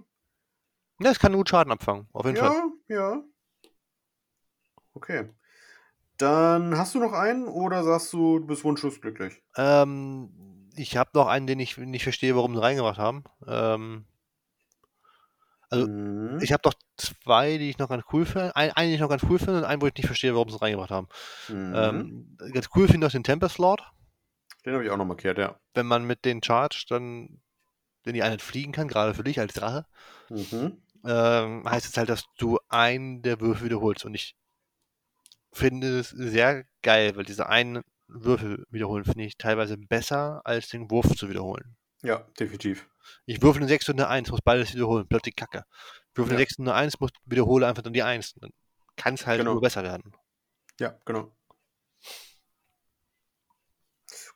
[1.02, 2.62] Ja, es kann gut Schaden abfangen, auf jeden ja, Fall.
[2.88, 3.22] Ja, ja.
[4.92, 5.30] Okay.
[6.18, 9.40] Dann hast du noch einen oder sagst du, du bist wunschlos glücklich?
[9.56, 13.24] Ähm, ich habe noch einen, den ich nicht verstehe, warum sie reingemacht haben.
[13.46, 14.04] Ähm,
[15.70, 16.38] also, Mhm.
[16.42, 18.54] ich habe doch zwei, die ich noch ganz cool finde.
[18.56, 20.48] Ein, einen, den ich noch ganz cool finde und einen, wo ich nicht verstehe, warum
[20.48, 21.08] sie es reingemacht haben.
[21.48, 21.72] Mhm.
[21.74, 23.82] Ähm, ganz cool finde ich noch den Tempest Lord.
[24.66, 25.58] Den habe ich auch noch markiert, ja.
[25.74, 27.40] Wenn man mit den Charge dann
[28.04, 29.86] in die Einheit fliegen kann, gerade für dich als Drache,
[30.28, 30.82] Mhm.
[31.04, 34.04] ähm, heißt es halt, dass du einen der Würfel wiederholst.
[34.04, 34.36] Und ich
[35.52, 40.90] finde es sehr geil, weil diese einen Würfel wiederholen finde ich teilweise besser, als den
[40.90, 41.76] Wurf zu wiederholen.
[42.02, 42.88] Ja, definitiv.
[43.26, 45.06] Ich würfel eine 6 und eine 1, muss beides wiederholen.
[45.08, 45.64] Plötzlich Kacke.
[46.12, 46.46] Ich würfel eine Ja.
[46.46, 48.34] 6 und eine 1, muss wiederhole einfach dann die 1.
[48.34, 48.50] Dann
[48.96, 49.52] kann es halt Genau.
[49.52, 50.12] nur besser werden.
[50.78, 51.32] Ja, genau.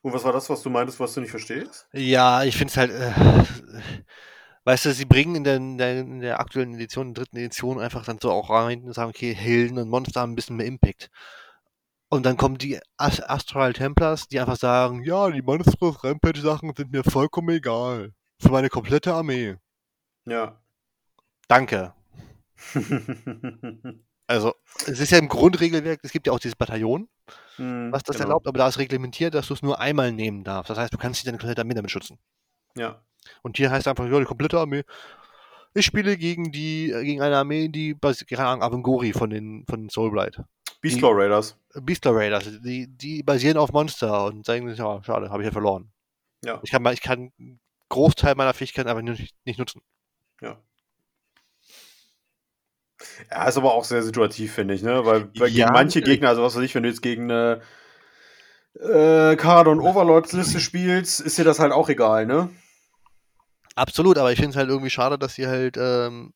[0.01, 1.87] Und was war das, was du meintest, was du nicht verstehst?
[1.93, 2.91] Ja, ich finde es halt.
[2.91, 3.13] Äh,
[4.63, 7.37] weißt du, sie bringen in der, in, der, in der aktuellen Edition, in der dritten
[7.37, 10.57] Edition, einfach dann so auch rein und sagen, okay, Helden und Monster haben ein bisschen
[10.57, 11.09] mehr Impact.
[12.09, 16.91] Und dann kommen die Ast Astral Templars, die einfach sagen, ja, die Monstrous Rampage-Sachen sind
[16.91, 18.13] mir vollkommen egal.
[18.39, 19.57] Für meine komplette Armee.
[20.25, 20.59] Ja.
[21.47, 21.93] Danke.
[24.27, 24.55] Also,
[24.87, 27.07] es ist ja im Grundregelwerk, es gibt ja auch dieses Bataillon,
[27.57, 28.29] Mhm, was das genau.
[28.29, 30.69] erlaubt, aber da ist reglementiert, dass du es nur einmal nehmen darfst.
[30.69, 32.19] Das heißt, du kannst nicht deine komplette Armee damit schützen.
[32.75, 33.01] Ja.
[33.41, 34.83] Und hier heißt einfach, ja, die komplette Armee.
[35.73, 37.97] Ich spiele gegen die, äh, gegen eine Armee, die
[38.27, 40.41] keine Ahnung, Avengori von den, von Soulblight.
[40.89, 41.57] Beastlaw Raiders.
[41.73, 45.51] Beastler Raiders, die, die basieren auf Monster und sagen, sich, ja, schade, habe ich ja
[45.51, 45.91] verloren.
[46.43, 46.59] Ja.
[46.63, 47.59] Ich kann, mal- ich kann einen
[47.89, 49.81] Großteil meiner Fähigkeiten aber nicht, nicht nutzen.
[50.41, 50.57] Ja.
[53.29, 55.05] Ja, ist aber auch sehr situativ, finde ich, ne?
[55.05, 56.15] Weil, weil Ja, manche natürlich.
[56.17, 57.61] Gegner, also was weiß ich, wenn du jetzt gegen eine
[58.79, 62.49] äh, Cardon Overlords Liste spielst, ist dir das halt auch egal, ne?
[63.75, 66.33] Absolut, aber ich finde es halt irgendwie schade, dass sie halt ähm,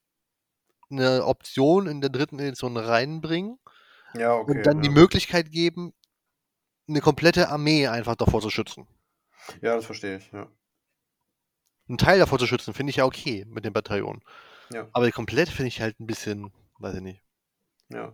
[0.92, 3.58] eine Option in der dritten Edition reinbringen
[4.14, 4.58] Ja, okay.
[4.58, 4.84] und dann ja.
[4.84, 5.94] die Möglichkeit geben,
[6.88, 8.88] eine komplette Armee einfach davor zu schützen.
[9.62, 10.50] ja, das verstehe ich, ja.
[11.88, 14.22] Einen Teil davor zu schützen, finde ich ja okay mit dem Bataillon.
[14.72, 14.88] Ja.
[14.94, 17.24] Aber komplett finde ich halt ein bisschen, weiß ich nicht.
[17.90, 18.14] Ja.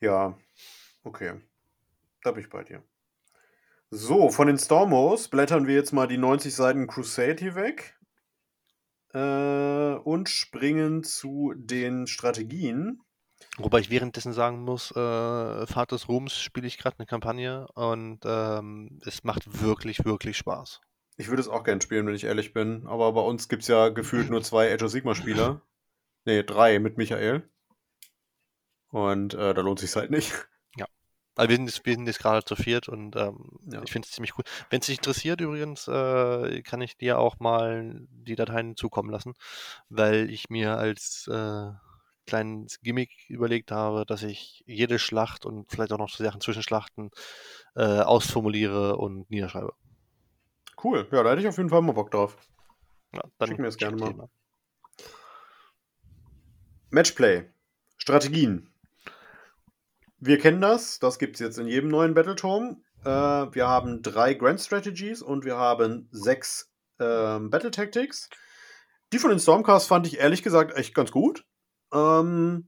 [0.00, 0.38] Ja,
[1.02, 1.40] okay.
[2.22, 2.82] Da bin ich bei dir.
[3.90, 7.98] So, von den Stormos blättern wir jetzt mal die 90 Seiten Crusade hier weg.
[9.12, 13.02] Äh, und springen zu den Strategien.
[13.58, 18.20] Wobei ich währenddessen sagen muss, äh, Fahrt des Ruhms spiele ich gerade eine Kampagne und
[18.24, 20.80] ähm, es macht wirklich, wirklich Spaß.
[21.16, 22.86] Ich würde es auch gern spielen, wenn ich ehrlich bin.
[22.86, 25.60] Aber bei uns gibt es ja gefühlt nur zwei Age of Sigma-Spieler.
[26.24, 27.48] Nee, drei mit Michael.
[28.88, 30.32] Und äh, da lohnt sich halt nicht.
[31.36, 33.82] Also wir sind jetzt, wir sind jetzt gerade zu viert und ähm, Ja.
[33.82, 34.44] ich finde es ziemlich cool.
[34.68, 39.34] Wenn es dich interessiert übrigens, äh, kann ich dir auch mal die Dateien zukommen lassen,
[39.88, 41.70] weil ich mir als äh,
[42.30, 47.10] kleines Gimmick überlegt habe, dass ich jede Schlacht und vielleicht auch noch Sachen zwischen Schlachten
[47.76, 49.72] äh, ausformuliere und niederschreibe.
[50.82, 51.06] Cool.
[51.12, 52.36] Ja, da hätte ich auf jeden Fall mal Bock drauf.
[53.12, 54.28] Ja, dann Schick mir das gerne mal.
[56.90, 57.50] Matchplay.
[57.98, 58.72] Strategien.
[60.18, 60.98] Wir kennen das.
[60.98, 62.82] Das gibt es jetzt in jedem neuen Battleturm.
[63.04, 68.28] Äh, wir haben drei Grand Strategies und wir haben sechs ähm, Battle Tactics.
[69.12, 71.44] Die von den Stormcast fand ich ehrlich gesagt echt ganz gut.
[71.92, 72.66] Ähm,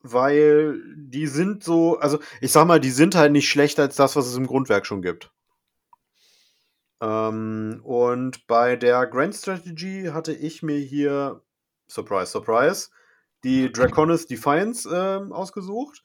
[0.00, 4.16] weil die sind so, also ich sag mal, die sind halt nicht schlechter als das,
[4.16, 5.32] was es im Grundwerk schon gibt.
[7.00, 11.42] Ähm, und bei der Grand Strategy hatte ich mir hier,
[11.88, 12.90] surprise, surprise,
[13.44, 16.02] die Draconis Defiance ähm, ausgesucht.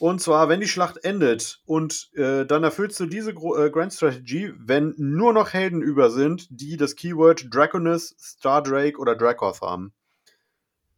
[0.00, 3.92] Und zwar, wenn die Schlacht endet und äh, dann erfüllst du diese Gro äh, Grand
[3.92, 9.92] Strategy, wenn nur noch Helden über sind, die das Keyword Draconis, Stardrake oder Dracoth haben.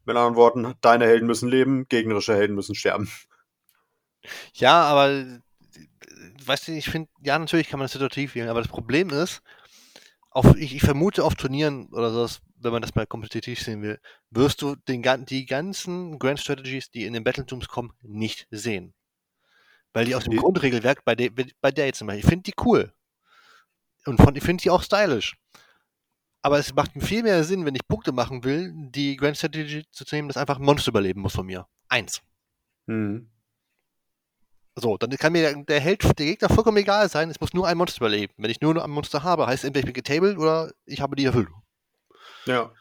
[0.04, 3.10] Mit anderen Worten, deine Helden müssen leben, gegnerische Helden müssen sterben.
[4.54, 5.40] Ja, aber äh,
[6.44, 9.42] weißt du, ich finde, ja, natürlich kann man das situativ wählen, aber das Problem ist,
[10.30, 14.00] auf, ich, ich vermute auf Turnieren oder sowas, wenn man das mal kompetitiv sehen will,
[14.30, 18.94] wirst du den, die ganzen Grand Strategies, die in den Battletooms kommen, nicht sehen.
[19.92, 21.30] Weil die aus dem Die- Grundregelwerk, bei der,
[21.60, 22.92] bei der jetzt zum Beispiel, ich finde die cool.
[24.06, 25.36] Und von, ich finde die auch stylisch.
[26.42, 30.04] Aber es macht viel mehr Sinn, wenn ich Punkte machen will, die Grand Strategy zu
[30.12, 31.66] nehmen, dass einfach ein Monster überleben muss von mir.
[31.88, 32.22] Eins.
[32.86, 33.30] Hm.
[34.76, 37.66] So, dann kann mir der, der Held, der Gegner vollkommen egal sein, es muss nur
[37.66, 38.32] ein Monster überleben.
[38.38, 41.26] Wenn ich nur ein Monster habe, heißt entweder ich bin getabled oder ich habe die
[41.26, 41.48] erfüllt.
[42.46, 42.72] Ja.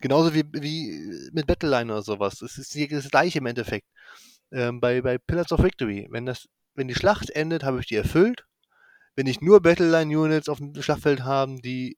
[0.00, 2.42] Genauso wie, wie mit Battleline oder sowas.
[2.42, 3.86] Es ist das gleiche im Endeffekt.
[4.50, 6.08] Ähm, bei, bei Pillars of Victory.
[6.10, 8.44] Wenn, das, wenn die Schlacht endet, habe ich die erfüllt.
[9.14, 11.96] Wenn ich nur Battleline-Units auf dem Schlachtfeld habe, die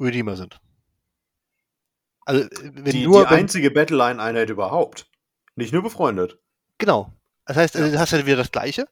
[0.00, 0.60] Redeemer sind.
[2.24, 3.26] Also, äh, wenn Die, nur.
[3.26, 5.10] die einzige Battleline-Einheit überhaupt.
[5.56, 6.38] Nicht nur befreundet.
[6.78, 7.12] Genau.
[7.46, 7.88] Das heißt, ja.
[7.88, 8.86] du hast ja wieder das Gleiche.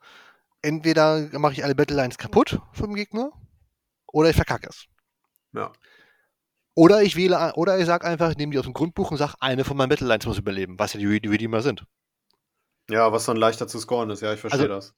[0.63, 3.31] Entweder mache ich alle Battlelines kaputt vom Gegner
[4.13, 4.87] oder ich verkacke es.
[5.53, 5.73] Ja.
[6.75, 9.35] Oder ich wähle, oder ich sage einfach, ich nehme die aus dem Grundbuch und sage,
[9.41, 11.85] eine von meinen Battlelines muss überleben, was ja die, die Redeemer sind.
[12.91, 14.95] Ja, was dann leichter zu scoren ist, ja, ich verstehe also, das.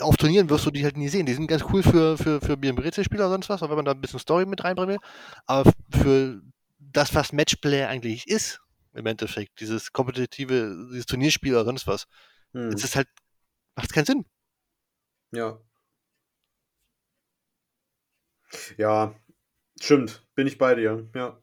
[0.00, 1.26] Auf Turnieren wirst du die halt nie sehen.
[1.26, 4.18] Die sind ganz cool für, für, für oder sonst was, wenn man da ein bisschen
[4.18, 5.00] Story mit reinbringen will.
[5.46, 6.40] Aber für
[6.78, 8.60] das, was Matchplay eigentlich ist,
[8.94, 12.06] im Endeffekt, dieses kompetitive, dieses Turnierspiel oder sonst was,
[12.52, 12.70] hm.
[12.70, 13.08] ist halt,
[13.74, 14.24] macht keinen Sinn.
[15.32, 15.58] Ja.
[18.76, 19.14] Ja,
[19.80, 20.24] stimmt.
[20.34, 21.08] Bin ich bei dir.
[21.14, 21.40] Ja.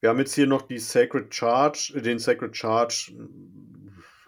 [0.00, 3.12] Wir haben jetzt hier noch die Sacred Charge, den Sacred Charge.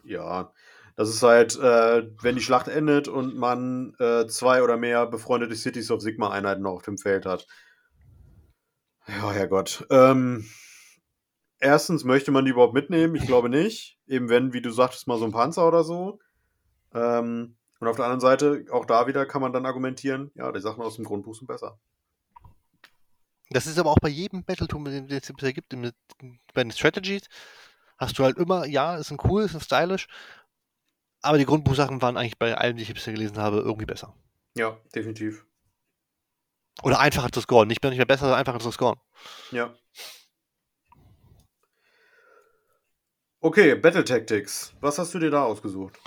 [0.05, 0.53] Ja,
[0.97, 5.55] das ist halt, äh, wenn die Schlacht endet und man äh, zwei oder mehr befreundete
[5.55, 7.47] Cities of Sigma-Einheiten noch auf dem Feld hat.
[9.07, 9.87] Ja, Herrgott.
[9.91, 10.47] Ähm,
[11.61, 13.15] erstens, möchte man die überhaupt mitnehmen?
[13.15, 13.99] Ich glaube nicht.
[14.07, 16.19] Eben wenn, wie du sagtest, mal so ein Panzer oder so.
[16.95, 20.61] Ähm, und auf der anderen Seite, auch da wieder kann man dann argumentieren, ja, die
[20.61, 21.79] Sachen aus dem Grundbuch sind besser.
[23.51, 27.29] Das ist aber auch bei jedem Battleton, den es bisher gibt, bei den Strategies,
[27.99, 30.09] hast du halt immer, ja, ist ein cool, ist ein stylish,
[31.27, 34.15] aber die Grundbuchsachen waren eigentlich bei allen, die ich bisher gelesen habe, irgendwie besser.
[34.55, 35.45] Ja, definitiv.
[36.83, 37.69] Oder einfacher zu scoren.
[37.69, 38.99] Nicht mehr, nicht mehr besser, sondern einfacher zu scoren.
[39.51, 39.75] Ja.
[43.41, 44.75] Okay, Battle Tactics.
[44.81, 45.99] Was hast du dir da ausgesucht?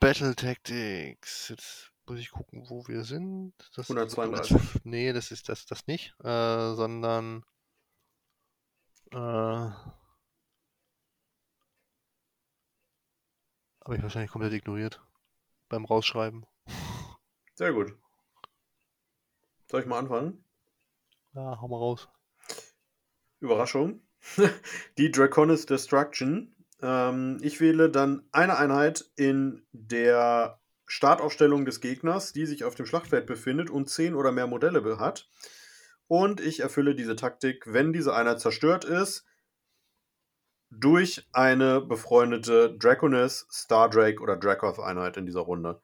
[0.00, 1.48] Battle Tactics.
[1.48, 3.54] Jetzt muss ich gucken, wo wir sind.
[3.74, 4.56] Das 132.
[4.56, 7.42] Ist, nee, das ist das, das nicht, äh, sondern
[9.12, 9.70] äh,
[13.86, 15.00] habe ich wahrscheinlich komplett ignoriert
[15.68, 16.46] beim Rausschreiben.
[17.54, 17.94] Sehr gut.
[19.70, 20.44] Soll ich mal anfangen?
[21.34, 22.08] Ja, hau mal raus.
[23.40, 24.00] Überraschung.
[24.98, 32.46] Die Draconis Destruction ähm, ich wähle dann eine Einheit in der Startaufstellung des Gegners, die
[32.46, 35.28] sich auf dem Schlachtfeld befindet und zehn oder mehr Modelle hat.
[36.06, 39.24] Und ich erfülle diese Taktik, wenn diese Einheit zerstört ist,
[40.70, 45.80] durch eine befreundete Draconis, Stardrake oder Dracoth-Einheit in dieser Runde.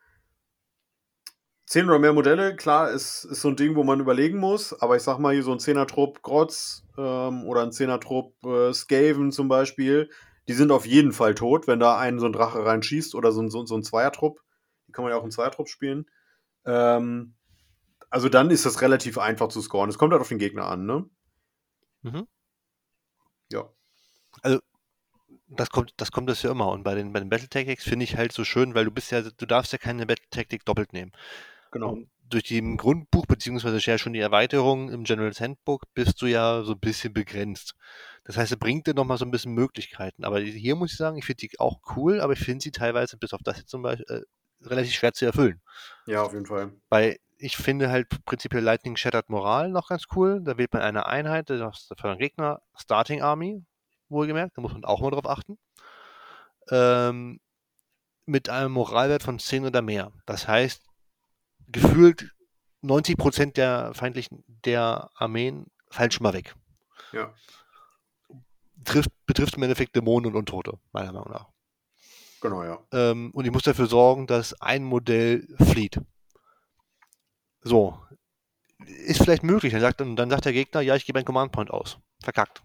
[1.67, 4.97] Zehn oder mehr Modelle, klar, ist, ist so ein Ding, wo man überlegen muss, aber
[4.97, 9.49] ich sag mal hier so ein Zehner-Trupp Grotz ähm, oder ein Zehner-Trupp äh, Skaven zum
[9.49, 10.11] Beispiel,
[10.49, 13.41] die sind auf jeden Fall tot, wenn da ein so ein Drache reinschießt oder so
[13.41, 14.41] ein, so, so ein Zweiertrupp.
[14.89, 16.11] Die kann man ja auch im Zweiertrupp spielen.
[16.67, 17.35] Ähm,
[18.11, 19.89] also dann ist das relativ einfach zu scoren.
[19.89, 21.09] Es kommt halt auf den Gegner an, ne?
[22.03, 22.27] Mhm.
[23.51, 23.71] Ja.
[24.43, 24.61] Also
[25.57, 26.69] das kommt, das kommt das ja immer.
[26.69, 29.11] Und bei den, bei den Battle Tactics finde ich halt so schön, weil du bist
[29.11, 31.13] ja, du darfst ja keine Battle Tactic doppelt nehmen.
[31.71, 31.91] Genau.
[31.91, 36.63] Und durch die Grundbuch, beziehungsweise ja schon die Erweiterung im General's Handbook, bist du ja
[36.63, 37.75] so ein bisschen begrenzt.
[38.25, 40.25] Das heißt, er bringt dir nochmal so ein bisschen Möglichkeiten.
[40.25, 43.17] Aber hier muss ich sagen, ich finde die auch cool, aber ich finde sie teilweise,
[43.17, 45.61] bis auf das jetzt zum Beispiel, äh, relativ schwer zu erfüllen.
[46.07, 46.73] Ja, auf jeden Fall.
[46.89, 50.41] Weil ich finde halt prinzipiell Lightning Shattered Moral noch ganz cool.
[50.43, 53.65] Da wählt man eine Einheit, das ist für einen Gegner Starting Army,
[54.13, 55.59] wohlgemerkt, da muss man auch mal drauf achten.
[56.71, 57.41] Ähm,
[58.27, 60.13] mit einem Moralwert von 10 oder mehr.
[60.27, 60.83] Das heißt,
[61.69, 62.31] gefühlt
[62.83, 66.55] 90% der feindlichen, der Armeen fallen schon mal weg.
[67.13, 67.33] Ja
[68.85, 71.49] trifft, betrifft im Endeffekt Dämonen und Untote, meiner Meinung nach.
[72.41, 72.79] Genau, ja.
[72.93, 76.01] Ähm, und ich muss dafür sorgen, dass ein Modell flieht.
[77.61, 77.99] So.
[79.07, 79.73] Ist vielleicht möglich.
[79.73, 81.99] Dann sagt, dann sagt der Gegner, ja, ich gebe einen Command Point aus.
[82.21, 82.63] Verkackt.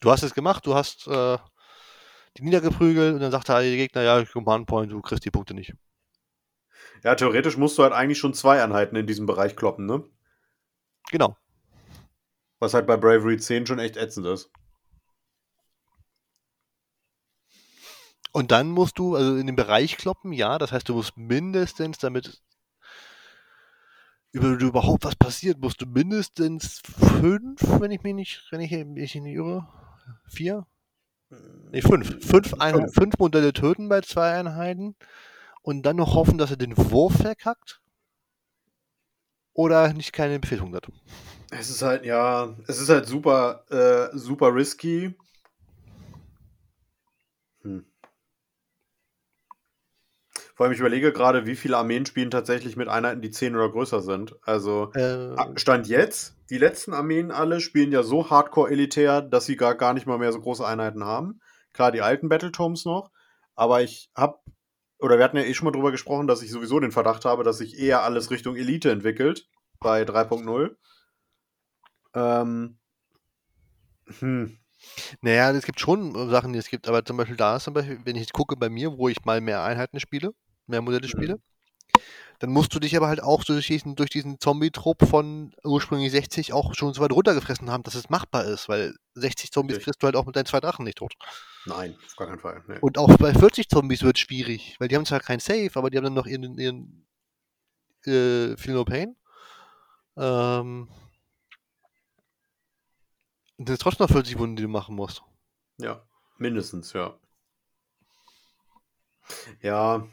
[0.00, 1.38] Du hast es gemacht, du hast äh,
[2.36, 5.74] die niedergeprügelt und dann sagt der Gegner, ja, Command Point, du kriegst die Punkte nicht.
[7.02, 10.04] Ja, theoretisch musst du halt eigentlich schon zwei Einheiten in diesem Bereich kloppen, ne?
[11.10, 11.36] Genau.
[12.60, 14.50] Was halt bei Bravery 10 schon echt ätzend ist.
[18.32, 20.58] Und dann musst du also in den Bereich kloppen, ja.
[20.58, 22.42] Das heißt, du musst mindestens, damit
[24.32, 26.82] über überhaupt was passiert, musst du mindestens
[27.20, 29.66] fünf, wenn ich mich nicht, wenn ich mich nicht irre,
[30.26, 30.66] vier?
[31.70, 32.24] Nee, fünf.
[32.24, 34.96] Fünf, Einheit, fünf Modelle töten bei zwei Einheiten
[35.62, 37.82] und dann noch hoffen, dass er den Wurf verkackt
[39.52, 40.86] oder nicht keine Befehlung hat.
[41.50, 45.14] Es ist halt, ja, es ist halt super, äh, super risky.
[50.58, 53.70] Vor allem, ich überlege gerade, wie viele Armeen spielen tatsächlich mit Einheiten, die 10 oder
[53.70, 54.34] größer sind.
[54.42, 59.54] Also, äh, Stand jetzt, die letzten Armeen alle spielen ja so hardcore elitär, dass sie
[59.54, 61.40] gar, gar nicht mal mehr so große Einheiten haben.
[61.74, 63.12] Klar, die alten Battletomes noch,
[63.54, 64.40] aber ich habe,
[64.98, 67.44] oder wir hatten ja eh schon mal drüber gesprochen, dass ich sowieso den Verdacht habe,
[67.44, 69.48] dass sich eher alles Richtung Elite entwickelt
[69.78, 70.74] bei 3.0.
[72.14, 72.78] Ähm,
[74.18, 74.58] hm.
[75.20, 78.00] Naja, es gibt schon Sachen, die es gibt, aber zum Beispiel da ist zum Beispiel,
[78.02, 80.34] wenn ich jetzt gucke bei mir, wo ich mal mehr Einheiten spiele,
[80.68, 81.10] mehr Modelle Mhm.
[81.10, 81.40] spiele,
[82.40, 86.52] dann musst du dich aber halt auch durch diesen, durch diesen Zombie-Trupp von ursprünglich 60
[86.52, 90.06] auch schon so weit runtergefressen haben, dass es machbar ist, weil 60 Zombies kriegst du
[90.06, 91.14] halt auch mit deinen zwei Drachen nicht tot.
[91.64, 92.62] Nein, auf gar keinen Fall.
[92.68, 92.78] Nee.
[92.80, 95.90] Und auch bei 40 Zombies wird es schwierig, weil die haben zwar kein Save, aber
[95.90, 97.06] die haben dann noch ihren, ihren
[98.04, 99.16] äh, Feel No Pain.
[100.16, 100.88] Ähm,
[103.56, 105.22] und das sind trotzdem noch 40 Wunden, die du machen musst.
[105.78, 106.02] Ja,
[106.36, 107.18] mindestens, ja.
[109.60, 110.06] Ja,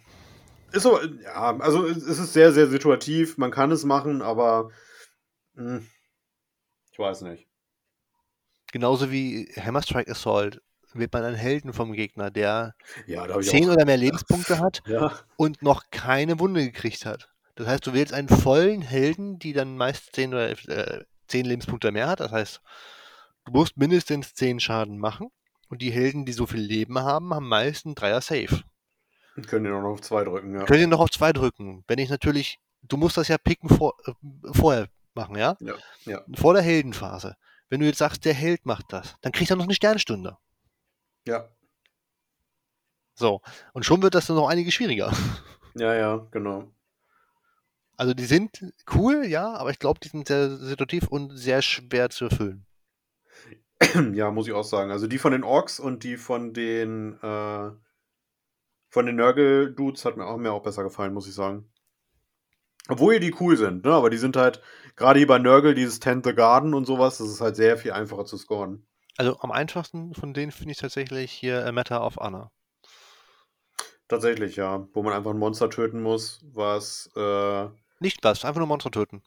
[0.76, 3.38] ist so, ja, also es ist sehr, sehr situativ.
[3.38, 4.72] Man kann es machen, aber
[5.56, 5.88] hm,
[6.92, 7.48] ich weiß nicht.
[8.72, 10.62] Genauso wie Hammer Strike Assault
[10.94, 12.74] wird man einen Helden vom Gegner, der
[13.06, 13.74] Ja, da habe ich 10 auch.
[13.74, 17.30] oder mehr Lebenspunkte hat Ja, und noch keine Wunde gekriegt hat.
[17.56, 21.92] Das heißt, du wählst einen vollen Helden, die dann meist 10 oder äh, 10 Lebenspunkte
[21.92, 22.20] mehr hat.
[22.20, 22.62] Das heißt,
[23.46, 25.30] du musst mindestens 10 Schaden machen.
[25.68, 28.62] Und die Helden, die so viel Leben haben, haben meist einen Dreier Safe.
[29.44, 30.66] Können auch noch auf zwei drücken, ja.
[30.66, 31.84] Könnt ihr noch auf zwei drücken.
[31.88, 34.14] Wenn ich natürlich, du musst das ja picken vor, äh,
[34.54, 35.58] vorher machen, ja?
[35.60, 35.76] Ja,
[36.06, 36.22] ja.
[36.36, 37.36] Vor der Heldenphase.
[37.70, 40.38] Wenn du jetzt sagst, der Held macht das, dann kriegt er noch eine Sternstunde.
[41.28, 41.50] Ja,
[43.16, 43.42] So.
[43.74, 45.12] Und schon wird das dann noch einige schwieriger.
[45.76, 46.72] ja, ja, genau.
[47.98, 48.60] Also die sind
[48.94, 52.66] cool, ja, aber ich glaube, die sind sehr situativ und sehr schwer zu erfüllen.
[54.14, 54.92] Ja, muss ich auch sagen.
[54.92, 57.72] Also die von den Orks und die von den äh,
[58.96, 61.70] von den Nörgel-Dudes hat mir auch, mir auch besser gefallen, muss ich sagen.
[62.88, 63.92] Obwohl die cool sind, ne?
[63.92, 64.62] Aber die sind halt,
[64.96, 67.92] gerade hier bei Nörgel, dieses Tent the Garden und sowas, das ist halt sehr viel
[67.92, 68.88] einfacher zu scoren.
[69.18, 72.54] Also am einfachsten von denen finde ich tatsächlich hier A Matter of Honor.
[74.08, 74.88] Tatsächlich, ja.
[74.94, 77.68] Wo man einfach ein Monster töten muss, was äh,
[78.00, 79.24] Nicht was, einfach nur Monster töten.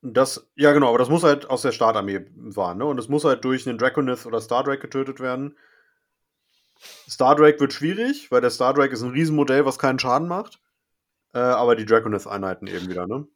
[0.00, 2.86] das, ja genau, aber das muss halt aus der Startarmee waren, ne?
[2.86, 5.56] Und es muss halt durch einen Draconith oder Stardrake getötet werden.
[7.08, 10.60] Stardrake wird schwierig, weil der Stardrake ist ein Riesenmodell, was keinen Schaden macht.
[11.34, 13.26] Äh, aber die Draconith-Einheiten eben wieder, ne?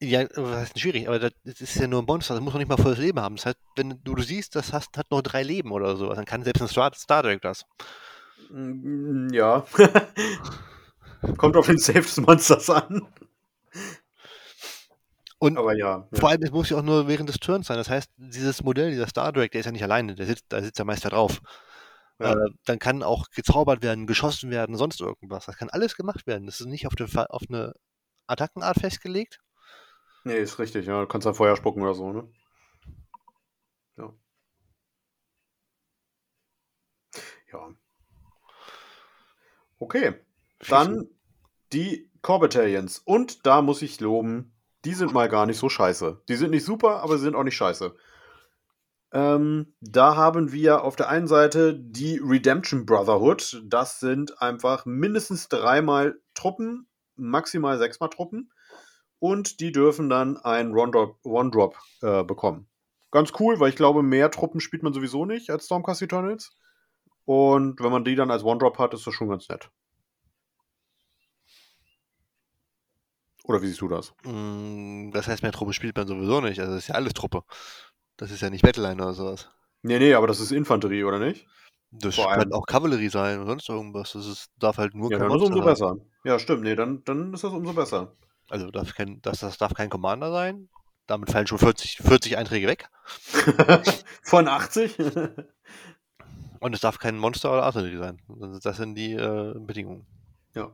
[0.00, 1.08] Ja, was heißt denn schwierig?
[1.08, 3.18] Aber das, das ist ja nur ein Monster, das muss noch nicht mal volles Leben
[3.18, 3.36] haben.
[3.36, 6.26] Das heißt, wenn du, du siehst, das hast, hat nur drei Leben oder so, dann
[6.26, 7.64] kann selbst ein Star, Star Trek das.
[8.50, 9.64] Mm, Ja.
[11.38, 13.08] Kommt auf den Save des Monsters an.
[15.38, 16.06] Und Aber ja.
[16.10, 16.18] ja.
[16.18, 17.78] vor allem, es muss ja auch nur während des Turns sein.
[17.78, 20.62] Das heißt, dieses Modell, dieser Star Trek, der ist ja nicht alleine, der sitzt, da
[20.62, 21.40] sitzt der Meister drauf.
[22.18, 22.32] Ja.
[22.32, 25.46] Äh, dann kann auch gezaubert werden, geschossen werden, sonst irgendwas.
[25.46, 26.46] Das kann alles gemacht werden.
[26.46, 27.74] Das ist nicht auf, eine Fa- auf eine
[28.26, 29.40] Attackenart festgelegt.
[30.24, 31.00] Nee, ist richtig, ja.
[31.02, 32.28] Du kannst halt Feuer spucken oder so, ne?
[33.98, 34.12] Ja.
[37.52, 37.74] Ja.
[39.78, 40.14] Okay.
[40.68, 41.08] Dann
[41.72, 42.98] die Core Battalions.
[42.98, 44.52] Und da muss ich loben,
[44.84, 46.22] die sind mal gar nicht so scheiße.
[46.28, 47.94] Die sind nicht super, aber sie sind auch nicht scheiße.
[49.16, 53.62] Ähm, da haben wir auf der einen Seite die Redemption Brotherhood.
[53.64, 58.52] Das sind einfach mindestens dreimal Truppen, maximal sechsmal Truppen.
[59.18, 62.68] Und die dürfen dann ein One-Drop One -Drop, äh, bekommen.
[63.10, 66.54] Ganz cool, weil ich glaube, mehr Truppen spielt man sowieso nicht als Stormcast Eternals.
[67.24, 69.70] Und wenn man die dann als One-Drop hat, ist das schon ganz nett.
[73.44, 74.12] Oder wie siehst du das?
[74.24, 76.60] Mm, Das heißt, mehr Truppe spielt man sowieso nicht.
[76.60, 77.44] Also das ist ja alles Truppe.
[78.16, 79.50] Das ist ja nicht Battleline oder sowas.
[79.82, 81.46] Nee, nee, aber das ist Infanterie, oder nicht?
[81.90, 84.12] Das Vor kann auch Kavallerie sein oder sonst irgendwas.
[84.12, 85.96] Das ist, darf halt nur Ja, kein dann ist umso Monster sein.
[85.96, 86.06] besser.
[86.24, 86.62] Ja, stimmt.
[86.62, 88.12] Nee, dann, dann ist das umso besser.
[88.48, 90.68] Also darf kein, das, das darf kein Commander sein.
[91.06, 92.88] Damit fallen schon 40, 40 Einträge weg.
[94.22, 94.98] Von 80?
[96.60, 98.18] Und es darf kein Monster oder Artillerie sein.
[98.62, 100.06] Das sind die äh, Bedingungen.
[100.54, 100.72] ja.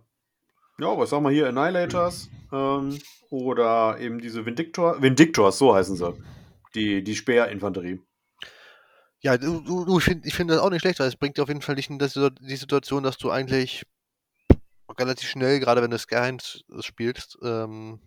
[0.78, 5.96] Ja, aber ich sag mal hier Annihilators ähm, oder eben diese Vindictor, Vindictors, so heißen
[5.96, 6.14] sie.
[6.74, 8.00] Die, die Speerinfanterie.
[9.20, 11.42] Ja, du, du, ich finde ich find das auch nicht schlecht, weil es bringt dir
[11.42, 13.86] auf jeden Fall nicht in das, die Situation, dass du eigentlich
[14.98, 18.00] relativ schnell, gerade wenn du Skyhands spielst, ähm,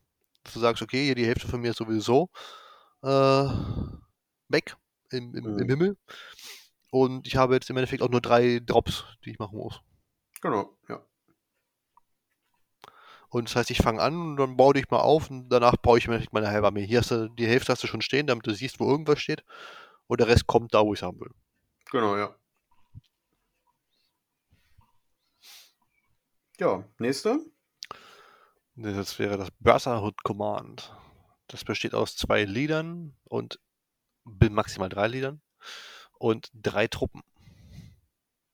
[0.54, 2.30] du sagst, okay, hier die Hälfte von mir ist sowieso
[3.02, 3.48] äh,
[4.50, 4.76] weg
[5.12, 5.70] im, im, im Mhm.
[5.70, 5.98] Himmel.
[6.92, 9.82] Und ich habe jetzt im Endeffekt auch nur drei Drops, die ich machen muss.
[10.42, 11.06] Genau, ja.
[13.36, 15.98] Und das heißt, ich fange an und dann baue dich mal auf und danach baue
[15.98, 16.88] ich Endeffekt meine halbe Armee.
[16.88, 19.44] Hier hast du, die Hälfte hast du schon stehen, damit du siehst, wo irgendwas steht.
[20.08, 21.32] Und der Rest kommt da, wo ich es haben will.
[21.92, 22.34] Genau, ja.
[26.60, 27.42] Ja, nächste.
[28.78, 30.96] Das wäre das Brotherhood Command.
[31.48, 33.60] Das besteht aus zwei Leadern und
[34.24, 35.42] maximal drei Leadern
[36.20, 37.22] und drei Truppen.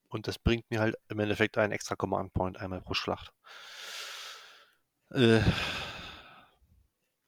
[0.08, 3.32] Und das bringt mir halt im Endeffekt einen extra Command Point einmal pro Schlacht.
[5.14, 5.42] Äh,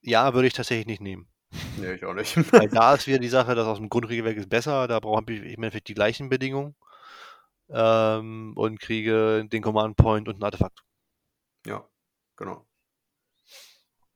[0.01, 1.27] ja, würde ich tatsächlich nicht nehmen.
[1.77, 2.35] Nee, ich auch nicht.
[2.51, 5.41] Weil da ist wieder die Sache, dass aus dem Grundregelwerk ist besser, da brauche ich
[5.41, 6.75] im Endeffekt die gleichen Bedingungen
[7.69, 10.83] ähm, und kriege den Command Point und ein Artefakt.
[11.65, 11.87] Ja,
[12.35, 12.65] genau.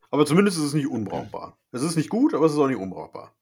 [0.10, 1.58] Aber zumindest ist es nicht unbrauchbar.
[1.72, 3.34] Es ist nicht gut, aber es ist auch nicht unbrauchbar.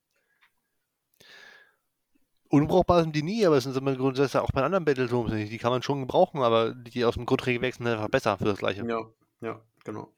[2.50, 5.52] Unbrauchbar sind die nie, aber es sind immer grundsätzlich auch bei anderen Battletomes nicht.
[5.52, 8.60] Die kann man schon gebrauchen, aber die aus dem Grundregelwerk sind einfach besser für das
[8.60, 8.86] gleiche.
[8.88, 9.06] Ja,
[9.42, 10.14] ja, genau.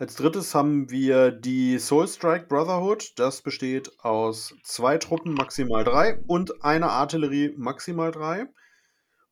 [0.00, 3.12] Als drittes haben wir die Soulstrike Brotherhood.
[3.18, 8.46] Das besteht aus zwei Truppen maximal drei und einer Artillerie maximal drei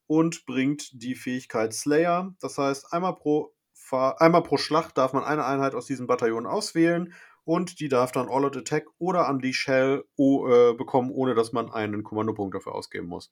[0.06, 2.34] und bringt die Fähigkeit Slayer.
[2.42, 3.54] Das heißt, einmal pro,
[3.90, 7.14] einmal pro Schlacht darf man eine Einheit aus diesem Bataillon auswählen
[7.44, 12.02] und die darf dann All-Out Attack oder Unleash Hell äh, bekommen, ohne dass man einen
[12.02, 13.30] Kommandopunkt dafür ausgeben muss.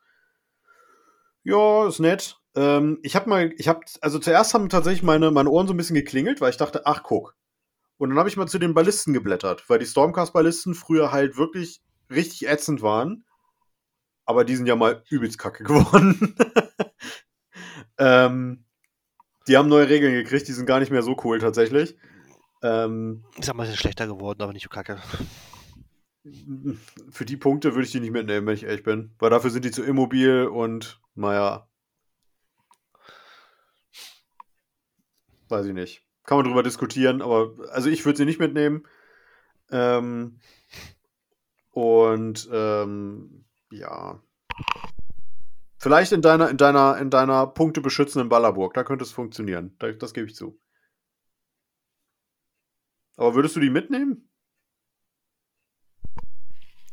[1.47, 2.41] Ja, ist nett.
[2.57, 5.77] Ähm, ich habe mal, ich habe, also zuerst haben tatsächlich meine, meine Ohren so ein
[5.77, 7.37] bisschen geklingelt, weil ich dachte, ach guck.
[7.99, 11.81] Und dann habe ich mal zu den Ballisten geblättert, weil die Stormcast-Ballisten früher halt wirklich
[12.11, 13.25] richtig ätzend waren.
[14.25, 16.35] Aber die sind ja mal übelst kacke geworden.
[17.97, 18.65] ähm,
[19.47, 21.97] die haben neue Regeln gekriegt, die sind gar nicht mehr so cool tatsächlich.
[22.61, 25.01] Ähm, ich sag mal, sie sind schlechter geworden, aber nicht so kacke.
[27.11, 29.15] Für die Punkte würde ich die nicht mitnehmen, wenn ich ehrlich bin.
[29.21, 31.69] Weil dafür sind die zu immobil und, naja.
[35.49, 36.03] Weiß ich nicht.
[36.25, 38.87] Kann man drüber diskutieren, aber also ich würde sie nicht mitnehmen.
[39.71, 40.41] Ähm,
[41.71, 44.23] und ähm, ja.
[45.79, 49.77] Vielleicht in deiner, in deiner, in deiner Punkte beschützenden Ballerburg, da könnte es funktionieren.
[49.79, 50.59] Das, das gebe ich zu.
[53.17, 54.29] Aber würdest du die mitnehmen?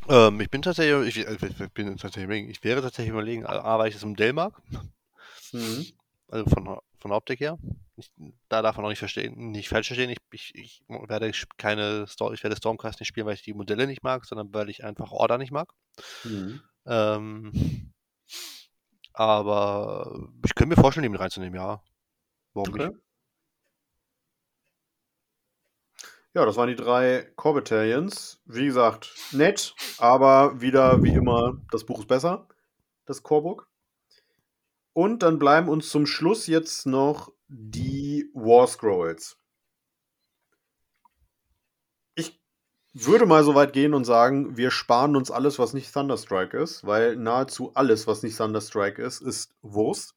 [0.09, 3.89] Ähm, ich bin tatsächlich, ich, also ich, bin tatsächlich, ich wäre tatsächlich überlegen, A, weil
[3.89, 4.53] ich das im Dell mag.
[5.51, 5.85] Mhm.
[6.27, 6.65] Also von,
[6.99, 7.57] von der Optik her.
[7.95, 8.11] Ich,
[8.49, 10.09] da darf man auch nicht verstehen, nicht falsch verstehen.
[10.09, 13.85] Ich, ich, ich werde keine Storm, ich werde Stormcast nicht spielen, weil ich die Modelle
[13.87, 15.69] nicht mag, sondern weil ich einfach Order nicht mag.
[16.23, 16.61] Mhm.
[16.85, 17.93] Ähm,
[19.13, 21.81] aber ich könnte mir vorstellen, die mit reinzunehmen, ja.
[22.53, 22.87] Warum okay.
[22.87, 22.99] nicht?
[26.35, 28.41] Ja, das waren die drei Core Battalions.
[28.45, 32.47] Wie gesagt, nett, aber wieder wie immer, das Buch ist besser,
[33.05, 33.69] das Corebook.
[34.93, 39.37] Und dann bleiben uns zum Schluss jetzt noch die War Scrolls.
[42.15, 42.41] Ich
[42.93, 46.83] würde mal so weit gehen und sagen, wir sparen uns alles, was nicht Thunderstrike ist,
[46.83, 50.15] weil nahezu alles, was nicht Thunderstrike ist, ist Wurst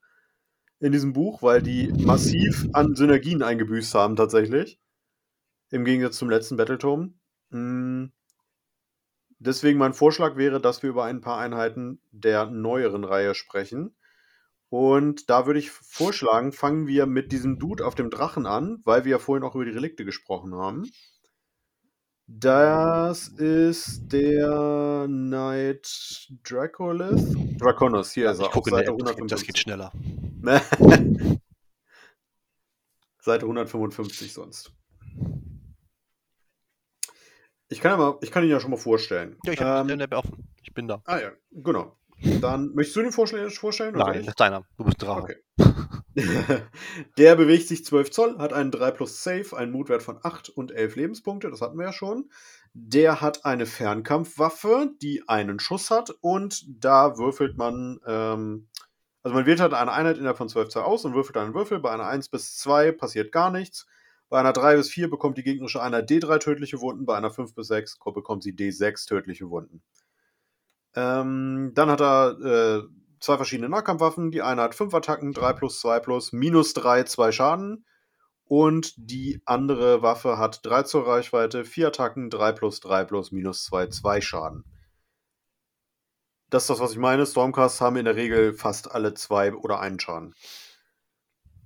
[0.80, 4.78] in diesem Buch, weil die massiv an Synergien eingebüßt haben tatsächlich.
[5.70, 7.12] Im Gegensatz zum letzten Battletome.
[7.50, 8.12] Hm.
[9.38, 13.94] Deswegen mein Vorschlag wäre, dass wir über ein paar Einheiten der neueren Reihe sprechen.
[14.68, 19.04] Und da würde ich vorschlagen, fangen wir mit diesem Dude auf dem Drachen an, weil
[19.04, 20.90] wir ja vorhin auch über die Relikte gesprochen haben.
[22.28, 27.60] Das ist der Knight Dracolith.
[27.60, 28.46] Draconis, hier ist er.
[28.46, 29.28] Ich gucke Seite App, 155.
[29.28, 29.92] Das geht schneller.
[33.20, 34.72] Seite 155 sonst.
[37.68, 39.36] Ich kann, ja mal, ich kann ihn ja schon mal vorstellen.
[39.44, 40.48] Ja, ich habe ähm, den offen.
[40.62, 41.02] Ich bin da.
[41.04, 41.96] Ah ja, genau.
[42.40, 43.50] Dann möchtest du den vorstellen?
[43.50, 44.64] vorstellen Nein, das ist deiner.
[44.78, 45.22] Du bist dran.
[45.22, 45.36] Okay.
[47.18, 50.72] Der bewegt sich 12 Zoll, hat einen 3 plus Save, einen Mutwert von 8 und
[50.72, 52.30] 11 Lebenspunkte, das hatten wir ja schon.
[52.72, 58.68] Der hat eine Fernkampfwaffe, die einen Schuss hat und da würfelt man, ähm,
[59.22, 61.80] also man wählt halt eine Einheit innerhalb von 12 Zoll aus und würfelt einen Würfel.
[61.80, 63.86] Bei einer 1 bis 2 passiert gar nichts.
[64.28, 67.54] Bei einer 3 bis 4 bekommt die gegnerische Einheit D3 tödliche Wunden, bei einer 5
[67.54, 69.82] bis 6 bekommt sie D6 tödliche Wunden.
[70.94, 72.82] Ähm, dann hat er äh,
[73.20, 74.30] zwei verschiedene Nahkampfwaffen.
[74.30, 77.84] Die eine hat 5 Attacken, 3 plus 2 plus, minus 3, 2 Schaden.
[78.48, 83.64] Und die andere Waffe hat 3 zur Reichweite, 4 Attacken, 3 plus 3 plus, minus
[83.64, 84.64] 2, 2 Schaden.
[86.48, 87.26] Das ist das, was ich meine.
[87.26, 90.34] Stormcasts haben in der Regel fast alle 2 oder einen Schaden.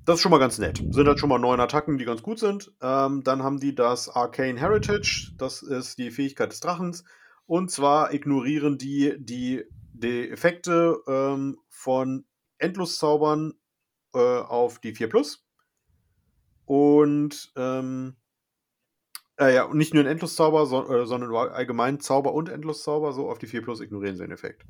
[0.05, 0.83] Das ist schon mal ganz nett.
[0.91, 2.73] Sind halt schon mal neun Attacken, die ganz gut sind.
[2.81, 5.33] Ähm, dann haben die das Arcane Heritage.
[5.37, 7.05] Das ist die Fähigkeit des Drachens.
[7.47, 12.25] Und zwar ignorieren die die, die Effekte ähm, von
[12.59, 13.55] Endloszaubern
[14.15, 15.47] äh, auf die 4 Plus.
[16.65, 18.17] Und ähm,
[19.39, 23.39] äh, ja, nicht nur ein Endloszauber, so, äh, sondern allgemein Zauber und Endloszauber, so auf
[23.39, 24.65] die 4 Plus ignorieren sie den Effekt.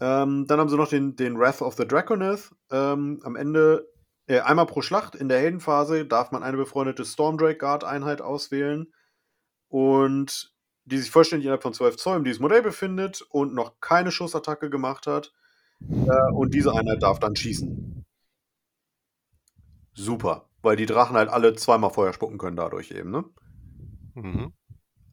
[0.00, 2.54] Ähm, dann haben sie noch den, den Wrath of the Draconeth.
[2.70, 3.88] Ähm, am Ende
[4.28, 8.92] äh, einmal pro Schlacht in der Heldenphase darf man eine befreundete Stormdrake Guard Einheit auswählen
[9.68, 14.10] und die sich vollständig innerhalb von 12 Zoll in diesem Modell befindet und noch keine
[14.10, 15.32] Schussattacke gemacht hat.
[15.80, 18.04] Äh, und diese Einheit darf dann schießen.
[19.94, 23.24] Super, weil die Drachen halt alle zweimal Feuer spucken können dadurch eben, ne?
[24.14, 24.52] Mhm.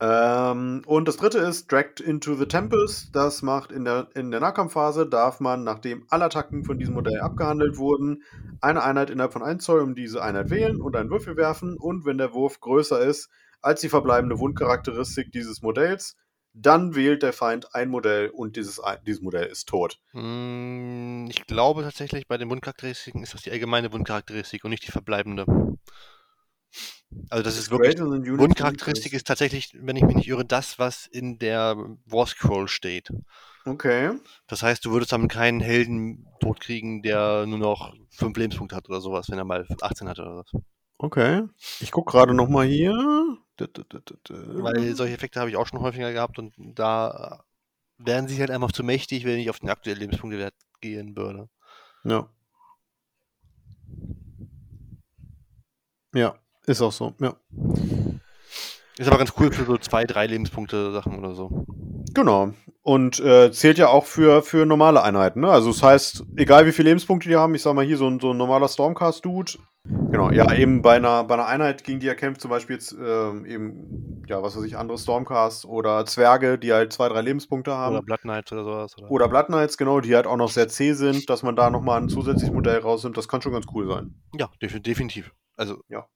[0.01, 3.15] Ähm, und das dritte ist Dragged into the Tempest.
[3.15, 7.21] Das macht in der, in der Nahkampfphase, darf man, nachdem alle Attacken von diesem Modell
[7.21, 8.23] abgehandelt wurden,
[8.61, 11.77] eine Einheit innerhalb von 1 Zoll um diese Einheit wählen und einen Würfel werfen.
[11.77, 13.29] Und wenn der Wurf größer ist
[13.61, 16.17] als die verbleibende Wundcharakteristik dieses Modells,
[16.53, 19.99] dann wählt der Feind ein Modell und dieses, dieses Modell ist tot.
[20.11, 24.91] Hm, ich glaube tatsächlich, bei den Wundcharakteristiken ist das die allgemeine Wundcharakteristik und nicht die
[24.91, 25.45] verbleibende.
[27.29, 31.39] Also das ist wirklich, Wundcharakteristik ist tatsächlich, wenn ich mich nicht irre, das, was in
[31.39, 31.75] der
[32.05, 33.11] War Scroll steht.
[33.65, 34.11] Okay.
[34.47, 39.01] Das heißt, du würdest damit keinen Helden totkriegen, der nur noch 5 Lebenspunkte hat oder
[39.01, 40.51] sowas, wenn er mal 18 hat oder was.
[40.97, 41.43] Okay.
[41.79, 42.93] Ich gucke gerade nochmal hier.
[43.57, 47.43] Weil solche Effekte habe ich auch schon häufiger gehabt und da
[47.97, 51.49] wären sie halt einfach zu mächtig, wenn ich auf den aktuellen Lebenspunktewert gehen würde.
[52.03, 52.29] Ja.
[56.13, 56.37] Ja.
[56.67, 57.35] Ist auch so, ja.
[58.97, 61.65] Ist aber ganz cool für so zwei, drei Lebenspunkte Sachen oder so.
[62.13, 62.53] Genau.
[62.81, 65.41] Und äh, zählt ja auch für, für normale Einheiten.
[65.41, 65.49] Ne?
[65.49, 68.19] Also das heißt, egal wie viele Lebenspunkte die haben, ich sag mal hier so ein,
[68.19, 69.53] so ein normaler Stormcast-Dude.
[69.87, 72.93] Genau, ja, eben bei einer, bei einer Einheit, gegen die er kämpft, zum Beispiel jetzt
[72.93, 77.73] äh, eben, ja, was weiß ich, andere Stormcasts oder Zwerge, die halt zwei, drei Lebenspunkte
[77.73, 77.95] haben.
[77.95, 78.97] Oder Blood Knights oder sowas.
[78.97, 81.69] Oder, oder Blood Knights, genau, die halt auch noch sehr zäh sind, dass man da
[81.69, 84.15] nochmal ein zusätzliches Modell rausnimmt, das kann schon ganz cool sein.
[84.33, 85.31] Ja, definitiv.
[85.55, 86.07] Also, ja.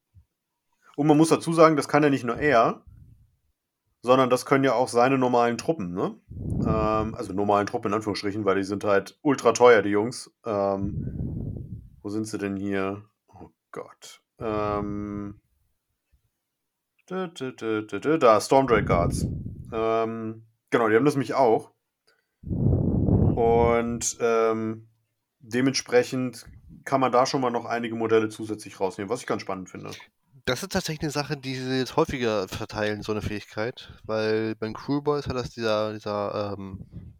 [0.99, 2.83] Und man muss dazu sagen, das kann ja nicht nur er,
[4.01, 6.19] sondern das können ja auch seine normalen Truppen, ne?
[6.29, 10.29] Ähm, also normalen Truppen in Anführungsstrichen, weil die sind halt ultra teuer, die Jungs.
[10.45, 13.05] Ähm, wo sind sie denn hier?
[13.29, 14.21] Oh Gott.
[14.39, 15.39] Ähm,
[17.07, 17.31] da,
[18.41, 19.25] Stormdrake Guards.
[19.71, 21.71] Ähm, genau, die haben das nämlich auch.
[22.41, 24.89] Und ähm,
[25.39, 26.45] dementsprechend
[26.83, 29.91] kann man da schon mal noch einige Modelle zusätzlich rausnehmen, was ich ganz spannend finde.
[30.45, 33.93] Das ist tatsächlich eine Sache, die sie jetzt häufiger verteilen, so eine Fähigkeit.
[34.03, 37.15] Weil beim Crewboys hat das dieser, dieser, ähm,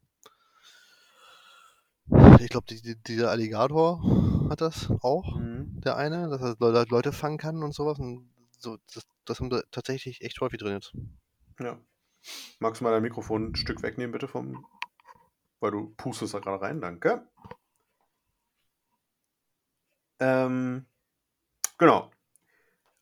[2.40, 4.02] ich glaube, die, die, dieser Alligator
[4.50, 5.82] hat das auch, mhm.
[5.82, 8.00] der eine, dass er Leute fangen kann und sowas.
[8.00, 10.94] Und so, das, das haben wir tatsächlich echt häufig drin jetzt.
[11.60, 11.80] Ja.
[12.60, 14.66] Magst du mal dein Mikrofon ein Stück wegnehmen, bitte, vom.
[15.60, 17.28] Weil du pustest da gerade rein, danke.
[20.20, 20.86] Ähm,
[21.78, 22.12] genau.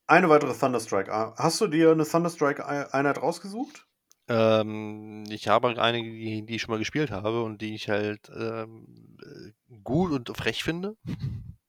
[0.08, 1.12] Eine weitere Thunderstrike.
[1.12, 3.86] Ah, hast du dir eine Thunderstrike-Einheit rausgesucht?
[4.30, 8.30] Ähm, ich habe einige, die, die, ich schon mal gespielt habe und die ich halt
[8.34, 9.18] ähm,
[9.84, 10.96] gut und frech finde.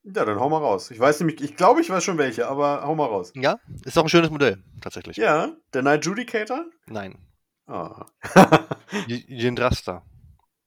[0.04, 0.90] Ja, dann hau mal raus.
[0.92, 3.32] Ich weiß nämlich, ich glaube, ich weiß schon welche, aber hau mal raus.
[3.34, 5.16] Ja, ist auch ein schönes Modell, tatsächlich.
[5.16, 6.64] Ja, der Night Judicator?
[6.86, 7.18] Nein.
[7.66, 8.06] Ah.
[9.06, 10.02] Jindrasta.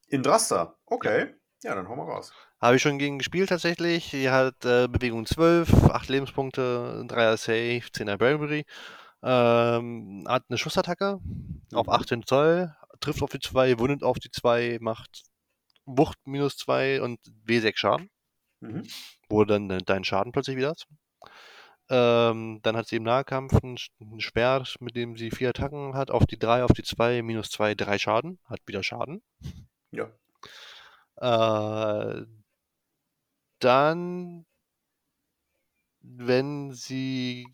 [0.08, 1.36] Indrasta, okay.
[1.64, 2.34] Ja, dann hau mal raus.
[2.62, 4.12] Habe ich schon gegen gespielt tatsächlich.
[4.12, 8.66] Die hat äh, Bewegung 12, 8 Lebenspunkte, 3er Safe, 10er Bravery.
[9.24, 11.62] Ähm, hat eine Schussattacke mhm.
[11.74, 15.24] auf 18 Zoll, trifft auf die 2, wundet auf die 2, macht
[15.86, 18.10] Wucht minus 2 und W6 Schaden.
[18.60, 18.84] Mhm.
[19.28, 20.86] Wo dann dein Schaden plötzlich wieder ist.
[21.90, 26.12] Ähm, dann hat sie im Nahkampf ein, ein Schwert, mit dem sie vier Attacken hat.
[26.12, 28.40] Auf die 3, auf die 2, minus 2, 3 Schaden.
[28.46, 29.24] Hat wieder Schaden.
[29.92, 30.12] Ja.
[31.18, 32.26] Äh,
[33.64, 34.46] dann,
[36.02, 37.48] wenn sie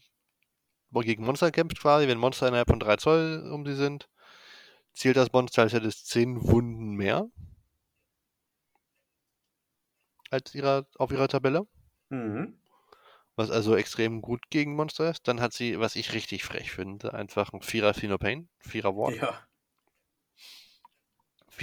[0.92, 4.10] gegen Monster kämpft quasi, wenn Monster innerhalb von 3 Zoll um sie sind,
[4.94, 7.30] zielt das Monster, als hätte es 10 Wunden mehr
[10.32, 11.68] als ihrer, auf ihrer Tabelle.
[12.10, 12.60] Mhm.
[13.36, 15.28] Was also extrem gut gegen Monster ist.
[15.28, 19.16] Dann hat sie, was ich richtig frech finde, einfach ein Vierer Phenopain, Vierer Ward.
[19.16, 19.48] Ja.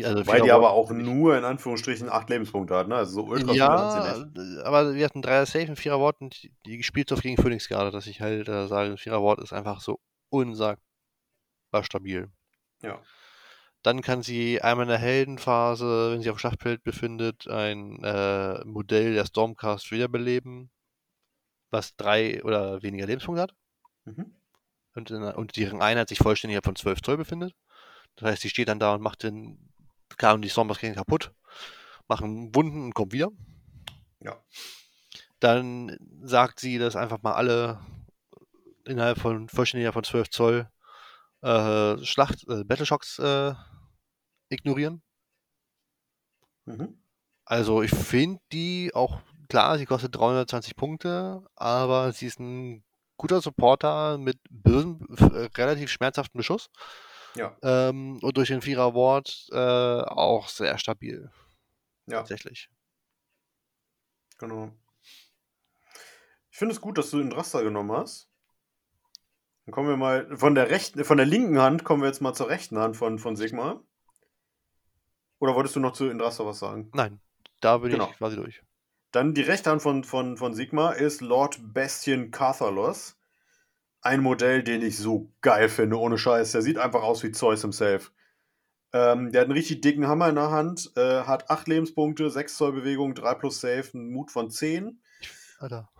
[0.02, 2.96] Also Weil die aber auch nur in Anführungsstrichen acht Lebenspunkte hat, ne?
[2.96, 4.26] Also so ultra Ja,
[4.64, 7.90] aber wir hatten Dreier Safe und Vierer Wort und die gespielt auf gegen Phoenix gerade,
[7.90, 10.00] dass ich halt äh, sage, Vierer Wort ist einfach so
[10.30, 10.80] unsagbar
[11.82, 12.30] stabil.
[12.82, 13.00] Ja.
[13.82, 18.64] Dann kann sie einmal in der Heldenphase, wenn sie auf dem Schlachtfeld befindet, ein äh,
[18.64, 20.70] Modell der Stormcast wiederbeleben,
[21.70, 23.54] was drei oder weniger Lebenspunkte hat.
[24.06, 24.34] Mhm.
[24.94, 27.54] Und, in, und deren Einheit sich vollständig von 12 Zoll befindet.
[28.16, 29.73] Das heißt, sie steht dann da und macht den
[30.16, 31.32] kamen die Stormers gehen kaputt,
[32.08, 33.30] machen Wunden und kommen wieder.
[34.20, 34.36] Ja.
[35.40, 37.80] Dann sagt sie, dass einfach mal alle
[38.84, 40.70] innerhalb von vollständiger von 12 Zoll
[41.42, 43.54] äh, Schlacht, äh, Battleshocks äh,
[44.48, 45.02] ignorieren.
[46.64, 46.98] Mhm.
[47.44, 52.84] Also ich finde die auch, klar, sie kostet 320 Punkte, aber sie ist ein
[53.16, 55.06] guter Supporter mit bösen,
[55.56, 56.70] relativ schmerzhaften Beschuss.
[57.36, 57.56] Ja.
[57.62, 61.30] Ähm, und durch den Vierer Award äh, auch sehr stabil.
[62.06, 62.18] Ja.
[62.18, 62.68] Tatsächlich.
[64.38, 64.70] Genau.
[66.50, 68.28] Ich finde es gut, dass du den Raster genommen hast.
[69.66, 72.34] Dann kommen wir mal von der rechten, von der linken Hand kommen wir jetzt mal
[72.34, 73.82] zur rechten Hand von, von Sigma.
[75.38, 76.90] Oder wolltest du noch zu Indrasta was sagen?
[76.94, 77.20] Nein,
[77.60, 78.10] da bin Genau.
[78.10, 78.62] ich quasi durch.
[79.10, 83.16] Dann die rechte Hand von, von, von Sigma ist Lord Bastion Cathalos.
[84.04, 86.52] Ein Modell, den ich so geil finde, ohne Scheiß.
[86.52, 88.12] Der sieht einfach aus wie Zeus himself.
[88.92, 92.56] Ähm, der hat einen richtig dicken Hammer in der Hand, äh, hat 8 Lebenspunkte, 6
[92.56, 95.00] Zoll Bewegung, 3 plus Safe, einen Mut von 10.
[95.58, 95.90] Alter.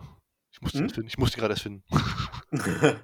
[0.53, 0.85] Ich musste Hm?
[0.87, 1.09] das finden.
[1.09, 1.83] Ich musste gerade erst finden.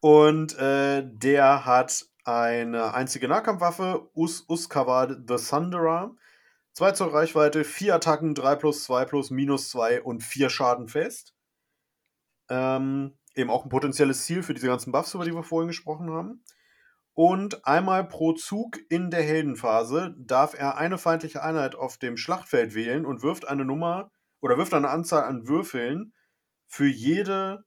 [0.00, 6.16] Und äh, der hat eine einzige Nahkampfwaffe, Us Uskavad the Thunderer.
[6.72, 11.34] 2 Zoll Reichweite, 4 Attacken, 3 plus 2 plus minus 2 und 4 Schaden fest.
[12.48, 16.10] Ähm, eben auch ein potenzielles Ziel für diese ganzen Buffs, über die wir vorhin gesprochen
[16.10, 16.42] haben.
[17.14, 22.74] Und einmal pro Zug in der Heldenphase darf er eine feindliche Einheit auf dem Schlachtfeld
[22.74, 26.12] wählen und wirft eine Nummer oder wirft eine Anzahl an Würfeln
[26.66, 27.64] für jede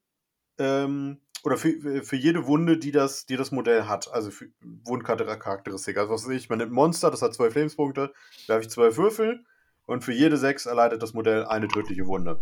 [0.57, 4.11] ähm, oder für, für jede Wunde, die das, die das Modell hat.
[4.11, 5.97] Also für Wundcharakteristik.
[5.97, 8.13] Also was weiß ich, man nimmt Monster, das hat zwölf Lebenspunkte,
[8.47, 9.45] werfe ich zwölf Würfel
[9.85, 12.41] und für jede sechs erleidet das Modell eine tödliche Wunde.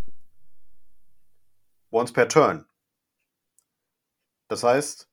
[1.89, 2.65] Once per turn.
[4.51, 5.07] Das heißt,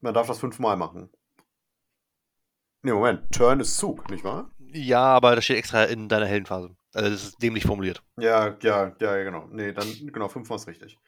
[0.00, 1.08] man darf das fünfmal machen.
[2.82, 3.30] Ne, Moment.
[3.30, 4.50] Turn ist Zug, nicht wahr?
[4.58, 6.74] Ja, aber das steht extra in deiner Heldenphase.
[6.92, 8.02] Also das ist dämlich formuliert.
[8.16, 9.46] Ja, ja, ja, genau.
[9.52, 10.98] Nee, dann, genau, fünfmal ist richtig.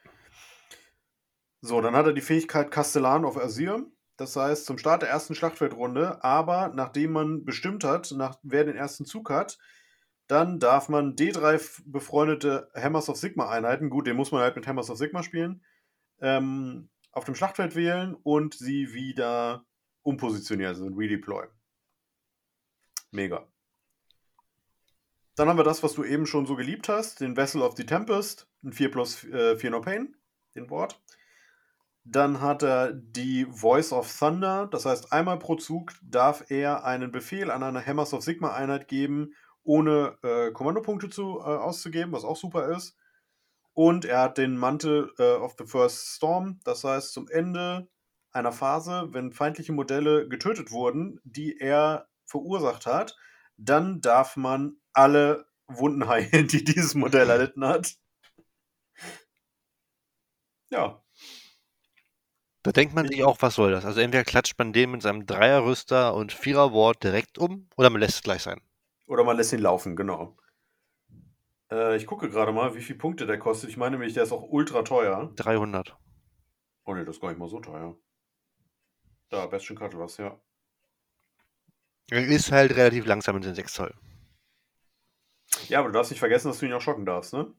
[1.63, 3.85] So, dann hat er die Fähigkeit Castellan of Azir.
[4.17, 8.77] Das heißt, zum Start der ersten Schlachtfeldrunde, aber nachdem man bestimmt hat, nach, wer den
[8.77, 9.59] ersten Zug hat,
[10.29, 14.55] dann darf man D3 f- befreundete Hammers of Sigma Einheiten, gut, den muss man halt
[14.55, 15.65] mit Hammers of Sigma spielen,
[16.25, 19.65] ähm, auf dem Schlachtfeld wählen und sie wieder
[20.03, 21.47] umpositionieren, also redeploy.
[23.11, 23.47] Mega.
[25.37, 27.85] Dann haben wir das, was du eben schon so geliebt hast, den Vessel of the
[27.85, 30.17] Tempest, ein 4 plus äh, 4 No Pain,
[30.55, 31.01] den Board.
[32.05, 37.13] Dann hat er die Voice of Thunder, das heißt, einmal pro Zug darf er einen
[37.13, 42.25] Befehl an eine Hammers of Sigma Einheit geben, ohne äh, Kommandopunkte zu, äh, auszugeben, was
[42.25, 42.97] auch super ist.
[43.75, 47.89] Und er hat den Mantel äh, of the First Storm, das heißt, zum Ende
[48.33, 53.17] einer Phase, wenn feindliche Modelle getötet wurden, die er verursacht hat,
[53.57, 57.95] dann darf man alle Wunden heilen, die dieses Modell erlitten hat.
[60.71, 61.03] Ja,
[62.65, 63.85] Da denkt man Ich- sich auch, was soll das?
[63.85, 68.17] Also entweder klatscht man den mit seinem Dreierrüster und Viererwort direkt um oder man lässt
[68.17, 68.61] es gleich sein.
[69.07, 70.37] oder man lässt ihn laufen, genau.
[71.71, 73.71] Äh, ich gucke gerade mal, wie viele Punkte der kostet.
[73.71, 75.33] Ich meine nämlich, der ist auch ultra teuer.
[75.37, 75.97] 300.
[76.85, 77.97] Oh ne, das ist gar nicht mal so teuer.
[79.31, 80.39] Da, Bastion Cutlass, ja.
[82.11, 83.95] Er ist halt relativ langsam in den 6 Zoll.
[85.69, 87.53] Ja, aber du darfst nicht vergessen, dass du ihn auch schocken darfst, ne?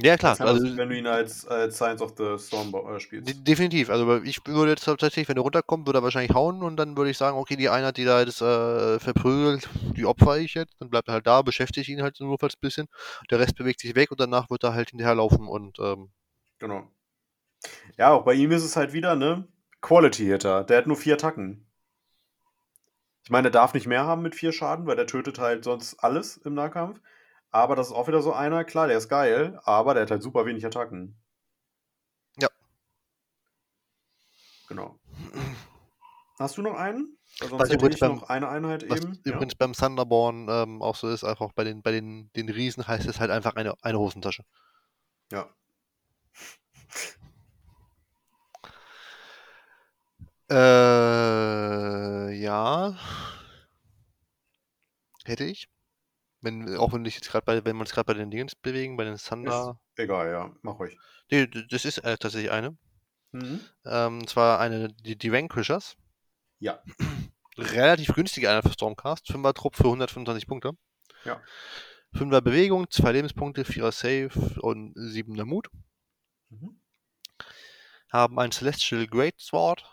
[0.00, 0.36] Ja, klar.
[0.40, 3.28] Also, wenn du ihn als, als Science of the Storm äh, spielst.
[3.28, 3.90] de- definitiv.
[3.90, 7.10] Also ich würde jetzt tatsächlich, wenn er runterkommt, würde er wahrscheinlich hauen und dann würde
[7.10, 10.74] ich sagen, okay, die Einheit, die da jetzt äh, verprügelt, die opfer ich jetzt.
[10.80, 12.86] Dann bleibt er halt da, beschäftige ihn halt nur ein bisschen.
[13.30, 16.10] Der Rest bewegt sich weg und danach wird er halt hinterherlaufen und ähm,
[16.60, 16.88] Genau.
[17.98, 19.46] Ja, auch bei ihm ist es halt wieder, ne?
[19.82, 20.64] Quality Hitter.
[20.64, 21.66] Der hat nur vier Attacken.
[23.22, 26.02] Ich meine, der darf nicht mehr haben mit vier Schaden, weil der tötet halt sonst
[26.02, 27.00] alles im Nahkampf.
[27.50, 30.22] Aber das ist auch wieder so einer, klar, der ist geil, aber der hat halt
[30.22, 31.18] super wenig Attacken.
[32.40, 32.48] Ja.
[34.68, 34.98] Genau.
[36.38, 37.16] Hast du noch einen?
[37.40, 39.18] Weil sonst Was übrigens ich beim- noch eine Einheit was eben.
[39.24, 42.86] übrigens beim Thunderborn ähm, auch so ist, einfach auch bei den, bei den, den Riesen
[42.86, 44.44] heißt es halt einfach eine, eine Hosentasche.
[45.32, 45.48] Ja.
[50.50, 50.58] ja.
[52.30, 52.96] Äh, ja.
[55.24, 55.68] Hätte ich.
[56.40, 58.96] Wenn, auch wenn ich jetzt gerade bei, wenn wir uns gerade bei den Dingens bewegen,
[58.96, 59.80] bei den Thunder.
[59.96, 60.96] Egal, ja, mach ruhig.
[61.30, 62.76] Nee, das ist äh, tatsächlich eine.
[63.32, 63.60] Mhm.
[63.84, 65.96] Ähm, und zwar eine, die, die Vanquishers.
[66.60, 66.82] Ja.
[67.58, 69.28] Relativ günstige Einheit für Stormcast.
[69.30, 70.72] 5er Trupp für 125 Punkte.
[71.24, 71.42] Ja.
[72.14, 75.68] 5er Bewegung, 2 Lebenspunkte, 4er Save und 7er Mut.
[76.50, 76.80] Mhm.
[78.10, 79.84] Haben ein Celestial Great Sword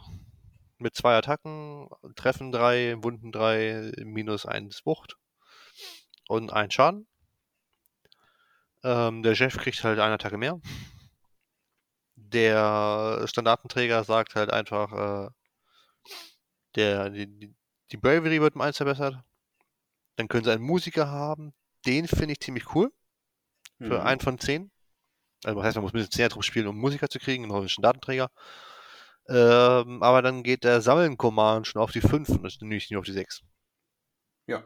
[0.78, 5.18] mit zwei Attacken, Treffen 3, Wunden 3, minus 1 Wucht
[6.28, 7.08] und ein Schaden.
[8.84, 10.60] Ähm, der Chef kriegt halt eine Attacke mehr.
[12.16, 15.30] Der Standardenträger sagt halt einfach, äh,
[16.76, 17.54] der, die,
[17.92, 19.24] die- Bravery wird um 1 verbessert.
[20.18, 21.54] Dann können sie einen Musiker haben.
[21.86, 22.92] Den finde ich ziemlich cool.
[23.80, 24.08] Für Mhm.
[24.08, 24.72] ein von 10.
[25.44, 27.68] Also das heißt, man muss ein bisschen Zehner drauf spielen, um Musiker zu kriegen, einen
[27.82, 28.32] Datenträger.
[29.28, 33.06] Ähm, aber dann geht der Sammeln-Command schon auf die 5 und das nicht nur auf
[33.06, 33.42] die 6.
[34.48, 34.64] Ja.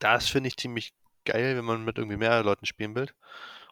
[0.00, 0.92] Das finde ich ziemlich
[1.24, 3.08] geil, wenn man mit irgendwie mehr Leuten spielen will.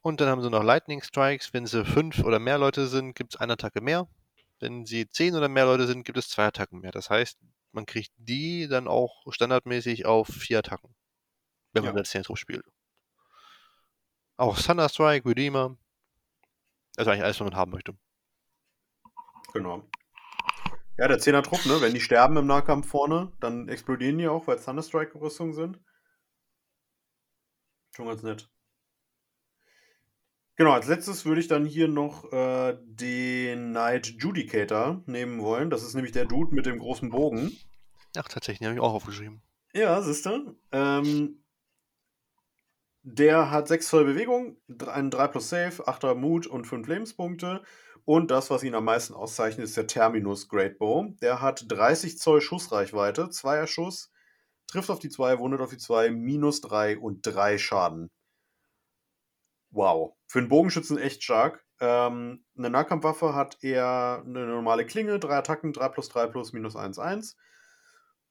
[0.02, 1.52] Und dann haben sie noch Lightning Strikes.
[1.52, 4.06] Wenn sie fünf oder mehr Leute sind, gibt es eine Attacke mehr.
[4.60, 6.92] Wenn sie zehn oder mehr Leute sind, gibt es zwei Attacken mehr.
[6.92, 7.38] Das heißt,
[7.72, 10.94] man kriegt die dann auch standardmäßig auf vier Attacken,
[11.72, 12.00] wenn man Ja.
[12.02, 12.64] das Zentrum spielt.
[14.36, 15.76] Auch Thunder Strike, Redeemer.
[16.96, 17.96] Also eigentlich alles, was man haben möchte.
[19.52, 19.88] Genau.
[20.96, 21.80] Ja, der 10er Trupp, ne?
[21.80, 25.78] Wenn die sterben im Nahkampf vorne, dann explodieren die auch, weil es Thunderstrike-Rüstungen sind.
[27.93, 28.48] Schon ganz nett.
[30.56, 35.70] Genau, als letztes würde ich dann hier noch äh, den Knight Judicator nehmen wollen.
[35.70, 37.56] Das ist nämlich der Dude mit dem großen Bogen.
[38.16, 39.40] Ach, tatsächlich, habe ich auch aufgeschrieben.
[39.73, 40.59] Ja, siehst du.
[40.73, 41.44] Ähm,
[43.02, 44.56] der hat 6 Zoll Bewegung,
[44.86, 47.62] einen 3 plus Save, 8er Mut und 5 Lebenspunkte.
[48.05, 51.15] Und das, was ihn am meisten auszeichnet, ist der Terminus Great Bow.
[51.23, 54.10] Der hat 30 Zoll Schussreichweite, 2er Schuss,
[54.69, 58.11] trifft auf die 2, wundet auf die 2, minus 3 und 3 Schaden.
[59.70, 60.15] Wow.
[60.27, 61.65] Für einen Bogenschützen echt stark.
[61.81, 66.77] Ähm, eine Nahkampfwaffe hat er eine normale Klinge, 3 Attacken, 3 plus 3 plus minus
[66.77, 67.36] 1, 1.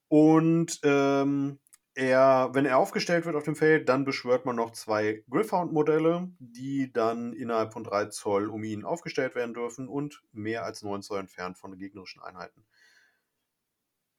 [0.08, 1.58] Und ähm,
[1.94, 6.92] er, wenn er aufgestellt wird auf dem Feld, dann beschwört man noch zwei Griffhound-Modelle, die
[6.92, 11.20] dann innerhalb von 3 Zoll um ihn aufgestellt werden dürfen und mehr als 9 Zoll
[11.20, 12.64] entfernt von gegnerischen Einheiten.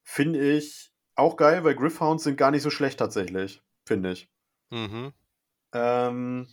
[0.04, 4.30] Finde ich auch geil, weil Griffhounds sind gar nicht so schlecht tatsächlich, finde ich.
[4.70, 5.14] Mhm.
[5.74, 6.48] Ähm,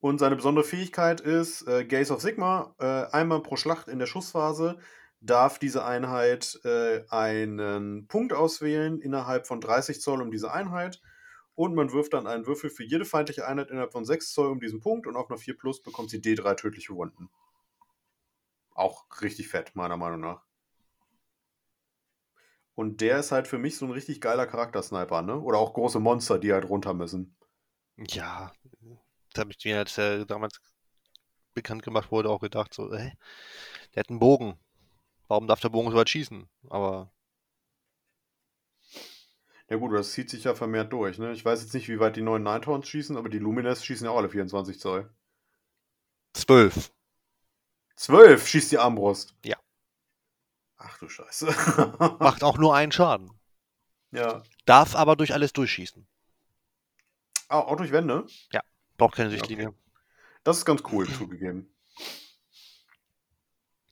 [0.00, 2.74] und seine besondere Fähigkeit ist äh, Gaze of Sigma.
[2.78, 4.78] Äh, einmal pro Schlacht in der Schussphase
[5.20, 11.00] darf diese Einheit äh, einen Punkt auswählen innerhalb von 30 Zoll um diese Einheit.
[11.54, 14.60] Und man wirft dann einen Würfel für jede feindliche Einheit innerhalb von 6 Zoll um
[14.60, 15.08] diesen Punkt.
[15.08, 17.30] Und auf einer 4 Plus bekommt sie D3 tödliche Wunden.
[18.70, 20.47] Auch richtig fett, meiner Meinung nach.
[22.78, 25.40] Und der ist halt für mich so ein richtig geiler Charaktersniper, ne?
[25.40, 27.34] Oder auch große Monster, die halt runter müssen.
[27.96, 28.52] Ja,
[29.34, 30.60] da habe ich mir, als er damals
[31.54, 33.12] bekannt gemacht wurde, auch gedacht, so, hä?
[33.94, 34.58] Der hat einen Bogen.
[35.28, 36.48] Warum darf der Bogen so weit schießen?
[36.70, 37.12] Aber
[39.70, 41.18] Ja gut, das zieht sich ja vermehrt durch.
[41.18, 41.32] Ne?
[41.32, 44.10] Ich weiß jetzt nicht, wie weit die neuen Nighthorns schießen, aber die Lumines schießen ja
[44.10, 45.08] auch alle 24 Zoll.
[46.32, 46.90] zwölf.
[47.96, 49.34] 12 schießt die Armbrust.
[49.44, 49.56] Ja.
[50.78, 51.46] Ach du Scheiße.
[52.20, 53.30] Macht auch nur einen Schaden.
[54.12, 54.42] ja.
[54.64, 56.06] Darf aber durch alles durchschießen.
[57.48, 58.26] Ah, auch durch Wände?
[58.98, 59.74] Braucht keine Ja, Sichtlinie.
[60.44, 61.72] Das ist ganz cool, zugegeben.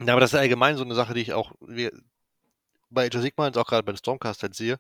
[0.01, 1.91] Ja, aber das ist allgemein so eine Sache, die ich auch wie,
[2.91, 4.79] bei Age of Sigma und auch gerade bei Stormcast halt sehe.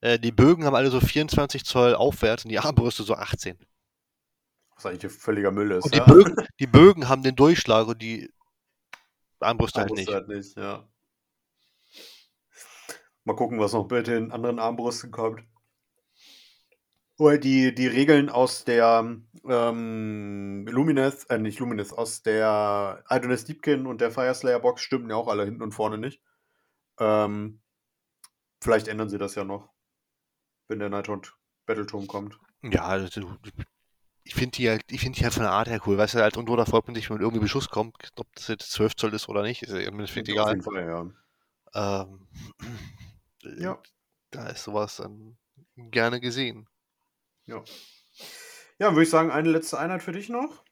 [0.00, 3.58] Äh, die Bögen haben alle so 24 Zoll aufwärts und die Armbrüste so 18.
[4.74, 5.84] Was eigentlich ein völliger Müll ist.
[5.84, 6.04] Und die, ja?
[6.04, 8.32] Bögen, die Bögen haben den Durchschlag und die
[9.40, 10.14] Armbrüste halt Armbrust nicht.
[10.14, 10.88] halt nicht, ja.
[13.28, 15.44] Mal gucken, was noch bei den anderen Armbrüsten kommt.
[17.18, 23.86] Oder die, die Regeln aus der ähm, Lumines, äh, nicht Lumines, aus der Idoness Deepkin
[23.86, 26.22] und der Fireslayer Box stimmen ja auch alle hinten und vorne nicht.
[26.98, 27.60] Ähm,
[28.62, 29.68] vielleicht ändern sie das ja noch,
[30.68, 31.36] wenn der Nighthawk
[31.66, 32.40] Battleturm kommt.
[32.62, 33.36] Ja, also,
[34.24, 35.98] ich finde die halt, ich finde die halt von der Art her cool.
[35.98, 38.72] Weißt du, halt, und da freut man sich, wenn irgendwie Beschuss kommt, ob das jetzt
[38.72, 40.48] 12 Zoll ist oder nicht, ist ja im Endeffekt Auf egal.
[40.52, 41.06] jeden Fall, ja.
[41.74, 42.26] Ähm,
[43.56, 43.82] Ja.
[44.30, 45.38] Da ist sowas dann
[45.76, 46.68] gerne gesehen.
[47.46, 47.62] Ja,
[48.86, 50.64] dann würde ich sagen, eine letzte Einheit für dich noch.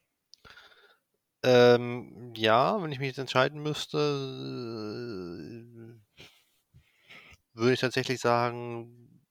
[1.42, 3.98] Ähm, ja, wenn ich mich jetzt entscheiden müsste,
[7.54, 9.22] würde ich tatsächlich sagen,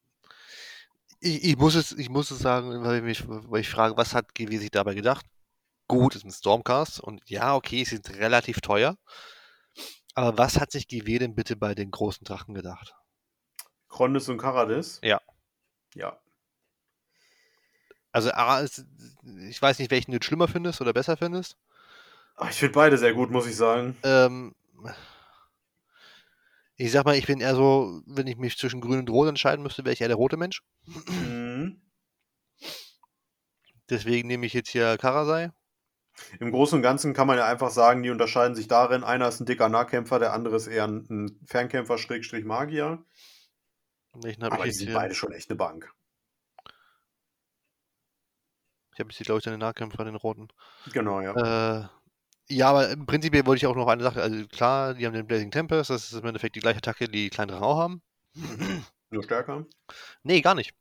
[1.19, 4.13] ich, ich muss es, ich muss es sagen, weil ich, mich, weil ich frage, was
[4.13, 5.25] hat GW sich dabei gedacht?
[5.87, 8.97] Gut, ist ein Stormcast und ja, okay, sie sind relativ teuer.
[10.13, 12.95] Aber was hat sich GW denn bitte bei den großen Drachen gedacht?
[13.95, 14.99] Krondes und Karadis.
[15.03, 15.21] Ja.
[15.93, 16.19] Ja.
[18.11, 21.55] Also, A, ich weiß nicht, welchen du schlimmer findest oder besser findest.
[22.35, 23.95] Ah, Ich finde beide sehr gut, muss ich sagen.
[24.03, 24.53] Ähm,
[26.75, 29.63] ich sag mal, ich bin eher so, wenn ich mich zwischen grün und rot entscheiden
[29.63, 30.61] müsste, wäre ich eher der rote Mensch.
[31.07, 31.81] Mhm.
[33.89, 35.51] Deswegen nehme ich jetzt hier Karasai.
[36.41, 39.05] Im Großen und Ganzen kann man ja einfach sagen, die unterscheiden sich darin.
[39.05, 41.45] Einer ist ein dicker Nahkämpfer, der andere ist eher ein, ein
[44.15, 45.91] Habe Aber ich die sind beide schon echt eine Bank.
[48.93, 50.47] Ich habe jetzt glaube ich, den Nahkämpfer, den roten.
[50.93, 51.81] Genau, ja.
[51.81, 51.87] Äh,
[52.47, 54.21] ja, aber im Prinzip wollte ich auch noch eine Sache.
[54.21, 57.23] Also klar, die haben den Blazing Tempest, das ist im Endeffekt die gleiche Attacke, die
[57.23, 58.01] die kleinen Drachen auch haben.
[59.09, 59.65] Nur stärker.
[60.23, 60.73] Nee, gar nicht.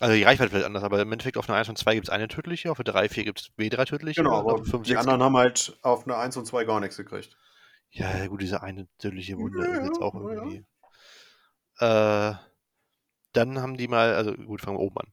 [0.00, 2.10] Also die Reichweite vielleicht anders, aber im Endeffekt auf einer 1 und 2 gibt es
[2.10, 4.22] eine tödliche, auf einer 3, 4 gibt es W3 tödliche.
[4.22, 6.80] Genau, aber auf 5, die 6 anderen haben halt auf eine 1 und 2 gar
[6.80, 7.36] nichts gekriegt.
[7.90, 10.60] Ja, gut, diese eine tödliche Wunde Ja, ist jetzt auch ja, ja.
[11.78, 12.34] Äh,
[13.32, 15.12] dann haben die mal, also gut, fangen wir oben an.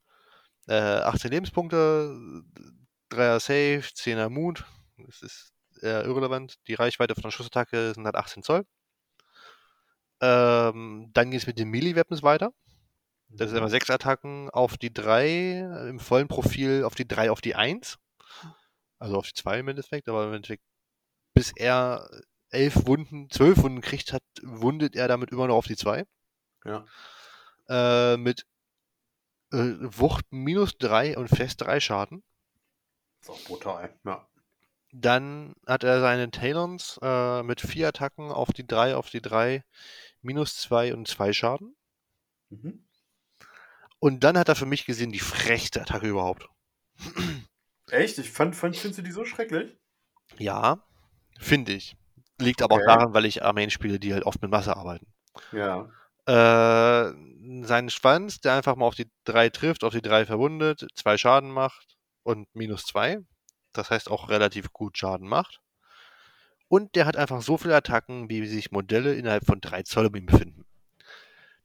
[0.67, 2.43] Äh, 18 Lebenspunkte,
[3.11, 4.65] 3er Safe, 10er Mut.
[4.97, 6.55] Das ist eher irrelevant.
[6.67, 8.65] Die Reichweite von der Schussattacke sind halt 18 Zoll.
[10.21, 12.51] Ähm, dann geht es mit den Melee-Weapons weiter.
[13.29, 17.41] Das ist immer sechs Attacken auf die 3 im vollen Profil auf die 3 auf
[17.41, 17.97] die 1.
[18.97, 20.63] Also auf die 2 im Endeffekt, aber im Endeffekt,
[21.33, 22.09] bis er
[22.49, 26.05] elf Wunden, zwölf Wunden kriegt hat, wundet er damit immer noch auf die 2.
[26.65, 26.85] Ja.
[27.69, 28.45] Äh, mit
[29.51, 32.23] äh, Wucht minus 3 und fest 3 Schaden.
[33.21, 34.27] Ist auch brutal, ja.
[34.93, 39.63] Dann hat er seine Talons äh, mit vier Attacken auf die 3, auf die 3,
[40.21, 41.75] minus 2 und 2 Schaden.
[42.49, 42.85] Mhm.
[43.99, 46.47] Und dann hat er für mich gesehen die frechste Attacke überhaupt.
[47.89, 48.17] Echt?
[48.19, 49.75] Ich fand, fand, findest du die so schrecklich?
[50.37, 50.81] Ja,
[51.39, 51.97] finde ich.
[52.39, 52.83] Liegt aber Okay.
[52.83, 55.07] auch daran, weil ich Armeen spiele, die halt oft mit Masse arbeiten.
[55.51, 55.89] Ja.
[56.27, 57.11] Äh,
[57.63, 61.51] seinen Schwanz, der einfach mal auf die 3 trifft, auf die 3 verwundet, 2 Schaden
[61.51, 63.19] macht und minus 2.
[63.73, 65.59] Das heißt auch relativ gut Schaden macht.
[66.67, 70.15] Und der hat einfach so viele Attacken, wie sich Modelle innerhalb von 3 Zoll um
[70.15, 70.65] ihn befinden.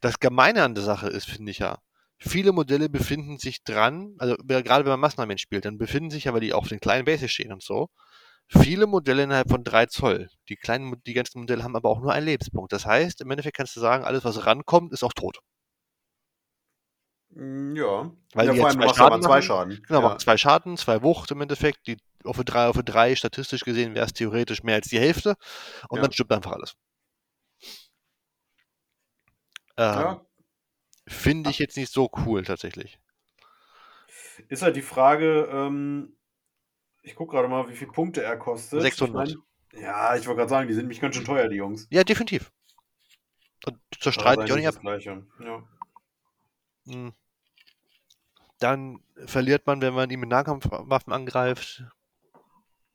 [0.01, 1.79] Das Gemeine an der Sache ist, finde ich ja,
[2.19, 6.41] viele Modelle befinden sich dran, also gerade wenn man Massenarmeen spielt, dann befinden sich weil
[6.41, 7.89] die auf den kleinen Bases stehen und so,
[8.51, 10.29] viele Modelle innerhalb von 3 Zoll.
[10.49, 12.73] Die kleinen, die ganzen Modelle haben aber auch nur einen Lebenspunkt.
[12.73, 15.41] Das heißt, im Endeffekt kannst du sagen, alles, was rankommt, ist auch tot.
[17.31, 18.11] Mm, Ja.
[18.35, 19.43] Weil ja, die vor allem zwei Schaden zwei.
[19.43, 19.83] Schaden.
[19.87, 20.19] Genau, ja.
[20.19, 21.87] zwei Schaden, zwei Wucht im Endeffekt.
[21.87, 25.37] Die auf 3, auf 3, statistisch gesehen wäre es theoretisch mehr als die Hälfte.
[25.89, 26.03] Und Ja.
[26.03, 26.75] dann stirbt einfach alles.
[29.77, 30.27] Ähm, ja.
[31.07, 32.99] Finde ich jetzt nicht so cool tatsächlich.
[34.49, 36.17] Ist halt die Frage, ähm,
[37.03, 38.83] ich gucke gerade mal, wie viele Punkte er kostet.
[38.83, 39.29] 600.
[39.29, 39.37] Ich
[39.73, 41.87] mein, ja, ich wollte gerade sagen, die sind mich ganz schön teuer, die Jungs.
[41.91, 42.53] Ja, definitiv.
[43.67, 44.81] Und streite ich auch nicht ab.
[45.41, 45.63] Ja.
[46.87, 47.13] Hm.
[48.59, 51.85] Dann verliert man, wenn man ihn mit Nahkampfwaffen angreift,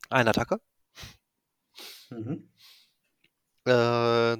[0.10, 0.60] eine Attacke.
[2.10, 2.49] Mhm.
[3.65, 4.38] Äh,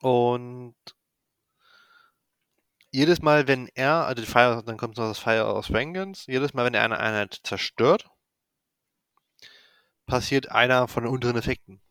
[0.00, 0.74] und
[2.96, 6.64] jedes Mal, wenn er, also Fire, dann kommt noch das Fire aus Vengeance, jedes Mal,
[6.64, 8.08] wenn er eine Einheit zerstört,
[10.06, 11.82] passiert einer von den unteren Effekten.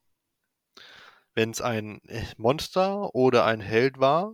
[1.36, 2.02] Wenn es ein
[2.38, 4.34] Monster oder ein Held war,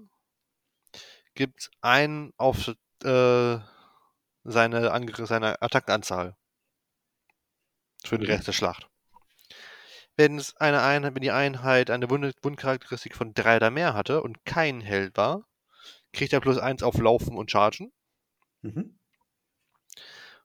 [1.35, 2.69] gibt es einen auf
[3.03, 3.57] äh,
[4.45, 6.38] seine, Angr seine Attackenanzahl
[8.06, 8.27] für den.
[8.27, 8.88] Rest der Schlacht.
[10.15, 14.23] Wenn es eine Einheit, wenn die Einheit eine Wund Wundcharakteristik von 3 oder mehr hatte
[14.23, 15.45] und kein Held war,
[16.14, 17.92] kriegt er plus 1 auf Laufen und Chargen.
[18.62, 18.98] Mhm.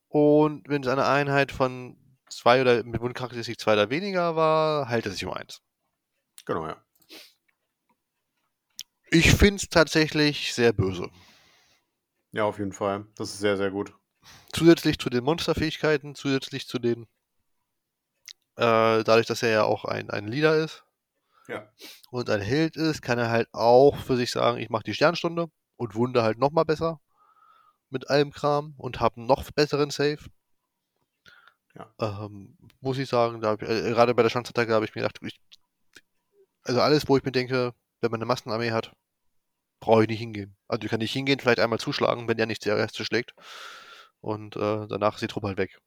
[0.09, 1.97] Und wenn es eine Einheit von
[2.31, 5.61] 2 oder mit Wundcharakteristik 2 oder weniger war, heilt er sich um 1.
[6.45, 6.83] Genau, ja.
[9.11, 11.11] Ich finde es tatsächlich sehr böse.
[12.33, 13.07] Ja, auf jeden Fall.
[13.17, 13.93] Das ist sehr, sehr gut.
[14.53, 17.05] Zusätzlich zu den Monsterfähigkeiten, zusätzlich zu den,
[18.57, 20.86] äh, dadurch, dass er ja auch ein, ein Leader ist
[21.49, 21.71] Ja.
[22.11, 25.49] und ein Held ist, kann er halt auch für sich sagen, ich mache die Sternstunde
[25.77, 27.01] und wunde halt noch mal besser
[27.91, 30.19] mit allem Kram und habe einen noch besseren Save.
[31.75, 31.95] Ja.
[32.01, 35.41] Ähm, muss ich sagen, da äh, gerade bei der Schanzattacke habe ich mir gedacht, ich,
[36.63, 38.93] also alles, wo ich mir denke, wenn man eine Massenarmee hat,
[39.81, 40.57] brauche ich nicht hingehen.
[40.69, 43.35] Also ich kann nicht hingehen, vielleicht einmal zuschlagen, wenn der nicht der Rest zuschlägt.
[44.21, 45.79] Und äh, danach ist die Truppe halt weg.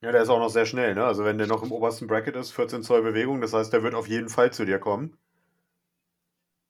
[0.00, 1.04] Ja, der ist auch noch sehr schnell, ne?
[1.04, 3.94] Also wenn der noch im obersten Bracket ist, 14 Zoll Bewegung, das heißt, der wird
[3.94, 5.16] auf jeden Fall zu dir kommen.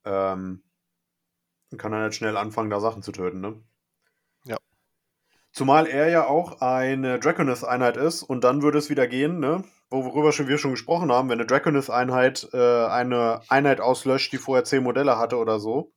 [0.04, 0.62] Ähm,
[1.76, 3.62] kann dann halt schnell anfangen, da Sachen zu töten, ne?
[4.44, 4.56] Ja.
[5.52, 9.64] Zumal er ja auch eine Draconith-Einheit ist und dann würde es wieder gehen, ne?
[9.90, 14.64] Worüber schon, wir schon gesprochen haben, wenn eine Draconith-Einheit äh, eine Einheit auslöscht, die vorher
[14.64, 15.92] 10 Modelle hatte oder so.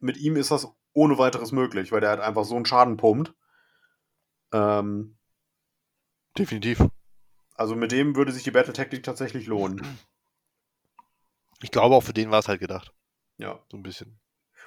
[0.00, 3.34] Mit ihm ist das ohne weiteres möglich, weil der halt einfach so einen Schaden pumpt.
[4.52, 5.17] Ähm,
[6.36, 6.84] Definitiv.
[7.54, 9.98] also mit dem würde sich die Battle-Taktik tatsächlich lohnen.
[11.60, 12.92] Ich glaube, auch für den war es halt gedacht.
[13.38, 13.60] Ja.
[13.70, 14.20] So ein bisschen.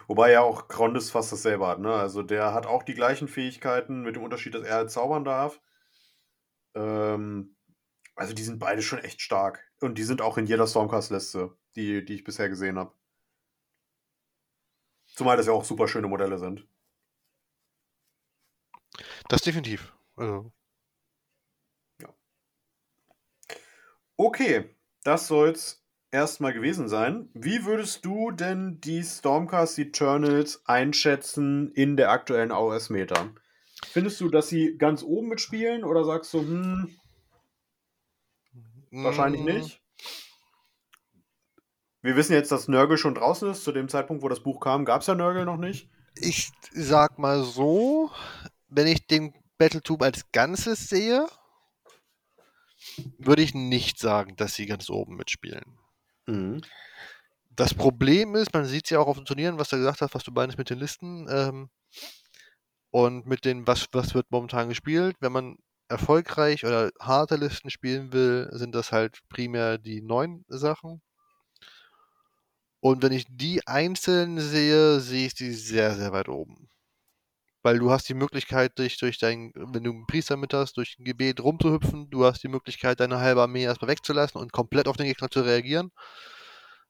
[0.08, 1.94] Wobei ja auch Grondis fast dasselbe hat, ne?
[1.94, 5.62] Also der hat auch die gleichen Fähigkeiten, mit dem Unterschied, dass er halt zaubern darf.
[6.74, 7.56] Ähm,
[8.16, 9.72] also die sind beide schon echt stark.
[9.80, 12.94] Und die sind auch in jeder Stormcast-Liste, die, die ich bisher gesehen habe.
[15.08, 16.68] Zumal das ja auch super schöne Modelle sind.
[19.30, 19.94] Das definitiv.
[20.16, 20.52] Also,
[24.24, 24.70] Okay,
[25.04, 27.32] das soll's erstmal gewesen sein.
[27.34, 33.34] Wie würdest du denn die Stormcast Eternals einschätzen in der aktuellen AOS-Meta?
[33.88, 36.96] Findest du, dass sie ganz oben mitspielen oder sagst du, hm,
[38.92, 39.82] wahrscheinlich mm, nicht?
[42.04, 43.64] Wir wissen jetzt, dass Nörgel schon draußen ist.
[43.64, 45.90] Zu dem Zeitpunkt, wo das Buch kam, gab es ja Nörgel noch nicht.
[46.14, 48.12] Ich sag mal so,
[48.70, 51.26] wenn ich den Battletube als Ganzes sehe,
[53.18, 55.78] würde ich nicht sagen, dass sie ganz oben mitspielen.
[56.28, 56.62] Mhm.
[57.56, 60.16] Das Problem ist, man sieht es ja auch auf den Turnieren, was du gesagt hast,
[60.16, 61.70] was du meinst mit den Listen ähm,
[62.92, 65.18] und mit den, was, was wird momentan gespielt.
[65.20, 65.58] Wenn man
[65.90, 71.02] erfolgreich oder harte Listen spielen will, sind das halt primär die neuen Sachen.
[72.80, 76.70] Und wenn ich die einzeln sehe, sehe ich die sehr, sehr weit oben.
[77.64, 80.98] Weil du hast die Möglichkeit, dich durch dein, wenn du einen Priester mit hast, durch
[81.00, 84.98] ein Gebet rumzuhüpfen, du hast die Möglichkeit, deine halbe Armee erstmal wegzulassen und komplett auf
[84.98, 85.92] den Gegner zu reagieren.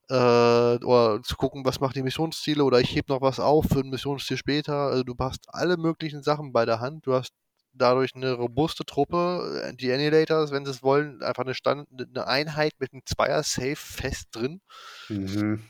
[0.10, 3.80] Äh, oder zu gucken, was macht die Missionsziele, oder ich heb noch was auf für
[3.80, 4.74] ein Missionsziel später.
[4.74, 7.06] Also du hast alle möglichen Sachen bei der Hand.
[7.06, 7.34] Du hast
[7.74, 12.28] dadurch eine robuste Truppe, äh, die Annihilators, wenn sie es wollen, einfach eine, Stand, eine
[12.28, 14.62] Einheit mit einem Zweier-Safe fest drin.
[15.10, 15.64] Mhm.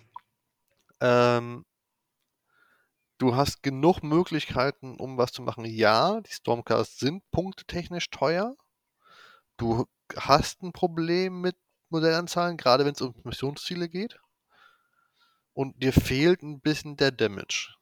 [1.00, 1.66] Ähm,
[3.22, 5.64] du hast genug Möglichkeiten, um was zu machen.
[5.66, 8.56] Ja, die Stormcasts sind punktetechnisch teuer.
[9.58, 9.86] Du
[10.18, 11.56] hast ein Problem mit
[11.90, 14.20] Modellanzahlen, gerade wenn es um Missionsziele geht.
[15.54, 17.76] Und dir fehlt ein bisschen der Damage.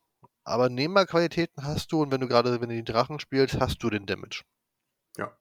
[0.44, 3.90] Aber Nehmerqualitäten hast du und wenn du gerade, wenn du die Drachen spielst, hast du
[3.90, 4.44] den Damage.
[5.16, 5.38] Ja.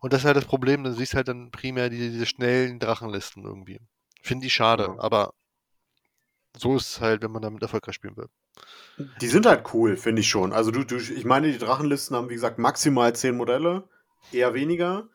[0.00, 3.44] Und das ist halt das Problem, du siehst halt dann primär diese, diese schnellen Drachenlisten
[3.44, 3.78] irgendwie.
[4.22, 4.98] Finde ich schade, ja.
[4.98, 5.34] aber
[6.56, 8.28] so ist es halt, wenn man damit erfolgreich spielen will.
[9.20, 10.52] Die sind halt cool, finde ich schon.
[10.52, 13.88] Also du, du, ich meine, die Drachenlisten haben, wie gesagt, maximal 10 Modelle,
[14.32, 15.08] eher weniger.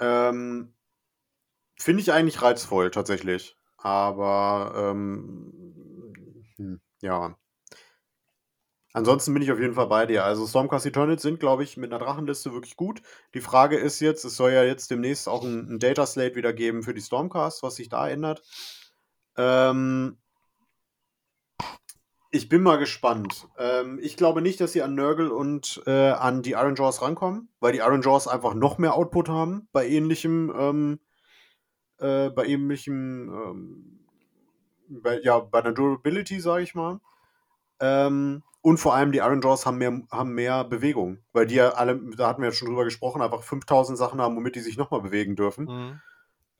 [0.00, 0.72] Ähm,
[1.76, 3.56] finde ich eigentlich reizvoll, tatsächlich.
[3.76, 5.52] Aber ähm,
[6.56, 7.36] hm, ja.
[8.94, 10.24] Ansonsten bin ich auf jeden Fall bei dir.
[10.24, 13.02] Also Stormcast Eternals sind, glaube ich, mit einer Drachenliste wirklich gut.
[13.34, 16.52] Die Frage ist jetzt, es soll ja jetzt demnächst auch ein, ein Data Slate wieder
[16.52, 18.42] geben für die Stormcast, was sich da ändert.
[19.36, 20.18] Ähm,
[22.30, 23.48] ich bin mal gespannt.
[23.58, 27.48] Ähm, ich glaube nicht, dass sie an Nurgle und äh, an die Iron Jaws rankommen,
[27.60, 31.00] weil die Iron Jaws einfach noch mehr Output haben bei ähnlichem, ähm,
[31.98, 34.00] äh, bei ähnlichem, ähm,
[34.88, 37.00] bei, ja, bei der Durability, sage ich mal.
[37.80, 41.70] Ähm, und vor allem die Iron Jaws haben mehr, haben mehr Bewegung, weil die ja
[41.70, 44.76] alle, da hatten wir ja schon drüber gesprochen, einfach 5000 Sachen haben, womit die sich
[44.76, 45.64] nochmal bewegen dürfen.
[45.64, 46.00] Mhm.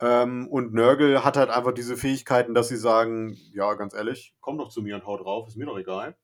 [0.01, 4.59] Ähm, und Nörgel hat halt einfach diese Fähigkeiten, dass sie sagen, ja, ganz ehrlich, komm
[4.59, 6.17] doch zu mir und hau drauf, ist mir doch egal.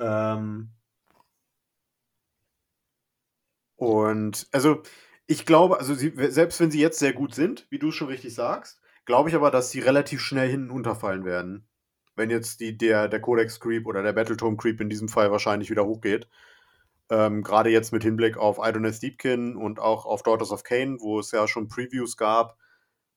[0.00, 0.70] Ähm,
[3.76, 4.82] und also
[5.26, 8.34] ich glaube, also sie, selbst wenn sie jetzt sehr gut sind, wie du schon richtig
[8.34, 11.66] sagst, glaube ich aber, dass sie relativ schnell hinten unterfallen werden.
[12.16, 15.70] Wenn jetzt die, der, der Codex Creep oder der Battletome Creep in diesem Fall wahrscheinlich
[15.70, 16.28] wieder hochgeht.
[17.10, 21.20] Ähm, Gerade jetzt mit Hinblick auf Idoness Deepkin und auch auf Daughters of Cain, wo
[21.20, 22.56] es ja schon Previews gab,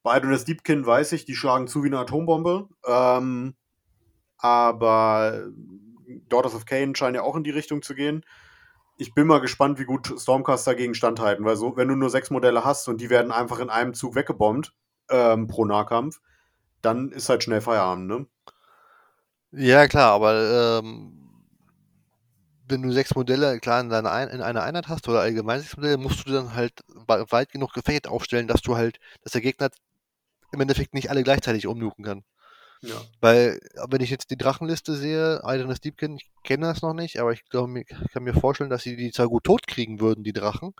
[0.07, 2.69] bei Adonis Deepkin weiß ich, die schlagen zu wie eine Atombombe.
[2.87, 3.55] Ähm,
[4.37, 5.49] aber
[6.29, 8.23] Daughters of Cain scheinen ja auch in die Richtung zu gehen.
[8.97, 12.29] Ich bin mal gespannt, wie gut Stormcast dagegen standhalten, weil so, wenn du nur sechs
[12.29, 14.73] Modelle hast und die werden einfach in einem Zug weggebombt
[15.09, 16.21] ähm, pro Nahkampf,
[16.81, 18.27] dann ist halt schnell Feierabend, ne?
[19.51, 21.17] Ja, klar, aber ähm,
[22.69, 25.75] wenn du sechs Modelle klar in, deiner Ein in einer Einheit hast oder allgemein sechs
[25.75, 29.69] Modelle, musst du dann halt weit genug Gefecht aufstellen, dass du halt, dass der Gegner
[30.51, 32.23] im Endeffekt nicht alle gleichzeitig umnuken kann.
[32.81, 32.95] Ja.
[33.21, 33.59] Weil,
[33.89, 37.43] wenn ich jetzt die Drachenliste sehe, Idris Deepkin, ich kenne das noch nicht, aber ich
[37.49, 40.73] glaube, ich kann mir vorstellen, dass sie die zwar gut tot kriegen würden, die Drachen,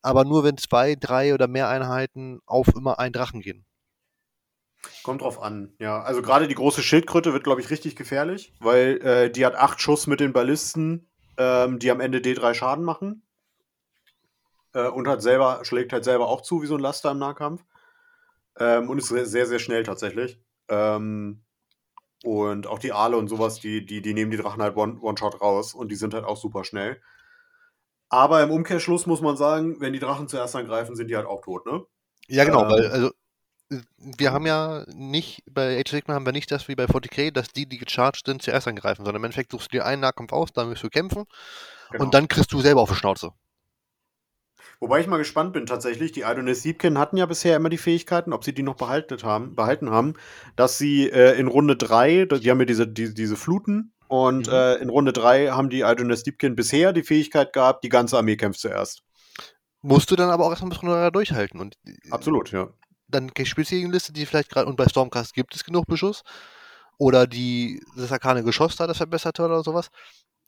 [0.00, 3.66] aber nur wenn zwei, drei oder mehr Einheiten auf immer einen Drachen gehen.
[5.02, 6.02] Kommt drauf an, ja.
[6.02, 9.80] Also gerade die große Schildkröte wird, glaube ich, richtig gefährlich, weil äh, die hat acht
[9.80, 13.22] Schuss mit den Ballisten, ähm, die am Ende D3 Schaden machen.
[14.74, 17.62] Äh, und hat selber, schlägt halt selber auch zu wie so ein Laster im Nahkampf.
[18.58, 20.38] Ähm, und ist sehr, sehr schnell tatsächlich.
[20.68, 21.42] Ähm,
[22.24, 25.74] und auch die Aale und sowas, die, die, die nehmen die Drachen halt One-Shot raus
[25.74, 27.00] und die sind halt auch super schnell.
[28.08, 31.40] Aber im Umkehrschluss muss man sagen, wenn die Drachen zuerst angreifen, sind die halt auch
[31.40, 31.82] tot, ne?
[32.28, 33.10] Ja, genau, ähm, weil, also,
[33.96, 37.48] wir haben ja nicht, bei Age of haben wir nicht das wie bei 40k, dass
[37.48, 40.52] die, die gecharged sind, zuerst angreifen, sondern im Endeffekt suchst du dir einen Nahkampf aus,
[40.52, 41.24] dann wirst du kämpfen
[41.90, 42.04] genau.
[42.04, 43.32] und dann kriegst du selber auf die Schnauze.
[44.82, 46.10] Wobei ich mal gespannt bin tatsächlich.
[46.10, 49.54] Die Idonis Siebken hatten ja bisher immer die Fähigkeiten, ob sie die noch behalten haben,
[49.54, 50.14] behalten haben,
[50.56, 54.52] dass sie äh, in Runde 3, die haben ja diese, die, diese Fluten, und mhm.
[54.52, 58.36] äh, in Runde 3 haben die Idonis Siebken bisher die Fähigkeit gehabt, die ganze Armee
[58.36, 59.04] kämpft zuerst.
[59.82, 61.60] Musst du dann aber auch erstmal bis Runde 3 durchhalten.
[61.60, 62.68] Und äh, Absolut, ja.
[63.06, 66.24] Dann spielst du gegen Liste, die vielleicht gerade, und bei Stormcast gibt es genug Beschuss,
[66.98, 69.90] oder die das arkane Geschoss da, das verbesserte oder sowas,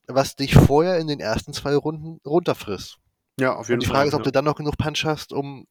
[0.08, 2.98] was dich vorher in den ersten zwei Runden runterfrisst.
[3.38, 3.74] Ja, auf jeden Fall.
[3.74, 4.24] Und die Frage Fall, ist, ob ja.
[4.24, 5.66] du dann noch genug Punch hast, um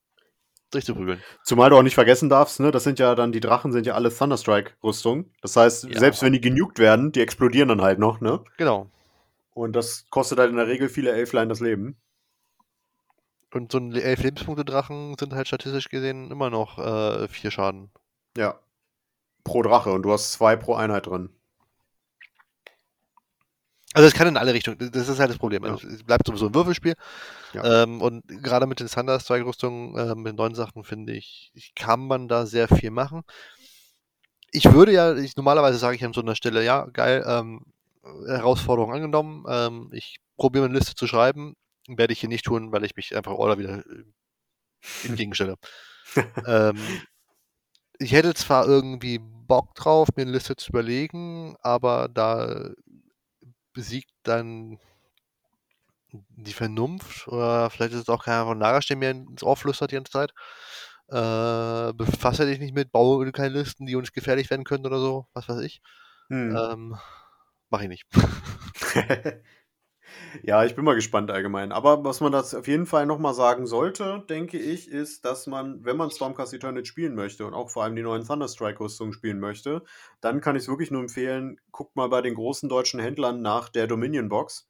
[0.71, 1.21] durchzuprügeln.
[1.43, 3.93] Zumal du auch nicht vergessen darfst, ne, das sind ja dann, die Drachen sind ja
[3.93, 5.31] alle Thunderstrike-Rüstungen.
[5.41, 5.99] Das heißt, ja.
[5.99, 8.43] selbst wenn die genugt werden, die explodieren dann halt noch, ne?
[8.57, 8.89] Genau.
[9.53, 11.97] Und das kostet halt in der Regel viele Elflein das Leben.
[13.53, 17.91] Und so ein 11 Lebenspunkte-Drachen sind halt statistisch gesehen immer noch äh, vier Schaden.
[18.35, 18.59] Ja.
[19.43, 21.29] Pro Drache und du hast zwei pro Einheit drin.
[23.93, 25.63] Also es kann in alle Richtungen, das ist halt das Problem.
[25.63, 25.71] Ja.
[25.71, 26.95] Also es bleibt sowieso ein Würfelspiel.
[27.53, 27.83] Ja.
[27.83, 32.27] Ähm, und gerade mit den Thunder-Strike-Rüstungen, äh, mit den neuen Sachen, finde ich, kann man
[32.27, 33.21] da sehr viel machen.
[34.51, 37.65] Ich würde ja, ich, normalerweise sage ich an so einer Stelle, ja, geil, ähm,
[38.27, 39.45] Herausforderung angenommen.
[39.47, 41.55] Ähm, ich probiere eine Liste zu schreiben.
[41.87, 45.55] Werde ich hier nicht tun, weil ich mich einfach Order wieder äh, entgegenstelle.
[46.47, 46.77] ähm,
[47.99, 52.71] ich hätte zwar irgendwie Bock drauf, mir eine Liste zu überlegen, aber da
[53.73, 54.79] besiegt dann
[56.11, 59.95] die Vernunft oder vielleicht ist es auch keiner von der mir ins Ohr flüstert die
[59.95, 60.31] ganze Zeit.
[61.09, 65.27] Äh, befasse dich nicht mit, baue keine Listen, die uns gefährlich werden können oder so,
[65.33, 65.81] was weiß ich.
[66.29, 66.55] Hm.
[66.55, 66.97] Ähm,
[67.69, 68.05] mach ich nicht.
[70.41, 71.71] ja, ich bin mal gespannt allgemein.
[71.71, 75.85] Aber was man das auf jeden Fall nochmal sagen sollte, denke ich, ist, dass man,
[75.85, 79.83] wenn man Stormcast Eternal spielen möchte und auch vor allem die neuen Thunderstrike-Rüstungen spielen möchte,
[80.21, 83.69] dann kann ich es wirklich nur empfehlen, guckt mal bei den großen deutschen Händlern nach
[83.69, 84.69] der Dominion-Box.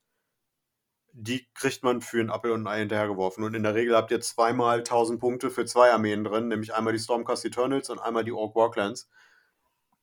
[1.14, 3.44] Die kriegt man für ein Apfel und ein Ei hinterhergeworfen.
[3.44, 6.94] Und in der Regel habt ihr zweimal 1000 Punkte für zwei Armeen drin, nämlich einmal
[6.94, 9.10] die Stormcast Eternals und einmal die Orc Warclans.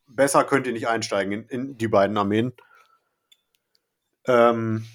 [0.06, 2.52] Besser könnt ihr nicht einsteigen in, in die beiden Armeen.
[4.26, 4.86] Ähm,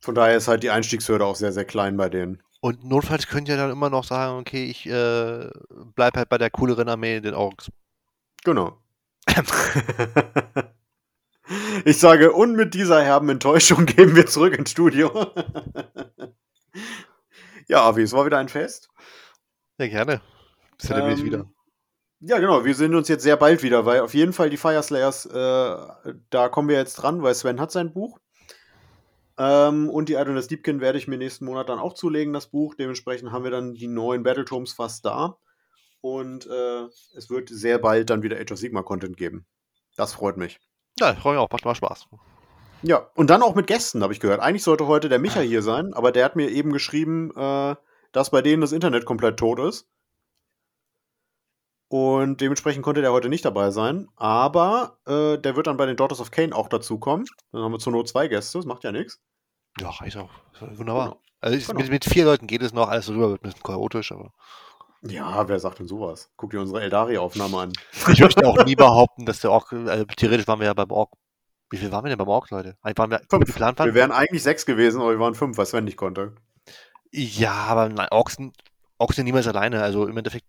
[0.00, 2.42] von daher ist halt die Einstiegshürde auch sehr, sehr klein bei denen.
[2.60, 5.48] Und notfalls könnt ihr dann immer noch sagen, okay, ich äh,
[5.94, 7.70] bleib halt bei der cooleren Armee, den Orks.
[8.44, 8.78] Genau.
[11.84, 15.12] ich sage, und mit dieser herben Enttäuschung gehen wir zurück ins Studio.
[17.68, 18.88] ja, Avi, es war wieder ein Fest.
[19.78, 20.20] Ja, gerne.
[20.76, 21.50] Bis demnächst Ähm, wieder.
[22.20, 22.64] Ja, genau.
[22.64, 25.76] Wir sehen uns jetzt sehr bald wieder, weil auf jeden Fall die Fire Slayers, äh,
[26.30, 28.18] da kommen wir jetzt dran, weil Sven hat sein Buch.
[29.38, 32.74] Ähm, und die Adonis Deepkin werde ich mir nächsten Monat dann auch zulegen, das Buch.
[32.74, 35.38] Dementsprechend haben wir dann die neuen Battletomes fast da.
[36.00, 36.84] Und äh,
[37.16, 39.46] es wird sehr bald dann wieder Age of Sigma Content geben.
[39.96, 40.58] Das freut mich.
[40.98, 41.50] Ja, ich freue mich auch.
[41.50, 42.06] Macht mal Spaß.
[42.82, 44.40] Ja, und dann auch mit Gästen, habe ich gehört.
[44.40, 47.74] Eigentlich sollte heute der Micha hier sein, aber der hat mir eben geschrieben, äh,
[48.12, 49.88] dass bei denen das Internet komplett tot ist.
[51.88, 54.08] Und dementsprechend konnte der heute nicht dabei sein.
[54.16, 57.26] Aber äh, der wird dann bei den Daughters of Cain auch dazukommen.
[57.50, 59.20] Dann haben wir zur Not zwei Gäste, das macht ja nichts.
[59.80, 60.30] Ja, reicht auch.
[60.60, 61.04] Wunderbar.
[61.06, 61.20] Genau.
[61.40, 61.80] Also Genau.
[61.80, 64.32] mit, mit vier Leuten geht es noch, alles rüber wird ein bisschen chaotisch, aber
[65.02, 66.30] Ja, wer sagt denn sowas?
[66.36, 67.72] Guck dir unsere Eldari-Aufnahme an.
[68.12, 71.12] ich möchte auch nie behaupten, dass der Ork, also theoretisch waren wir ja beim Ork.
[71.70, 72.76] Wie viel waren wir denn beim Ork, Leute?
[72.82, 73.44] Waren wir Fünf.
[73.44, 73.94] geplant Wir waren?
[73.94, 76.34] wären eigentlich sechs gewesen, aber wir waren fünf, weil Sven nicht konnte.
[77.12, 78.56] Ja, aber nein, Orks sind,
[78.96, 79.82] Orks sind niemals alleine.
[79.82, 80.46] Also im Endeffekt,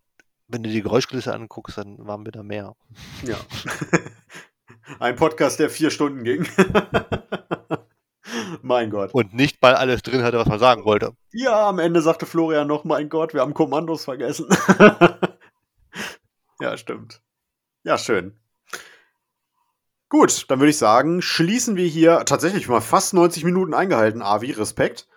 [0.47, 2.75] wenn du die Geräuschkulisse anguckst, dann waren wir da mehr.
[3.23, 3.35] Ja.
[4.99, 6.47] Ein Podcast, der vier Stunden ging.
[8.61, 9.13] mein Gott.
[9.13, 11.13] Und nicht, weil alles drin hatte, was man sagen wollte.
[11.31, 14.47] Ja, am Ende sagte Florian noch, mein Gott, wir haben Kommandos vergessen.
[16.59, 17.21] ja, stimmt.
[17.83, 18.39] Ja, schön.
[20.09, 24.51] Gut, dann würde ich sagen, schließen wir hier tatsächlich mal fast 90 Minuten eingehalten, Avi,
[24.51, 25.07] Respekt.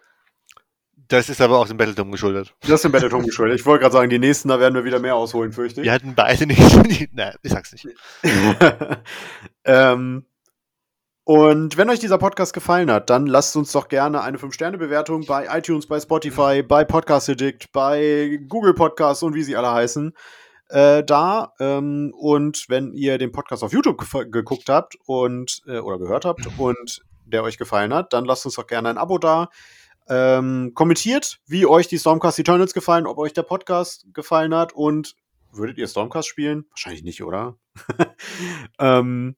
[1.09, 2.55] Das ist aber auch dem Battletome geschuldet.
[2.61, 3.59] Das ist dem Battletome geschuldet.
[3.61, 5.85] Ich wollte gerade sagen, die nächsten, da werden wir wieder mehr ausholen, fürchte ich.
[5.85, 6.59] Wir hatten beide nicht.
[7.13, 7.87] Nein, ich sag's nicht.
[9.65, 10.25] ähm,
[11.33, 15.47] und wenn euch dieser Podcast gefallen hat, dann lasst uns doch gerne eine 5-Sterne-Bewertung bei
[15.57, 20.13] iTunes, bei Spotify, bei Podcast Addict, bei Google Podcasts und wie sie alle heißen,
[20.69, 21.55] äh, da.
[21.59, 26.27] Ähm, und wenn ihr den Podcast auf YouTube gef- geguckt habt und äh, oder gehört
[26.27, 29.49] habt und der euch gefallen hat, dann lasst uns doch gerne ein Abo da.
[30.11, 35.15] Ähm, kommentiert, wie euch die Stormcast Eternals gefallen, ob euch der Podcast gefallen hat und
[35.51, 36.67] würdet ihr Stormcast spielen?
[36.69, 37.57] Wahrscheinlich nicht, oder?
[38.79, 39.35] ähm,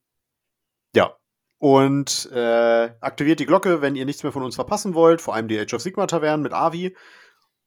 [0.92, 1.14] ja.
[1.58, 5.48] Und äh, aktiviert die Glocke, wenn ihr nichts mehr von uns verpassen wollt, vor allem
[5.48, 6.96] die Age of Sigma Tavernen mit Avi.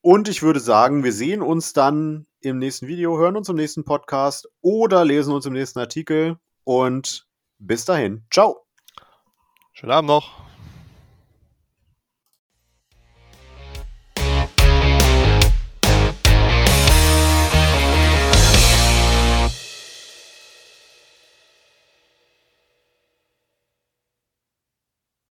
[0.02, 3.84] Und ich würde sagen, wir sehen uns dann im nächsten Video, hören uns im nächsten
[3.84, 6.38] Podcast oder lesen uns im nächsten Artikel.
[6.64, 7.28] Und
[7.58, 8.26] bis dahin.
[8.32, 8.66] Ciao.
[9.74, 10.47] Schönen Abend noch.